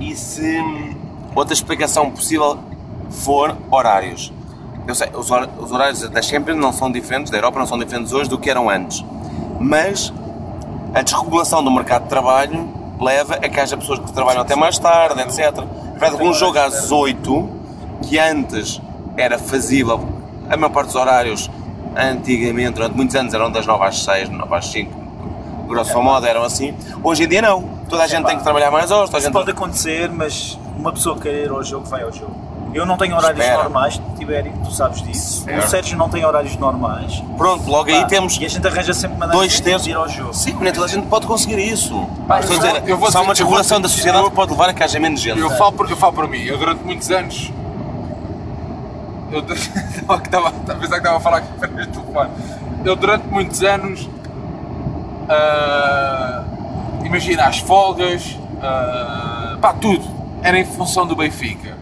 [0.00, 0.96] E se
[1.34, 2.58] outra explicação possível
[3.10, 4.32] for horários?
[4.86, 7.78] Eu sei, os, hor- os horários da Champions não são diferentes, da Europa não são
[7.78, 9.04] diferentes hoje do que eram antes.
[9.60, 10.12] Mas
[10.94, 12.68] a desregulação do mercado de trabalho
[13.00, 15.52] leva a que haja pessoas que trabalham até mais tarde, etc.
[15.98, 17.48] Portanto, um jogo às 8,
[18.08, 18.80] que antes
[19.16, 20.08] era fazível,
[20.50, 21.50] a maior parte dos horários,
[21.96, 24.92] antigamente, durante muitos anos, eram das 9 às 6, 9 às 5,
[25.66, 26.74] grosso modo eram assim.
[27.02, 27.62] Hoje em dia não.
[27.88, 30.92] Toda a gente tem que trabalhar mais horas, toda Isso gente pode acontecer, mas uma
[30.92, 32.48] pessoa querer ir ao jogo, vai ao jogo.
[32.74, 33.62] Eu não tenho horários Espera.
[33.62, 35.42] normais, Tibério, tu sabes disso.
[35.44, 35.64] Certo.
[35.64, 37.22] O Sérgio não tem horários normais.
[37.38, 39.86] Pronto, logo aí Pá, temos E a gente arranja sempre maneiras dois de terços.
[39.88, 40.34] ir ao jogo.
[40.34, 41.94] Sim, nem toda a gente pode conseguir isso.
[42.28, 44.30] Pá, Estou a dizer, vou- eu vou só uma dizer- eu desregulação da sociedade eu-
[44.30, 45.40] pode levar a que haja menos gente.
[45.40, 47.50] Eu falo, por, eu falo por mim, eu durante muitos anos.
[49.30, 52.30] Eu estava a pensar que estava a falar para este telefone.
[52.84, 54.08] Eu durante muitos anos.
[55.28, 56.44] ah,
[57.04, 60.18] imagina, as folgas, ah, pá, tudo.
[60.42, 61.76] Era em função do Benfica.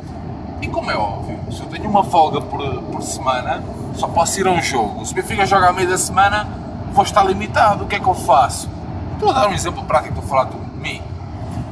[0.60, 3.62] E como é óbvio, se eu tenho uma folga por, por semana,
[3.94, 5.05] só posso ir a um jogo.
[5.05, 6.48] Se o Benfica joga à meia da semana,
[6.93, 7.85] vou estar limitado.
[7.85, 8.68] O que é que eu faço?
[9.12, 11.02] Estou a dar um exemplo prático, estou a falar de mim.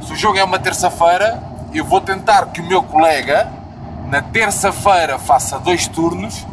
[0.01, 1.41] Se o jogo é uma terça-feira,
[1.73, 3.51] eu vou tentar que o meu colega
[4.07, 6.45] na terça-feira faça dois turnos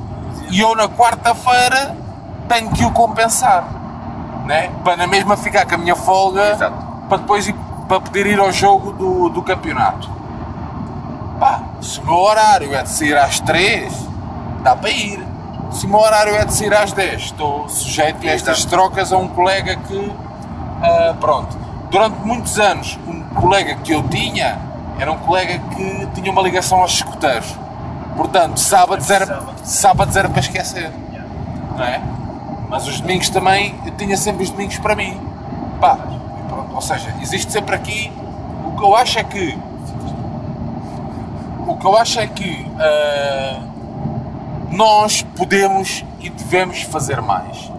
[0.51, 1.97] e eu na quarta-feira
[2.49, 3.65] tenho que o compensar.
[4.45, 4.71] Né?
[4.83, 6.77] Para na mesma ficar com a minha folga Exato.
[7.09, 7.55] para depois ir,
[7.89, 10.11] para poder ir ao jogo do, do campeonato.
[11.39, 13.93] Pá, se o meu horário é de sair às 3,
[14.63, 15.25] dá para ir.
[15.71, 19.17] Se o meu horário é de sair às 10, estou sujeito a estas trocas a
[19.17, 20.13] um colega que
[20.83, 21.57] ah, pronto.
[21.91, 24.59] Durante muitos anos, um colega que eu tinha
[24.99, 27.57] era um colega que tinha uma ligação aos escuteiros.
[28.17, 30.91] Portanto, sábados era, sábados era para esquecer.
[31.77, 32.01] Não é?
[32.69, 35.21] Mas os domingos também, eu tinha sempre os domingos para mim.
[35.81, 35.99] Pá,
[36.49, 36.75] pronto.
[36.75, 38.13] Ou seja, existe sempre aqui.
[38.65, 39.59] O que eu acho é que.
[41.67, 43.61] O que eu acho é que ah,
[44.71, 47.71] nós podemos e devemos fazer mais.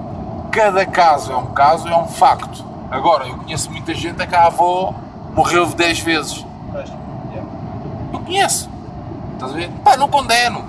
[0.51, 2.63] Cada caso é um caso, é um facto.
[2.91, 4.93] Agora, eu conheço muita gente a que a avó
[5.35, 6.45] morreu 10 vezes.
[8.25, 8.69] Conheço.
[9.33, 9.69] Estás a ver?
[9.83, 10.63] Pá, não condeno.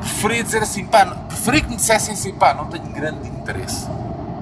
[0.00, 3.86] Preferia dizer assim, pá, preferia que me dissessem assim, pá, não tenho grande interesse.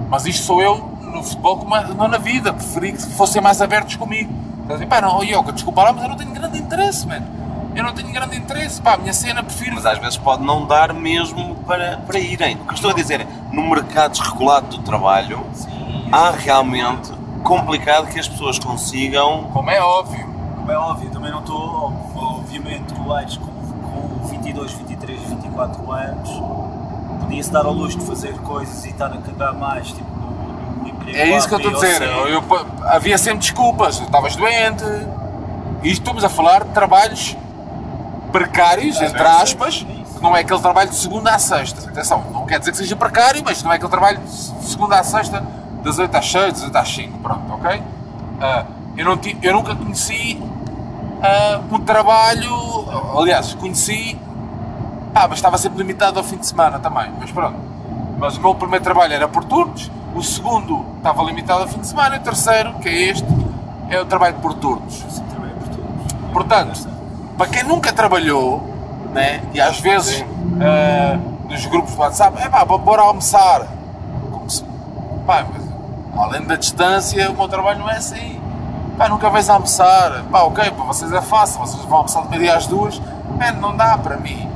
[0.08, 2.52] Mas isto sou eu no futebol, como é- não na vida.
[2.52, 4.32] Preferia que fossem mais abertos comigo.
[4.62, 7.26] Estás a dizer, pá, não, Ioca, desculpa lá, mas eu não tenho grande interesse, mano.
[7.74, 9.74] Eu não tenho grande interesse, pá, a minha cena prefiro.
[9.76, 12.56] Mas às vezes pode não dar mesmo para, para irem.
[12.56, 15.46] O que eu estou a dizer é, no mercado desregulado do trabalho,
[16.10, 17.12] há realmente
[17.44, 19.44] complicado que as pessoas consigam.
[19.52, 20.28] Como é óbvio.
[20.56, 21.92] Como é óbvio, também não estou,
[22.54, 26.30] obviamente, com o Aires com, com 22, 23, 24 anos,
[27.20, 30.88] podia-se dar ao luxo de fazer coisas e estar a cagar mais, tipo, no, no
[30.88, 32.02] emprego É isso que eu A, estou a dizer.
[32.02, 34.00] Eu, eu- havia sempre desculpas.
[34.00, 34.84] Estavas doente.
[35.82, 37.36] E estamos a falar de trabalhos
[38.32, 39.86] precários, entre aspas,
[40.16, 41.88] que não é aquele trabalho de segunda à sexta.
[41.88, 45.02] Atenção, não quer dizer que seja precário, mas não é aquele trabalho de segunda à
[45.04, 45.42] sexta,
[45.82, 47.18] das 8 às 6, das 8 às 5.
[47.18, 47.82] Pronto, ok?
[48.40, 48.64] Ah,
[48.96, 50.40] eu, não ti- eu nunca conheci
[51.22, 52.54] ah, um trabalho.
[53.18, 54.18] Aliás, conheci.
[55.14, 57.10] Ah, mas estava sempre limitado ao fim de semana também.
[57.18, 57.56] Mas pronto.
[58.18, 61.86] Mas o meu primeiro trabalho era por turnos, o segundo estava limitado ao fim de
[61.86, 63.26] semana, e o terceiro, que é este,
[63.88, 65.04] é o trabalho por turnos.
[65.08, 66.32] Sim, trabalho por tudo.
[66.32, 66.86] Portanto,
[67.38, 68.62] para quem nunca trabalhou,
[69.14, 70.22] né, e às vezes
[70.60, 71.18] ah,
[71.48, 73.66] nos grupos do WhatsApp, é pá, bora almoçar.
[74.30, 74.64] Como se-
[75.26, 75.62] pá, mas,
[76.22, 78.38] além da distância, o meu trabalho não é assim.
[79.00, 80.24] Pá, nunca vais almoçar.
[80.30, 83.00] Pá, ok, para vocês é fácil, vocês vão almoçar de meio-dia às duas.
[83.38, 84.46] Man, não dá para mim.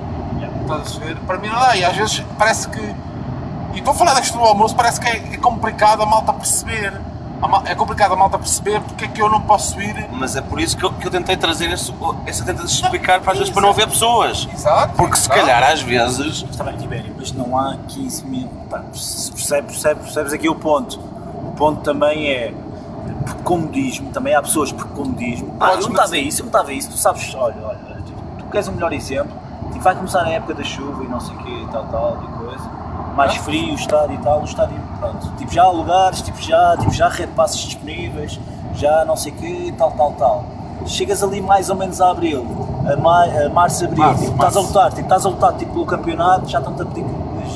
[0.60, 1.16] Estás a ver?
[1.20, 1.74] Para mim não dá.
[1.74, 2.78] E às vezes parece que.
[3.72, 6.30] E estou a falar da questão do almoço, parece que é, é complicado a malta
[6.34, 6.92] perceber.
[7.40, 10.08] A mal- É complicado a malta perceber porque é que eu não posso ir.
[10.12, 11.90] Mas é por isso que eu, que eu tentei trazer esse,
[12.26, 14.46] essa tentativa de explicar para às vezes para não haver pessoas.
[14.52, 14.92] Exato.
[14.94, 18.48] Porque se calhar às vezes Está bem, Tibério, mas não há 15 mil.
[18.68, 20.98] Pá, percebe, percebe, percebes aqui o ponto.
[20.98, 22.52] O ponto também é.
[23.24, 25.50] Por comodismo, também há pessoas por comodismo.
[25.54, 26.90] Pá, Podes eu não estava isso, eu não estava isso.
[26.90, 29.32] Tu sabes, olha, olha, tu, tu queres um melhor exemplo.
[29.72, 32.18] Tipo, vai começar a época da chuva e não sei o quê e tal, tal,
[32.22, 32.70] e coisa.
[33.16, 35.30] Mais frio, o estádio e tal, o estádio, pronto.
[35.36, 38.38] Tipo, já há lugares, tipo, já, tipo, já repasses disponíveis,
[38.74, 40.44] já não sei o quê e tal, tal, tal.
[40.86, 42.44] Chegas ali mais ou menos a abril,
[42.92, 44.74] a, ma a março, abril, Março, tipo, estás a março.
[44.74, 47.06] lutar, tipo, estás a lutar tipo, pelo campeonato, já estão-te a pedir,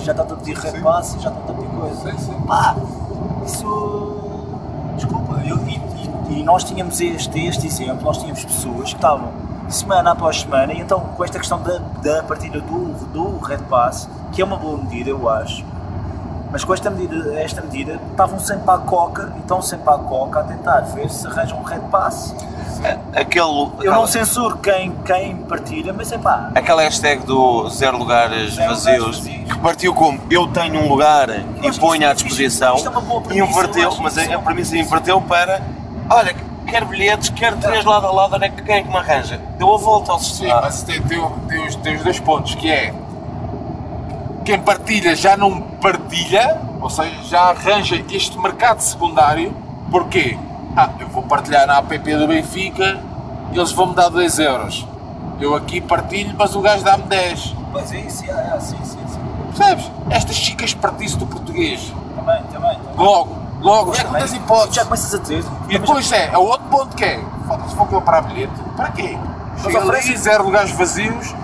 [0.05, 2.11] já estão a pedir repasse, já estão-te a pedir coisa.
[2.13, 2.41] Sim, sim.
[2.47, 2.75] Pá,
[3.45, 4.08] isso.
[6.39, 9.29] Eu- e, e- e nós tínhamos este, este exemplo, nós tínhamos pessoas que estavam
[9.69, 14.09] semana após semana, e então com esta questão da, da partida do, do Red Pass,
[14.33, 15.65] que é uma boa medida, eu acho,
[16.51, 20.41] mas com esta medida, esta medida estavam sempre à coca, e estão sempre à coca
[20.41, 22.35] a tentar ver se arranjam um Red Pass.
[23.13, 26.51] Aquele, Eu aquela, não censuro quem, quem partilha, mas é pá.
[26.55, 29.53] aquela hashtag do zero lugares Zero vazios, lugares vazios.
[29.53, 32.87] que partiu como eu tenho um lugar e acho que ponho à isto- disposição, isto
[32.87, 34.77] é uma boa e premissa, eu inverteu, mas a, é a premissa.
[34.77, 35.61] inverteu para
[36.11, 36.35] olha,
[36.67, 39.41] quer bilhetes, quer três lado a lado, olha, quem é que me arranja?
[39.59, 40.61] Deu a volta ao Sim, sistema.
[40.61, 42.95] mas tem, tem, tem, os, tem os dois pontos, que é
[44.45, 49.55] quem partilha já não partilha, ou seja, já arranja este mercado secundário,
[49.91, 50.39] porquê?
[50.77, 52.99] Ah, eu vou partilhar na app do Benfica,
[53.53, 54.87] eles vão-me dar 2 euros.
[55.41, 57.55] Eu aqui partilho, mas o gajo dá-me 10.
[57.73, 59.21] Pois é, isso, é, é, sim, sim, sim.
[59.55, 59.91] Percebes?
[60.11, 61.93] Estas chicas partice do português.
[62.17, 62.75] Também, também.
[62.77, 62.97] também.
[62.97, 64.75] Logo, logo, é que das hipóteses.
[64.75, 65.45] Já começas a ter.
[65.69, 68.53] E depois é, é o outro ponto que é, foda-se, vou comprar bilhete.
[68.77, 69.19] Para quê?
[69.65, 71.35] Ali, oferecem- zero lugares vazios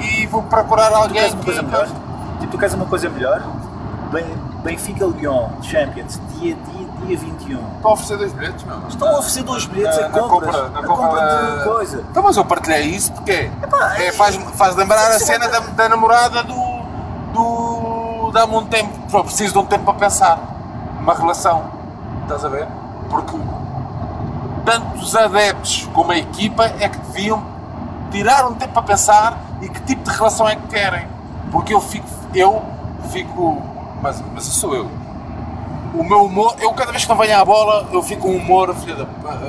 [0.00, 1.86] e vou procurar Tu alguém queres uma coisa melhor?
[2.40, 3.42] Tipo, tu queres uma coisa melhor?
[4.10, 7.58] Ben- Benfica Lyon Champions, dia, dia, dia 21.
[7.76, 8.88] Estão a oferecer dois bilhetes, não?
[8.88, 10.54] Estão a oferecer dois bilhetes Na- a na compras.
[10.56, 12.04] compra- na a compra compra de coisa.
[12.10, 15.60] Então, mas eu partilhei isso porque Epá, é, é- faz, faz lembrar a cena da,
[15.60, 16.80] da namorada do.
[17.32, 18.30] do.
[18.32, 18.92] dá-me um tempo.
[19.10, 20.38] Só preciso de um tempo para pensar.
[21.00, 21.64] Uma relação.
[22.22, 22.66] Estás a ver?
[23.08, 23.36] Porque
[24.64, 27.42] tanto os adeptos como a equipa é que deviam
[28.10, 31.06] tirar um tempo para pensar e que tipo de relação é que querem.
[31.50, 32.06] Porque eu fico.
[32.34, 32.62] eu
[33.10, 33.60] fico.
[34.02, 34.88] mas, mas isso sou eu.
[35.92, 38.36] O meu humor, eu cada vez que não venho à bola, eu fico com um
[38.36, 39.06] humor, filha da,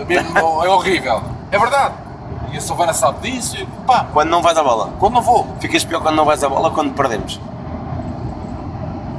[0.07, 1.21] mesmo, é horrível.
[1.51, 1.93] É verdade.
[2.51, 3.55] E a Silvana sabe disso.
[3.57, 4.89] E, pá, Quando não vais à bola.
[4.99, 7.39] quando não vou, Ficas pior quando não vais à bola quando perdemos.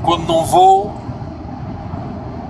[0.03, 0.93] quando não vou,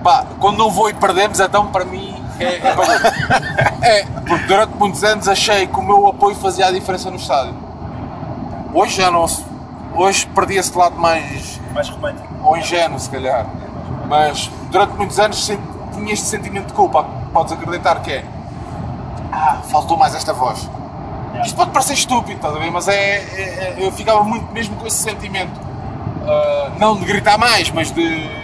[0.02, 2.98] pá, quando não vou e perdemos, então para mim é, é bagulho.
[3.82, 7.54] É, porque durante muitos anos achei que o meu apoio fazia a diferença no estádio.
[8.72, 9.26] Hoje já não
[9.96, 12.28] Hoje perdi esse lado mais Mais romântico.
[12.44, 13.44] ou ingênuo, se calhar.
[14.08, 15.44] Mas durante muitos anos
[15.92, 17.04] tinha este sentimento de culpa.
[17.32, 18.24] Podes acreditar que é.
[19.32, 20.70] Ah, faltou mais esta voz.
[21.44, 22.70] Isto pode parecer estúpido, estás a ver?
[22.70, 25.60] Mas é, é- é- eu ficava muito mesmo com esse sentimento.
[26.26, 28.41] Ah, não de gritar mais, mas de.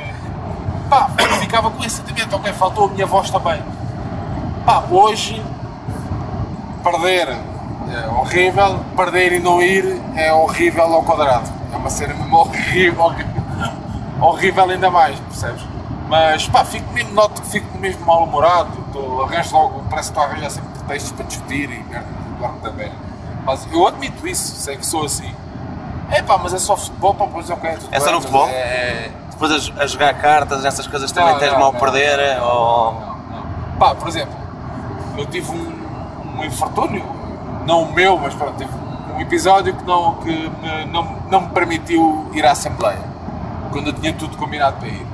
[0.89, 1.11] Pá,
[1.41, 2.35] ficava com esse sentimento.
[2.37, 3.63] Ok, faltou a minha voz também.
[4.65, 5.43] Pá, hoje.
[6.83, 7.39] Perder
[7.91, 11.49] é horrível, perder e não ir é horrível ao quadrado.
[11.73, 13.13] É uma cena mesmo horrível,
[14.21, 15.63] horrível, ainda mais, percebes?
[16.09, 18.71] Mas pá, fico mesmo, noto que fico mesmo mal-humorado,
[19.23, 22.07] arranjo logo, parece que estou a arranjar sempre pretextos para discutir e merda,
[22.39, 22.93] guardo também.
[23.45, 25.35] Mas eu admito isso, sei que sou assim.
[26.11, 28.49] É pá, mas é só futebol, pá, pois ok, tudo É só no futebol?
[28.49, 31.79] É, Depois a, a jogar cartas, essas coisas também Não, tens não, mal não.
[31.79, 32.43] perder.
[32.43, 32.93] Ou...
[32.95, 33.79] Não, não.
[33.79, 34.35] Pá, por exemplo,
[35.17, 37.05] eu tive um, um infortúnio,
[37.65, 38.71] não o meu, mas pronto, tive
[39.15, 42.99] um episódio que, não, que me, não, não me permitiu ir à Assembleia,
[43.71, 45.07] quando eu tinha tudo combinado para ir.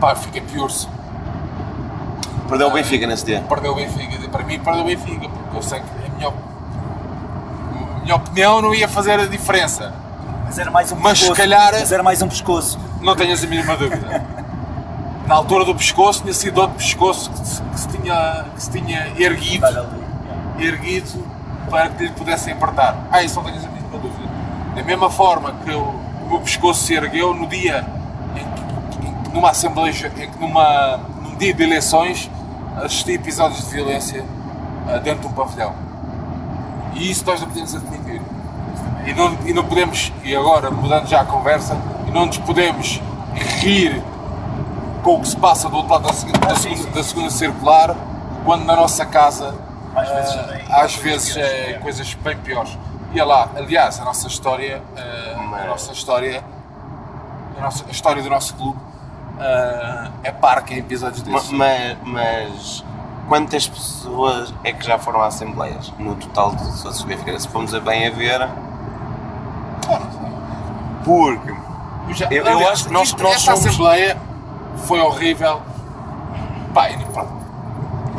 [0.00, 0.88] Pá, fiquei pior-se.
[2.48, 3.44] Perdeu o Benfica nesse dia.
[3.46, 4.28] Perdeu o Benfica.
[4.30, 8.74] Para mim, perdeu o Benfica, porque eu sei que a minha, a minha opinião não
[8.74, 9.92] ia fazer a diferença.
[10.50, 11.40] Mas era mais um Mas se pescoço.
[11.40, 12.76] calhar- Mas era mais um pescoço.
[13.00, 14.20] Não tenhas a mínima dúvida.
[15.28, 18.70] Na altura do pescoço, tinha sido outro pescoço que se, que se tinha, que se
[18.72, 19.64] tinha erguido.
[19.64, 20.66] Estar ali.
[20.66, 21.24] erguido
[21.70, 22.96] para que lhe pudessem apertar.
[23.12, 24.28] Ah, isso não tenho a mínima dúvida.
[24.74, 25.82] Da mesma forma que eu-
[26.24, 27.86] o meu pescoço se ergueu no dia
[28.34, 28.44] em
[28.98, 32.28] que, em que numa Assembleia, em que numa, num dia de eleições
[32.82, 34.24] assisti episódios de violência
[34.88, 35.72] ah, dentro de um pavilhão.
[36.94, 38.19] E isso nós não podemos admitir.
[39.06, 43.00] E não, e não podemos, e agora mudando já a conversa, e não nos podemos
[43.60, 44.02] rir
[45.02, 47.96] com o que se passa do outro lado da, segunda- da segunda, da segunda circular,
[48.44, 49.54] quando na nossa casa
[49.94, 52.76] Às vezes ah, também- às vezes é coisas bem piores.
[53.12, 56.44] E é lá, aliás, a nossa história, ah, a nossa história,
[57.58, 58.78] a, nossa, a história do nosso clube
[59.40, 61.50] ah, é parque em episódios desses.
[61.50, 62.84] Mas, mas
[63.28, 67.38] quantas pessoas é que já foram a assembleias no total de Benfica?
[67.40, 68.46] Se formos a bem a ver,
[71.16, 71.52] porque
[72.08, 74.16] Eu, já- Eu- eu aliás, acho que nós- isto- nós esta somos- Assembleia
[74.84, 75.60] foi horrível.
[76.74, 77.40] Pá, e pronto.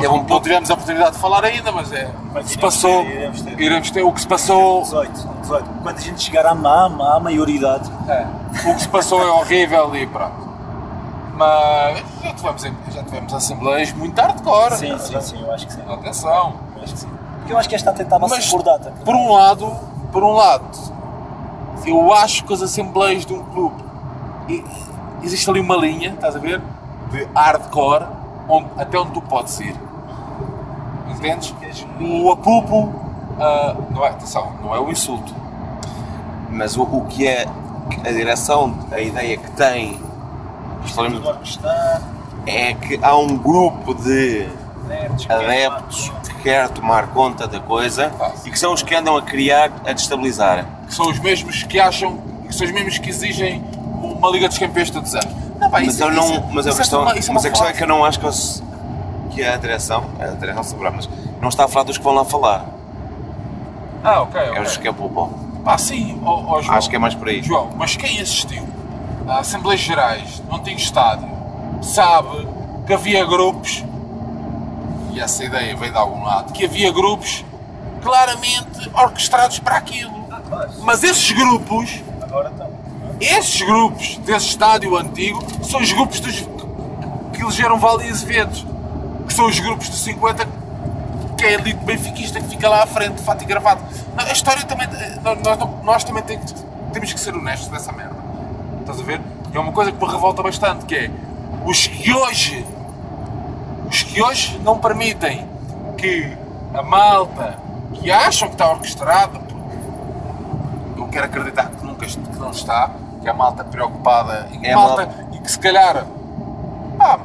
[0.00, 2.10] É um não tivemos a oportunidade de falar ainda, mas é.
[2.32, 3.04] Mas o que se iremos passou.
[3.04, 3.60] ter, iremos ter.
[3.60, 4.02] iremos ter.
[4.02, 4.82] O que se passou.
[4.82, 5.68] 18, 18.
[5.82, 8.26] Quando a gente chegar à, à, à maioridade, é,
[8.70, 10.48] o que se passou é horrível e pronto.
[11.34, 12.62] Mas já tivemos,
[12.94, 14.76] já tivemos assembleias muito hardcore.
[14.76, 15.82] sim, sim, sim, eu acho que sim.
[15.92, 16.54] Atenção.
[16.76, 17.08] Eu acho que sim.
[17.38, 18.92] Porque eu acho que esta tentava-se Mas por data.
[19.04, 19.70] por um lado,
[20.12, 20.64] por um lado,
[21.86, 23.82] eu acho que as assembleias de um clube
[25.22, 26.60] existe ali uma linha, estás a ver?
[27.12, 28.06] de hardcore
[28.48, 29.76] onde, até onde tu podes ir.
[31.08, 31.54] Entendes?
[32.00, 32.92] O apupo,
[33.38, 35.32] ah, não é, atenção, não é o insulto.
[36.50, 37.46] Mas o, o que é
[38.04, 40.00] a direção, a ideia que tem,
[42.46, 44.48] é que há um grupo de
[45.28, 46.12] adeptos,
[46.42, 48.10] quer tomar conta da coisa
[48.44, 50.66] e que são os que andam a criar, a destabilizar.
[50.86, 53.62] Que são os mesmos que acham, que são os mesmos que exigem
[54.02, 55.34] uma Liga dos Campeões todos os anos.
[55.58, 57.44] Não, pá, Mas, isso- eu não, isso- mas, a isso é questão, uma- é mas
[57.46, 58.62] a questão é que eu não acho que, eles-
[59.30, 61.08] que a direção, a direção saberá, mas
[61.40, 62.66] não está a falar dos que vão lá falar.
[64.04, 64.62] Ah, ok, É ok.
[64.62, 65.30] os que é pulpó.
[65.64, 66.76] Pá, sim, ó, ó, João.
[66.76, 67.40] Acho que é mais por aí.
[67.42, 68.66] João, mas quem assistiu
[69.28, 71.28] a Assembleias Gerais no antigo estádio
[71.80, 72.48] sabe
[72.84, 73.84] que havia grupos,
[75.12, 77.44] e essa ideia veio de algum lado, que havia grupos
[78.02, 80.12] claramente orquestrados para aquilo.
[80.80, 82.02] Mas esses grupos,
[83.20, 86.40] esses grupos desse estádio antigo, são os grupos dos,
[87.32, 88.56] que elegeram Vale e Azevedo,
[89.26, 90.62] que são os grupos dos 50
[91.42, 93.82] que é a elite benfiquista que fica lá à frente, de fato e gravado.
[94.16, 94.86] A história também.
[95.24, 96.54] Nós, nós, nós também temos,
[96.92, 98.14] temos que ser honestos dessa merda.
[98.80, 99.20] Estás a ver?
[99.52, 101.10] É uma coisa que me revolta bastante, que é
[101.66, 102.64] os que hoje.
[104.12, 105.46] Que hoje não permitem
[105.96, 106.36] que
[106.74, 107.56] a malta
[107.94, 109.40] que acham que está orquestrada,
[110.96, 112.90] eu quero acreditar que nunca que não está,
[113.20, 116.04] que é a malta preocupada e que, É malta, malta- e que se calhar
[116.98, 117.20] pá,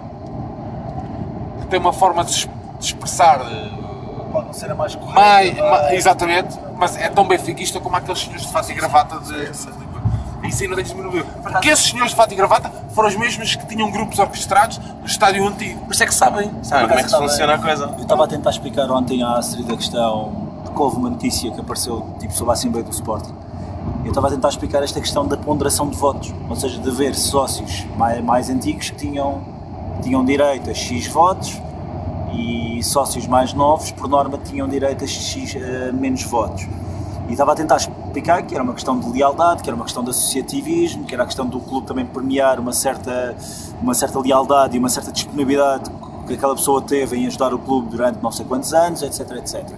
[1.70, 2.48] tem uma forma de
[2.78, 3.72] de expressar eh,
[4.32, 5.20] Pode não ser a mais correta.
[5.20, 9.20] mais, mas- ma- exatamente, mas é tão benfiquista como aqueles senhores de fato e gravata
[9.20, 9.34] de.
[10.48, 11.26] Isso não deixa de diminuir.
[11.42, 15.06] Porque esses senhores de fato e gravata foram os mesmos que tinham grupos orquestrados no
[15.06, 15.82] estádio antigo.
[15.82, 17.94] Por isso é que sabem, sabem como é que funciona a coisa.
[17.98, 21.52] Eu estava a tentar explicar ontem à Astrid da questão de que houve uma notícia
[21.52, 23.34] que apareceu tipo, sobre a Assembleia do Sporting.
[24.04, 27.14] Eu estava a tentar explicar esta questão da ponderação de votos, ou seja, de haver
[27.16, 29.42] sócios mais, mais antigos que tinham,
[30.02, 31.62] tinham direito a X votos
[32.34, 36.68] e sócios mais novos, por norma, tinham direito a X eh, menos votos.
[37.28, 40.04] E estava a tentar explicar que era uma questão de lealdade, que era uma questão
[40.04, 43.36] de associativismo, que era a questão do clube também premiar uma certa,
[43.82, 45.92] uma certa lealdade e uma certa disponibilidade
[46.26, 49.70] que aquela pessoa teve em ajudar o clube durante não sei quantos anos, etc, etc.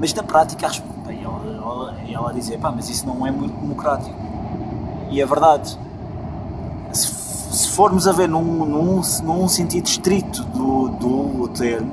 [0.00, 4.14] Mas na prática, ela, ela, ela dizia, pá, mas isso não é muito democrático.
[5.10, 5.78] E é verdade.
[6.92, 11.92] Se, se formos a ver num, num, num sentido estrito do, do termo,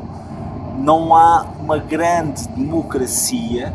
[0.77, 3.73] não há uma grande democracia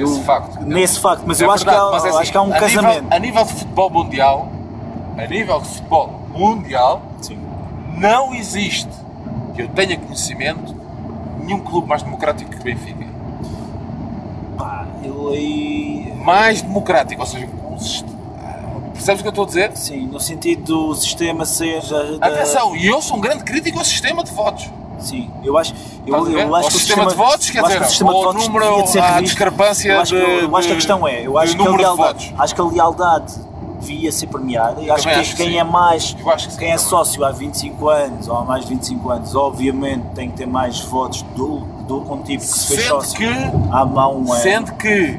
[0.00, 0.60] Nesse eu- facto.
[0.62, 2.52] Nesse facto, mas É eu acho, que há, mas é assim, acho que há um
[2.52, 3.02] a casamento.
[3.02, 4.48] Nível, a nível de futebol mundial,
[5.18, 7.38] a nível de futebol mundial, Sim.
[7.98, 8.88] não existe,
[9.54, 10.74] que eu tenha conhecimento,
[11.44, 13.06] nenhum clube mais democrático que o Benfica.
[14.56, 16.12] Pá, eu aí.
[16.24, 17.48] Mais democrático, ou seja,
[18.92, 19.70] percebes o que eu estou a dizer?
[19.76, 21.80] Sim, no sentido do sistema ser.
[22.18, 24.68] da- Atenção, e eu sou um grande crítico ao sistema de votos.
[25.00, 25.74] Sim, eu acho.
[26.06, 26.34] Eu, a ver?
[26.46, 28.90] eu acho que o sistema de votos, quer eu que dizer, o sistema número- de
[28.90, 29.22] ser revisto.
[29.24, 31.70] discrepância eu acho, que- de- eu acho que a questão é, eu acho que a
[31.70, 33.34] lealdade, acho que a lealdade
[33.80, 35.58] devia ser premiada e acho que acho que quem sim.
[35.58, 36.86] é mais, Eu que sim, quem é também.
[36.90, 40.80] sócio há 25 anos ou há mais de 25 anos, obviamente tem que ter mais
[40.80, 43.26] votos do, do contigo que se fez Sendo sócio que,
[43.72, 44.42] há mão um ano.
[44.42, 45.18] sendo que,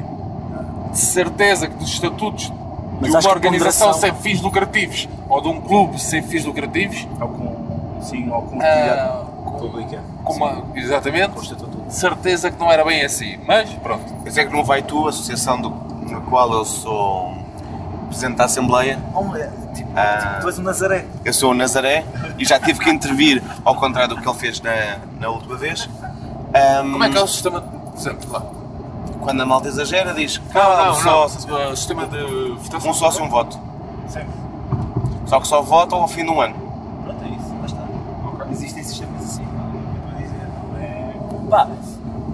[0.92, 2.52] de certeza que dos estatutos
[3.00, 6.44] Mas de uma a organização ponderação- sem fins lucrativos ou de um clube sem fins
[6.44, 7.56] lucrativos, Ou com,
[8.02, 9.24] sim, ou com ah,
[9.66, 10.02] utilidade pública.
[10.24, 11.78] com uma, exatamente, Com o estatuto.
[11.86, 13.38] de certeza que não era bem assim.
[13.46, 15.70] Mas pronto, Por isso é que no Vai Tu, a associação do,
[16.10, 17.32] na qual eu sou
[18.08, 18.98] presidente da Assembleia,
[19.36, 20.18] é, tipo, Ah.
[20.30, 21.06] tipo, tu és um Nazaré.
[21.24, 22.04] eu sou o Nazaré
[22.38, 25.88] e já tive que intervir ao contrário do que ele fez na, na última vez.
[26.54, 28.42] Ahm, como é que é o sistema, de- por exemplo, lá?
[29.20, 32.18] Quando a malta exagera, diz que Não, ah, não, um, sócio, não, o sistema de
[32.58, 32.90] votação.
[32.90, 33.58] um sócio, um voto.
[34.08, 34.20] Sim.
[35.26, 36.54] Só que só votam ao fim de um ano.
[37.04, 38.46] Pronto, é isso, lá está.
[38.50, 40.24] Existem sistemas assim, não é?
[40.74, 41.14] Não é.
[41.52, 41.68] Pá,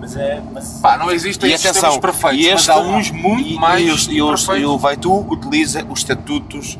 [0.01, 0.41] mas é.
[0.53, 3.83] Mas, Pá, não existem E atenção, perfeitos, e mas este- há uns muito e, mais
[3.85, 4.13] e, os- e,
[4.61, 6.79] e o Vai Tu utiliza os estatutos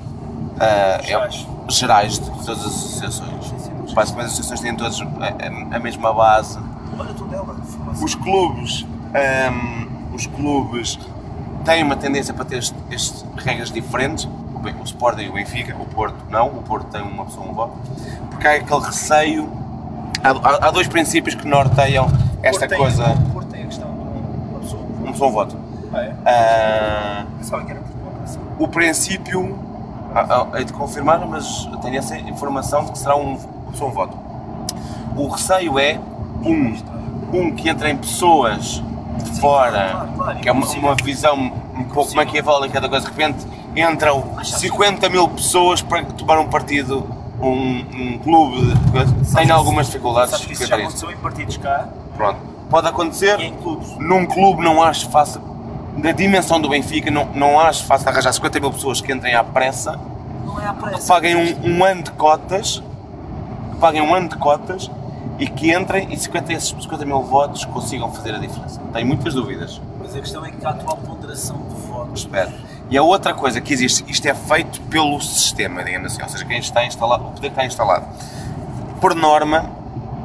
[0.61, 1.47] ah, é- Gerais.
[1.69, 3.53] gerais de todas as associações.
[3.93, 6.59] Basicamente as associações têm todas a, a- a mesma base.
[6.97, 8.05] olha tu dela, informação.
[8.05, 10.99] Os clubes, ahm, os clubes
[11.65, 14.29] têm uma tendência para ter estas regras diferentes.
[14.81, 17.73] O Sporting e o Benfica, o Porto não, o Porto tem uma pessoa um voto.
[18.31, 19.49] Porque há aquele receio.
[20.23, 22.09] Há- há dois princípios que norteiam
[22.43, 23.05] esta Porto tem- coisa.
[23.33, 23.99] Porto tem a questão de
[24.51, 24.83] uma pessoa.
[24.83, 25.57] Um um voto.
[25.93, 26.15] Ah, é?
[26.25, 27.99] Ah, Pensava que era por
[28.59, 29.59] o princípio,
[30.15, 33.39] ah, ah, hei de confirmar, mas tenho essa informação de que será um,
[33.73, 34.17] só um voto.
[35.17, 35.99] O receio é
[36.45, 36.77] um,
[37.33, 38.83] um que entrem pessoas
[39.23, 40.09] de fora,
[40.43, 43.47] que é uma, uma visão um pouco maquiavélica da coisa, de repente
[43.77, 47.07] entram 50 mil pessoas para tomar um partido
[47.41, 48.75] um, um clube
[49.37, 51.87] tem algumas dificuldades Sabes que isso já aconteceu em partidos cá
[52.19, 52.39] Pronto.
[52.69, 53.41] Pode acontecer.
[53.41, 53.97] e em clubes.
[53.99, 55.41] Num clube não acho fácil,
[55.97, 59.43] da dimensão do Benfica, não, não acho fácil arranjar 50 mil pessoas que entrem à
[59.43, 59.99] pressa,
[60.45, 60.99] Não é à pressa.
[61.01, 62.83] que paguem um, um ano de cotas,
[63.73, 64.91] que paguem um ano de cotas
[65.39, 68.81] e que entrem e 50, esses 50 mil votos consigam fazer a diferença.
[68.93, 69.81] Tenho muitas dúvidas.
[69.99, 72.21] Mas a questão é que há a atual ponderação de votos.
[72.21, 72.51] Espero.
[72.91, 76.45] E a outra coisa que existe, isto é feito pelo sistema, digamos assim, ou seja,
[76.45, 78.07] quem está instalado, o poder que está instalado.
[79.01, 79.71] Por norma,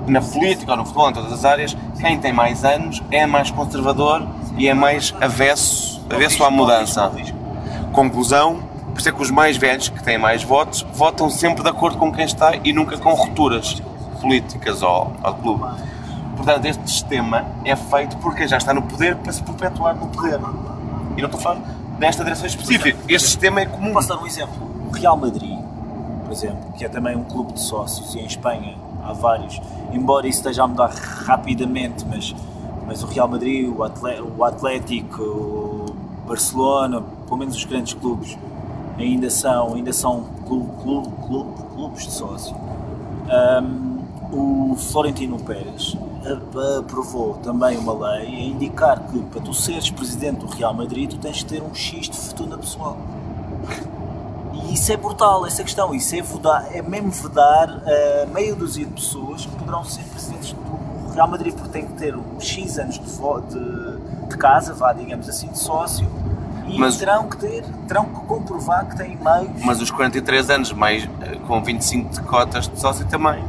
[0.07, 3.51] na política ou no futebol, em todas as áreas, quem tem mais anos é mais
[3.51, 4.25] conservador
[4.57, 7.11] e é mais avesso, avesso à mudança.
[7.91, 8.61] Conclusão,
[8.91, 11.97] por isso é que os mais velhos, que têm mais votos, votam sempre de acordo
[11.97, 13.81] com quem está e nunca com rupturas
[14.21, 15.63] políticas ao, ao clube.
[16.35, 20.39] Portanto, este sistema é feito porque já está no poder para se perpetuar no poder.
[21.15, 21.61] E não estou a falar
[21.99, 22.97] desta direção específica.
[23.07, 23.93] Este sistema é comum.
[23.93, 24.55] Posso dar um exemplo?
[24.89, 25.59] O Real Madrid,
[26.23, 29.61] por exemplo, que é também um clube de sócios, e em Espanha há vários,
[29.91, 30.89] embora isso esteja a mudar
[31.25, 32.33] rapidamente, mas,
[32.87, 35.95] mas o Real Madrid, o, Atle- o Atlético, o
[36.27, 38.37] Barcelona, pelo menos os grandes clubes,
[38.97, 42.55] ainda são, ainda são clu- clu- clu- clubes de sócio.
[43.29, 43.93] Ahm,
[44.31, 50.39] o Florentino Pérez a- aprovou também uma lei a indicar que para tu seres presidente
[50.39, 52.97] do Real Madrid tu tens de ter um X de fortuna pessoal.
[54.53, 55.93] E isso é brutal, essa questão.
[55.93, 60.53] Isso é, vedar, é mesmo vedar a meia dúzia de pessoas que poderão ser presidentes
[60.53, 64.93] do Real Madrid, porque têm que ter um X anos de, de, de casa, vá,
[64.93, 66.07] digamos assim, de sócio,
[66.67, 69.63] e Mas- terão que ter, terão que comprovar que têm meios.
[69.63, 73.43] Mas os 43 anos, mais eh, com 25 de cotas de sócio também.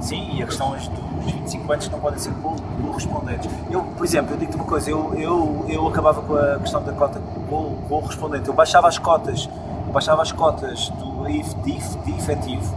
[0.00, 2.56] Sim, e a questão é dos 25 anos que não podem ser co-
[2.86, 3.50] correspondentes.
[3.70, 6.92] Eu, por exemplo, eu digo-te uma coisa, eu, eu, eu acabava com a questão da
[6.92, 8.48] cota co- correspondente.
[8.48, 9.48] Eu baixava as cotas,
[9.92, 11.76] baixava as cotas do IF, de,
[12.16, 12.74] efetivo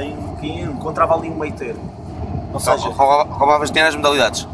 [0.00, 1.80] em encontrava ali um meio termo.
[2.52, 4.46] Ou seja, roubava- roubavas dinheiro às modalidades.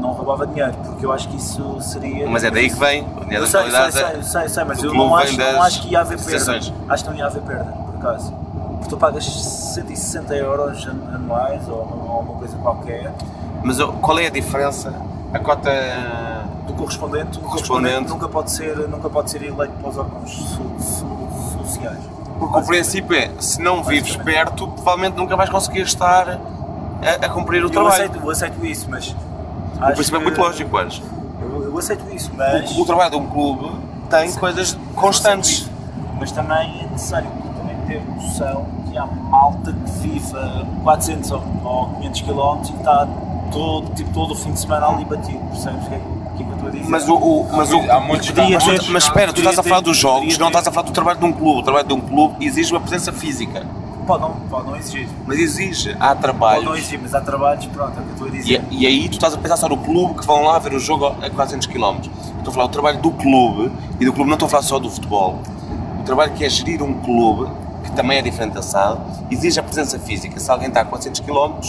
[0.00, 2.26] não roubava dinheiro, porque eu acho que isso seria.
[2.28, 3.02] Mas é daí que vem.
[3.02, 5.38] O dinheiro Eu das sei, modalidades sei, é- sei, sei, sei, mas eu não acho,
[5.38, 6.60] não acho que ia haver perda.
[6.88, 8.32] Acho que não ia haver perda, por acaso.
[8.32, 13.12] Porque tu pagas 160 euros an- anuais ou, ou uma coisa qualquer.
[13.62, 14.92] Mas qual é a diferença?
[15.34, 15.70] A cota.
[16.80, 18.08] Correspondente, o Correspondente.
[18.08, 21.98] nunca pode ser, nunca pode ser eleito para os órgãos so- so- sociais.
[22.38, 27.28] Porque o princípio é: se não vives perto, provavelmente nunca vais conseguir estar a, a
[27.28, 27.94] cumprir o Eu trabalho.
[27.94, 29.14] aceito, eu aceito isso, mas.
[29.76, 31.02] O princípio é muito lógico, Ares.
[31.40, 32.76] Eu, eu aceito isso, mas.
[32.76, 33.70] O trabalho de um clube
[34.08, 35.68] tem coisas constantes.
[36.18, 41.42] Mas também é necessário também ter noção que há malta que vive a 400 ou,
[41.64, 43.08] ou 500 km e está
[43.50, 45.86] todo, tipo, todo o fim de semana ali batido, percebes
[46.42, 46.90] o que que, o que que eu estou a dizer?
[46.90, 49.80] Mas o, o- mas o, Há muitos há ter- mas espera, tu estás a falar
[49.80, 51.60] dos jogos, não estás a falar do trabalho de um clube.
[51.60, 53.66] O trabalho de um clube exige uma presença física.
[54.06, 55.08] Pode não, pode não exigir.
[55.26, 56.64] Mas exige, há Pode trabalhos.
[56.64, 58.64] não exigir, mas há trabalhos, pronto, é o que eu estou a dizer.
[58.70, 60.80] E, e aí tu estás a pensar só no clube que vão lá ver o
[60.80, 61.98] jogo a 400 km.
[62.38, 64.78] Estou a falar do trabalho do clube e do clube não estou a falar só
[64.80, 65.38] do futebol.
[66.00, 67.50] O trabalho que é gerir um clube,
[67.84, 68.98] que também é diferente da SAD,
[69.30, 70.40] exige a presença física.
[70.40, 71.60] Se alguém está a 400 km,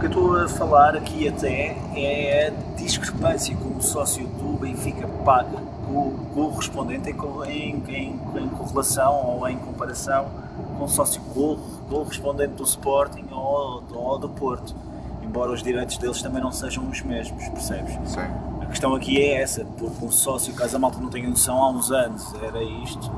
[0.00, 5.06] que eu estou a falar aqui até é a discrepância que o sócio do Benfica
[5.24, 10.26] paga com o correspondente em, em, em, correlação ou em comparação
[10.78, 11.58] com o sócio cor-
[11.88, 14.74] correspondente do Sporting ou, ou do Porto.
[15.22, 17.92] Embora os direitos deles também não sejam os mesmos, percebes?
[18.10, 18.20] Sim.
[18.62, 21.70] A questão aqui é essa, porque um sócio, caso a malta não tenha noção, há
[21.70, 23.10] uns anos era isto.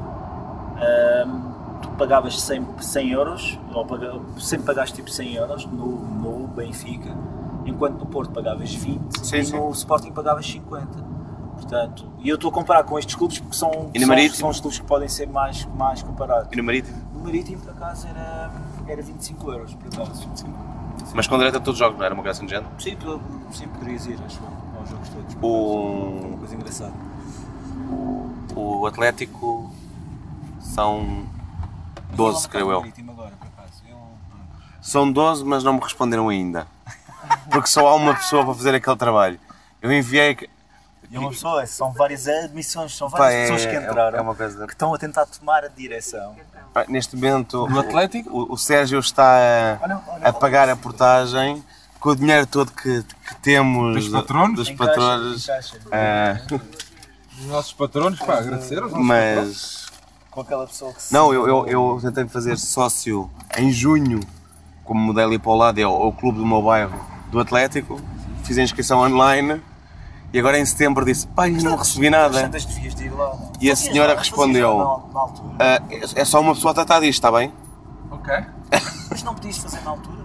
[0.79, 1.52] Ahm,
[1.83, 7.15] tu pagavas 100, 100 euros, ou paga, sempre pagaste tipo 100 euros no, no Benfica,
[7.67, 9.57] enquanto no Porto pagavas 20 Sim, e sim.
[9.57, 11.13] no Sporting pagavas 50.
[11.57, 14.49] Portanto, e eu estou a comparar com estes clubes porque são, E no são, são
[14.51, 16.49] os clubes que podem ser mais, mais comparados.
[16.53, 16.97] e no Marítimo.
[17.15, 18.51] No Marítimo, por acaso, era,
[18.89, 20.29] era 25 euros, por acaso.
[21.15, 22.69] Mas com direito a todos os jogos, não era uma graça de género?
[22.79, 23.21] Sim, tu-
[23.53, 25.37] sim, poderias ir acho eu, aos jogos todos.
[25.41, 26.93] O, Uma coisa engraçada.
[28.57, 29.71] o Atlético
[30.61, 31.25] são
[32.15, 32.79] 12, creio eu.
[33.09, 33.33] Agora.
[33.89, 33.97] Eu-
[34.81, 36.67] São 12, mas não me responderam ainda.
[37.51, 39.39] Porque só há uma pessoa para fazer aquele trabalho.
[39.81, 40.37] Eu enviei.
[41.11, 44.21] E uma pessoa, são várias admissões, são Pá, várias é- pessoas que é- entraram é
[44.23, 46.35] uma coisa- que estão a tentar tomar a direção.
[46.73, 48.31] Pá, Neste momento, No Atlético?
[48.31, 51.63] o, o Sérgio está a, olha, a pagar a portagem
[52.01, 54.57] com o dinheiro todo que, que temos Dos patronos?
[54.57, 55.77] dos patronos, em caixa.
[55.93, 56.41] ah,
[57.39, 59.82] Os nossos patronos, pá, agradecer aos nossos patronos.
[60.33, 61.13] Mas Com aquela pessoa que se...
[61.13, 64.21] não, eu, eu, eu tentei fazer sócio em junho,
[64.85, 66.99] como modelo ir para o lado, é o, o clube do meu bairro
[67.31, 68.01] do Atlético,
[68.45, 69.61] fiz a inscrição online
[70.33, 72.51] e agora em setembro disse, pai, não recebi nada.
[73.17, 73.39] Lá.
[73.61, 75.55] E a senhora respondeu, lá Na, na altura.
[75.59, 77.53] "Ah, é é só uma pessoa a tratar disto, está bem?
[78.11, 78.33] Ok.
[79.15, 80.23] Isto não podias fazer na altura?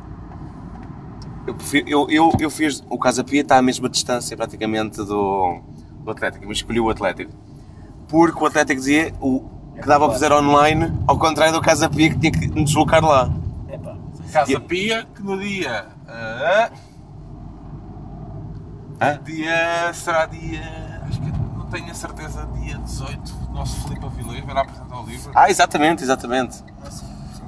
[1.45, 2.83] Eu, prefiro- eu, eu, eu fiz.
[2.89, 5.59] O Casa Pia está à mesma distância praticamente do,
[6.03, 7.31] do Atlético, mas escolhi o Atlético.
[8.07, 9.45] Porque o Atlético dizia o,
[9.81, 13.03] que dava para fazer online, ao contrário do Casa Pia que tinha que me deslocar
[13.03, 13.29] lá.
[14.31, 15.85] Casa Pia, que no dia.
[16.07, 16.69] Hã?
[19.23, 19.93] dia.
[19.93, 21.01] será dia.
[21.07, 23.35] Acho que não tenho a certeza, dia 18.
[23.49, 25.31] o Nosso Filipe Avilés vai apresentar o livro.
[25.35, 26.63] Ah, exatamente, exatamente.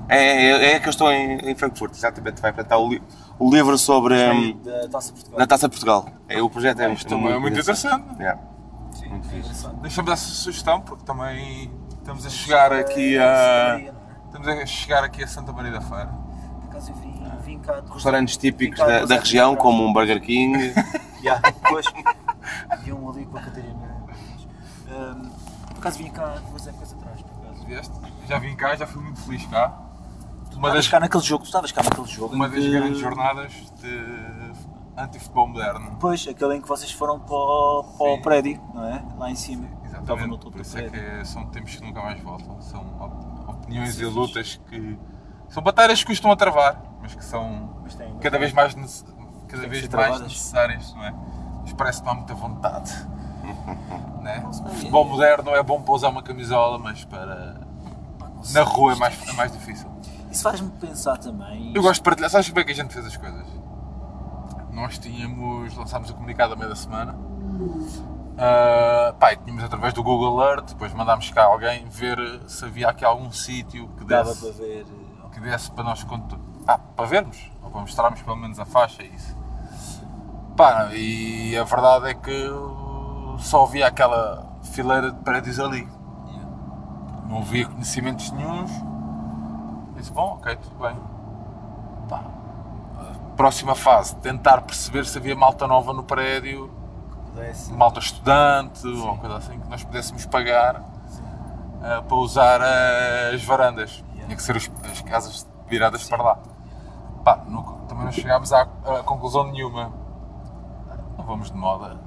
[0.08, 2.42] É, é, é que eu estou em, em Frankfurt, exatamente.
[2.42, 3.02] Vai apresentar o, li-
[3.38, 4.16] o livro sobre.
[4.16, 5.40] hum, Da Taça Portugal.
[5.40, 6.10] na Taça Portugal.
[6.28, 7.14] É, o projeto é, é muito
[7.60, 8.06] interessante.
[8.20, 8.42] Yeah.
[8.94, 9.82] Sim, muito é.
[9.82, 13.80] Deixa-me dar essa sugestão, porque também estamos a chegar aqui a.
[14.26, 16.08] Estamos a chegar aqui a Santa Maria da Feira.
[16.62, 20.22] Por acaso eu vim, vim cá de Restaurantes típicos da, da região, como um Burger
[20.22, 20.74] King.
[21.22, 21.86] Yeah, depois
[22.70, 24.06] havia um ali com a Catarina.
[24.90, 25.30] Um,
[25.68, 27.22] por acaso vim cá duas épocas atrás.
[27.22, 27.66] Por acaso.
[27.66, 27.94] Vieste?
[28.26, 29.68] Já vim cá, já fui muito feliz cá.
[30.50, 32.34] Tu Uma estavas das, cá naquele jogo, tu estavas cá naquele jogo.
[32.34, 33.52] uma das grandes jornadas
[33.82, 34.02] de
[34.96, 35.98] anti-futebol moderno.
[36.00, 39.04] Pois, aquele em que vocês foram para o, para o prédio, não é?
[39.18, 39.68] Lá em cima.
[40.00, 42.62] Estava no Exatamente, topo do isso é que são tempos que nunca mais voltam.
[42.62, 44.98] São op- opiniões Sim, e lutas que.
[45.50, 49.04] São batalhas que custam a travar, mas que são Mas tem- cada vez mais, nece-
[49.48, 50.22] cada vez mais travadas.
[50.22, 51.14] necessárias, não é?
[51.62, 52.92] Mas parece que não há muita vontade.
[54.22, 54.44] né?
[54.76, 57.68] futebol moderno é bom para usar uma camisola, mas para.
[58.54, 59.90] Na rua é mais, é mais difícil.
[60.32, 61.74] Isso faz-me pensar também.
[61.76, 62.30] Eu gosto de partilhar.
[62.30, 63.46] Sabes como é que a gente fez as coisas?
[64.72, 65.76] Nós tínhamos.
[65.76, 67.16] lançámos o comunicado a meio da semana.
[68.42, 72.18] Ah, pá, tínhamos através do Google Alert, depois mandámos cá alguém ver
[72.48, 74.86] se havia aqui algum sítio que Dava desse, para ver.
[75.34, 76.08] que desse para nós
[76.66, 79.36] ah, para vermos, ou para mostrarmos pelo menos a faixa e isso.
[80.56, 82.50] Pá, e a verdade é que
[83.40, 85.86] só havia aquela fileira de prédios ali.
[87.28, 88.72] Não havia conhecimentos nenhuns.
[89.98, 90.96] Disse, bom, ok, tudo bem.
[92.08, 92.24] Pá,
[93.36, 96.79] próxima fase, tentar perceber se havia malta nova no prédio,
[97.40, 97.74] Pudesse.
[97.74, 100.84] malta estudante ou coisa assim, que nós pudéssemos pagar
[101.82, 102.62] ah, para usar
[103.34, 104.04] as varandas.
[104.14, 106.38] Tinha que ser os- as casas viradas para lá.
[107.24, 109.92] Pá, não- também não chegámos à, a conclusão nenhuma.
[111.18, 111.98] Não vamos de moda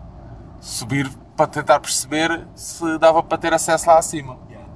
[0.60, 4.36] subir para tentar perceber se dava para ter acesso lá acima.
[4.48, 4.68] Yeah.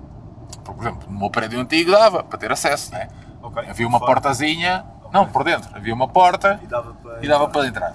[0.64, 3.08] Por exemplo, no meu prédio antigo dava para ter acesso, né?
[3.42, 3.68] Ok.
[3.68, 4.12] Havia uma Fora.
[4.14, 7.24] portazinha, não, por dentro, havia uma porta E dava para.
[7.24, 7.92] e dava para entrar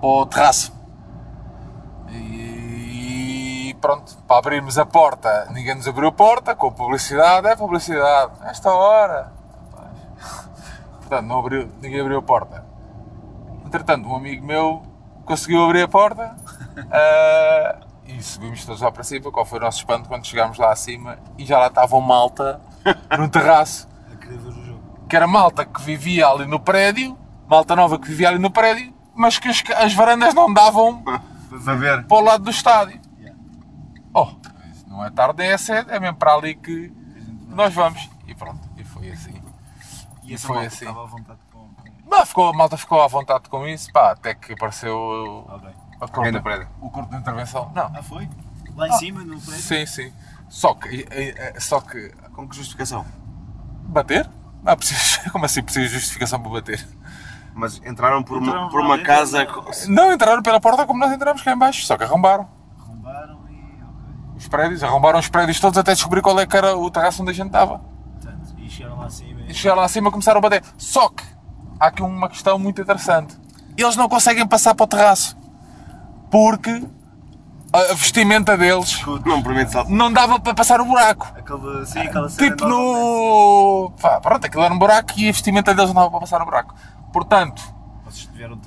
[0.00, 0.77] para o terraço.
[2.10, 8.32] E pronto, para abrirmos a porta, ninguém nos abriu a porta, com publicidade, é publicidade,
[8.44, 9.32] esta hora.
[10.98, 12.64] Portanto, não abriu, ninguém abriu a porta.
[13.64, 14.82] Entretanto, um amigo meu
[15.24, 16.36] conseguiu abrir a porta
[16.90, 19.30] ah, e subimos todos lá para cima.
[19.30, 22.60] Qual foi o nosso espanto quando chegámos lá acima e já lá estavam malta
[23.18, 23.88] no terraço
[25.08, 27.16] que era malta que vivia ali no prédio,
[27.48, 31.02] malta nova que vivia ali no prédio, mas que as, as varandas não davam
[31.64, 32.04] Para ver.
[32.06, 33.00] para o lado do estádio.
[33.18, 33.38] Yeah.
[34.14, 34.28] Oh,
[34.86, 36.92] não é tarde, é cedo, é mesmo para ali que
[37.48, 38.08] nós vamos.
[38.26, 39.34] E pronto, e foi assim.
[40.22, 40.84] E E essa foi malta assim.
[40.86, 41.68] estava à vontade com.
[42.06, 45.74] Não, ficou, a malta ficou à vontade com isso, pá, até que apareceu Ah, bem.
[46.00, 47.70] a corte, o corte de intervenção.
[47.74, 48.28] Não, Ah, foi?
[48.76, 49.62] Lá em cima, no prédio?
[49.62, 50.12] sim, sim.
[50.48, 53.04] Só que, eh, só que Com que justificação?
[53.88, 54.28] bater?
[54.62, 56.86] Não, preciso, como assim preciso de justificação para bater?
[57.58, 59.44] Mas entraram por Entraram uma, por uma casa.
[59.44, 59.52] não.
[59.52, 62.46] co- Não entraram pela porta como nós entramos cá em baixo, só que arrombaram.
[62.80, 64.36] Arrombaram e.
[64.38, 67.32] Os prédios, arrombaram os prédios todos até descobrir qual é que era o terraço onde
[67.32, 67.80] a gente estava.
[67.80, 69.54] Portanto, e chegaram lá acima E e.
[69.54, 70.62] chegaram lá acima e começaram a bater.
[70.78, 71.24] Só que
[71.80, 73.36] há aqui uma questão muito interessante.
[73.76, 75.36] Eles não conseguem passar para o terraço.
[76.30, 76.84] Porque
[77.72, 81.26] a vestimenta deles Não permite não dava para passar o buraco.
[81.36, 83.92] Aquele, sim, aquela cena Tipo no.
[84.00, 86.44] Pá, pronto, aquilo era um buraco e a vestimenta deles não dava para passar o
[86.44, 86.74] buraco.
[87.12, 87.62] Portanto,
[88.32, 88.60] tiveram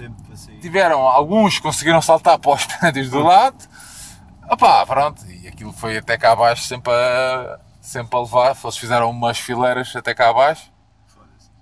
[0.60, 3.58] tiveram alguns conseguiram saltar para os prédios do lado.
[4.50, 8.58] Opá, pronto, e aquilo foi até cá abaixo sempre a, sempre a levar.
[8.62, 10.72] Eles fizeram umas fileiras até cá abaixo.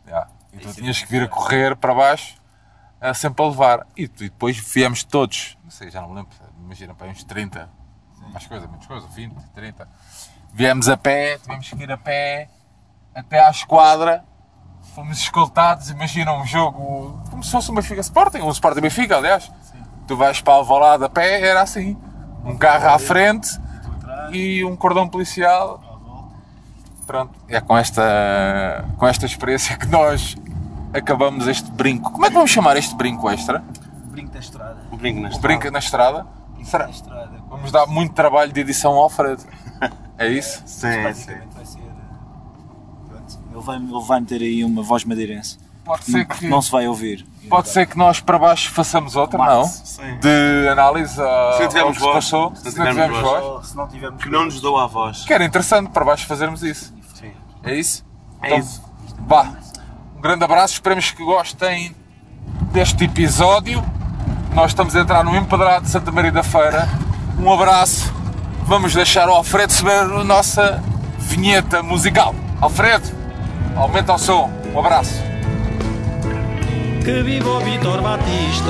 [0.07, 0.27] Já.
[0.51, 2.35] E tu tinhas que vir a correr para baixo,
[3.13, 3.87] sempre a levar.
[3.95, 7.69] E, depois viemos todos, não sei, já não me lembro, imagina, para uns 30,
[8.31, 9.87] mais coisa, menos coisa, 20, 30.
[10.51, 12.49] Viemos a pé, tivemos que ir a pé
[13.13, 14.25] até à esquadra,
[14.99, 19.49] fomos escoltados, imagina um jogo como se fosse um Benfica Sporting, um Sporting Benfica, aliás.
[20.05, 21.95] Tu vais para Alvalade a pé, era assim,
[22.43, 23.47] um carro à frente
[24.31, 25.81] e um cordão policial.
[27.07, 30.35] Pronto, é com esta, com esta experiência que nós
[30.93, 32.11] acabamos este brinco.
[32.11, 33.63] Como é que vamos chamar este brinco extra?
[34.11, 34.77] Brinco da estrada.
[34.91, 35.47] Um brinco na O estrada.
[35.47, 36.27] brinco na estrada?
[36.63, 36.83] Será?
[36.85, 37.31] da estrada.
[37.49, 39.43] Vamos dar muito trabalho de edição ao Alfredo.
[40.19, 40.61] É isso?
[40.65, 41.03] Sim, sim.
[41.03, 41.79] Basicamente vai ser.
[41.79, 43.39] eh, Pronto.
[43.59, 45.57] Ele vai, ele vai meter aí uma voz madeirense.
[45.83, 47.25] Pode ser que, Não se vai ouvir.
[47.49, 49.63] pode ser que nós para baixo façamos outra, não?
[49.65, 50.19] Sim.
[50.21, 52.13] De análise a, Se não tivermos ao que se voz.
[52.13, 52.55] passou.
[52.55, 53.31] Se não Se não tivermos voz.
[53.31, 53.43] voz.
[53.45, 54.23] Ou se não tivermos.
[54.23, 55.23] Que não nos dou a voz.
[55.25, 56.93] Que era interessante para baixo fazermos isso.
[57.15, 57.31] Sim.
[57.63, 58.05] É isso?
[58.41, 58.83] É Então, isso.
[59.27, 59.47] Vá.
[60.15, 61.95] Um grande abraço, esperemos que gostem
[62.71, 63.83] deste episódio.
[64.53, 66.87] Nós estamos a entrar no Empedrado de Santa Maria da Feira.
[67.39, 68.13] Um abraço.
[68.65, 70.83] Vamos deixar o Alfredo subir a nossa
[71.17, 72.35] vinheta musical.
[72.61, 73.07] Alfredo,
[73.75, 74.51] aumenta o som.
[74.73, 75.29] Um abraço.
[77.09, 78.69] que viva o Vitor Batista.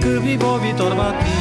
[0.00, 1.35] Que viva o Vitor Batista.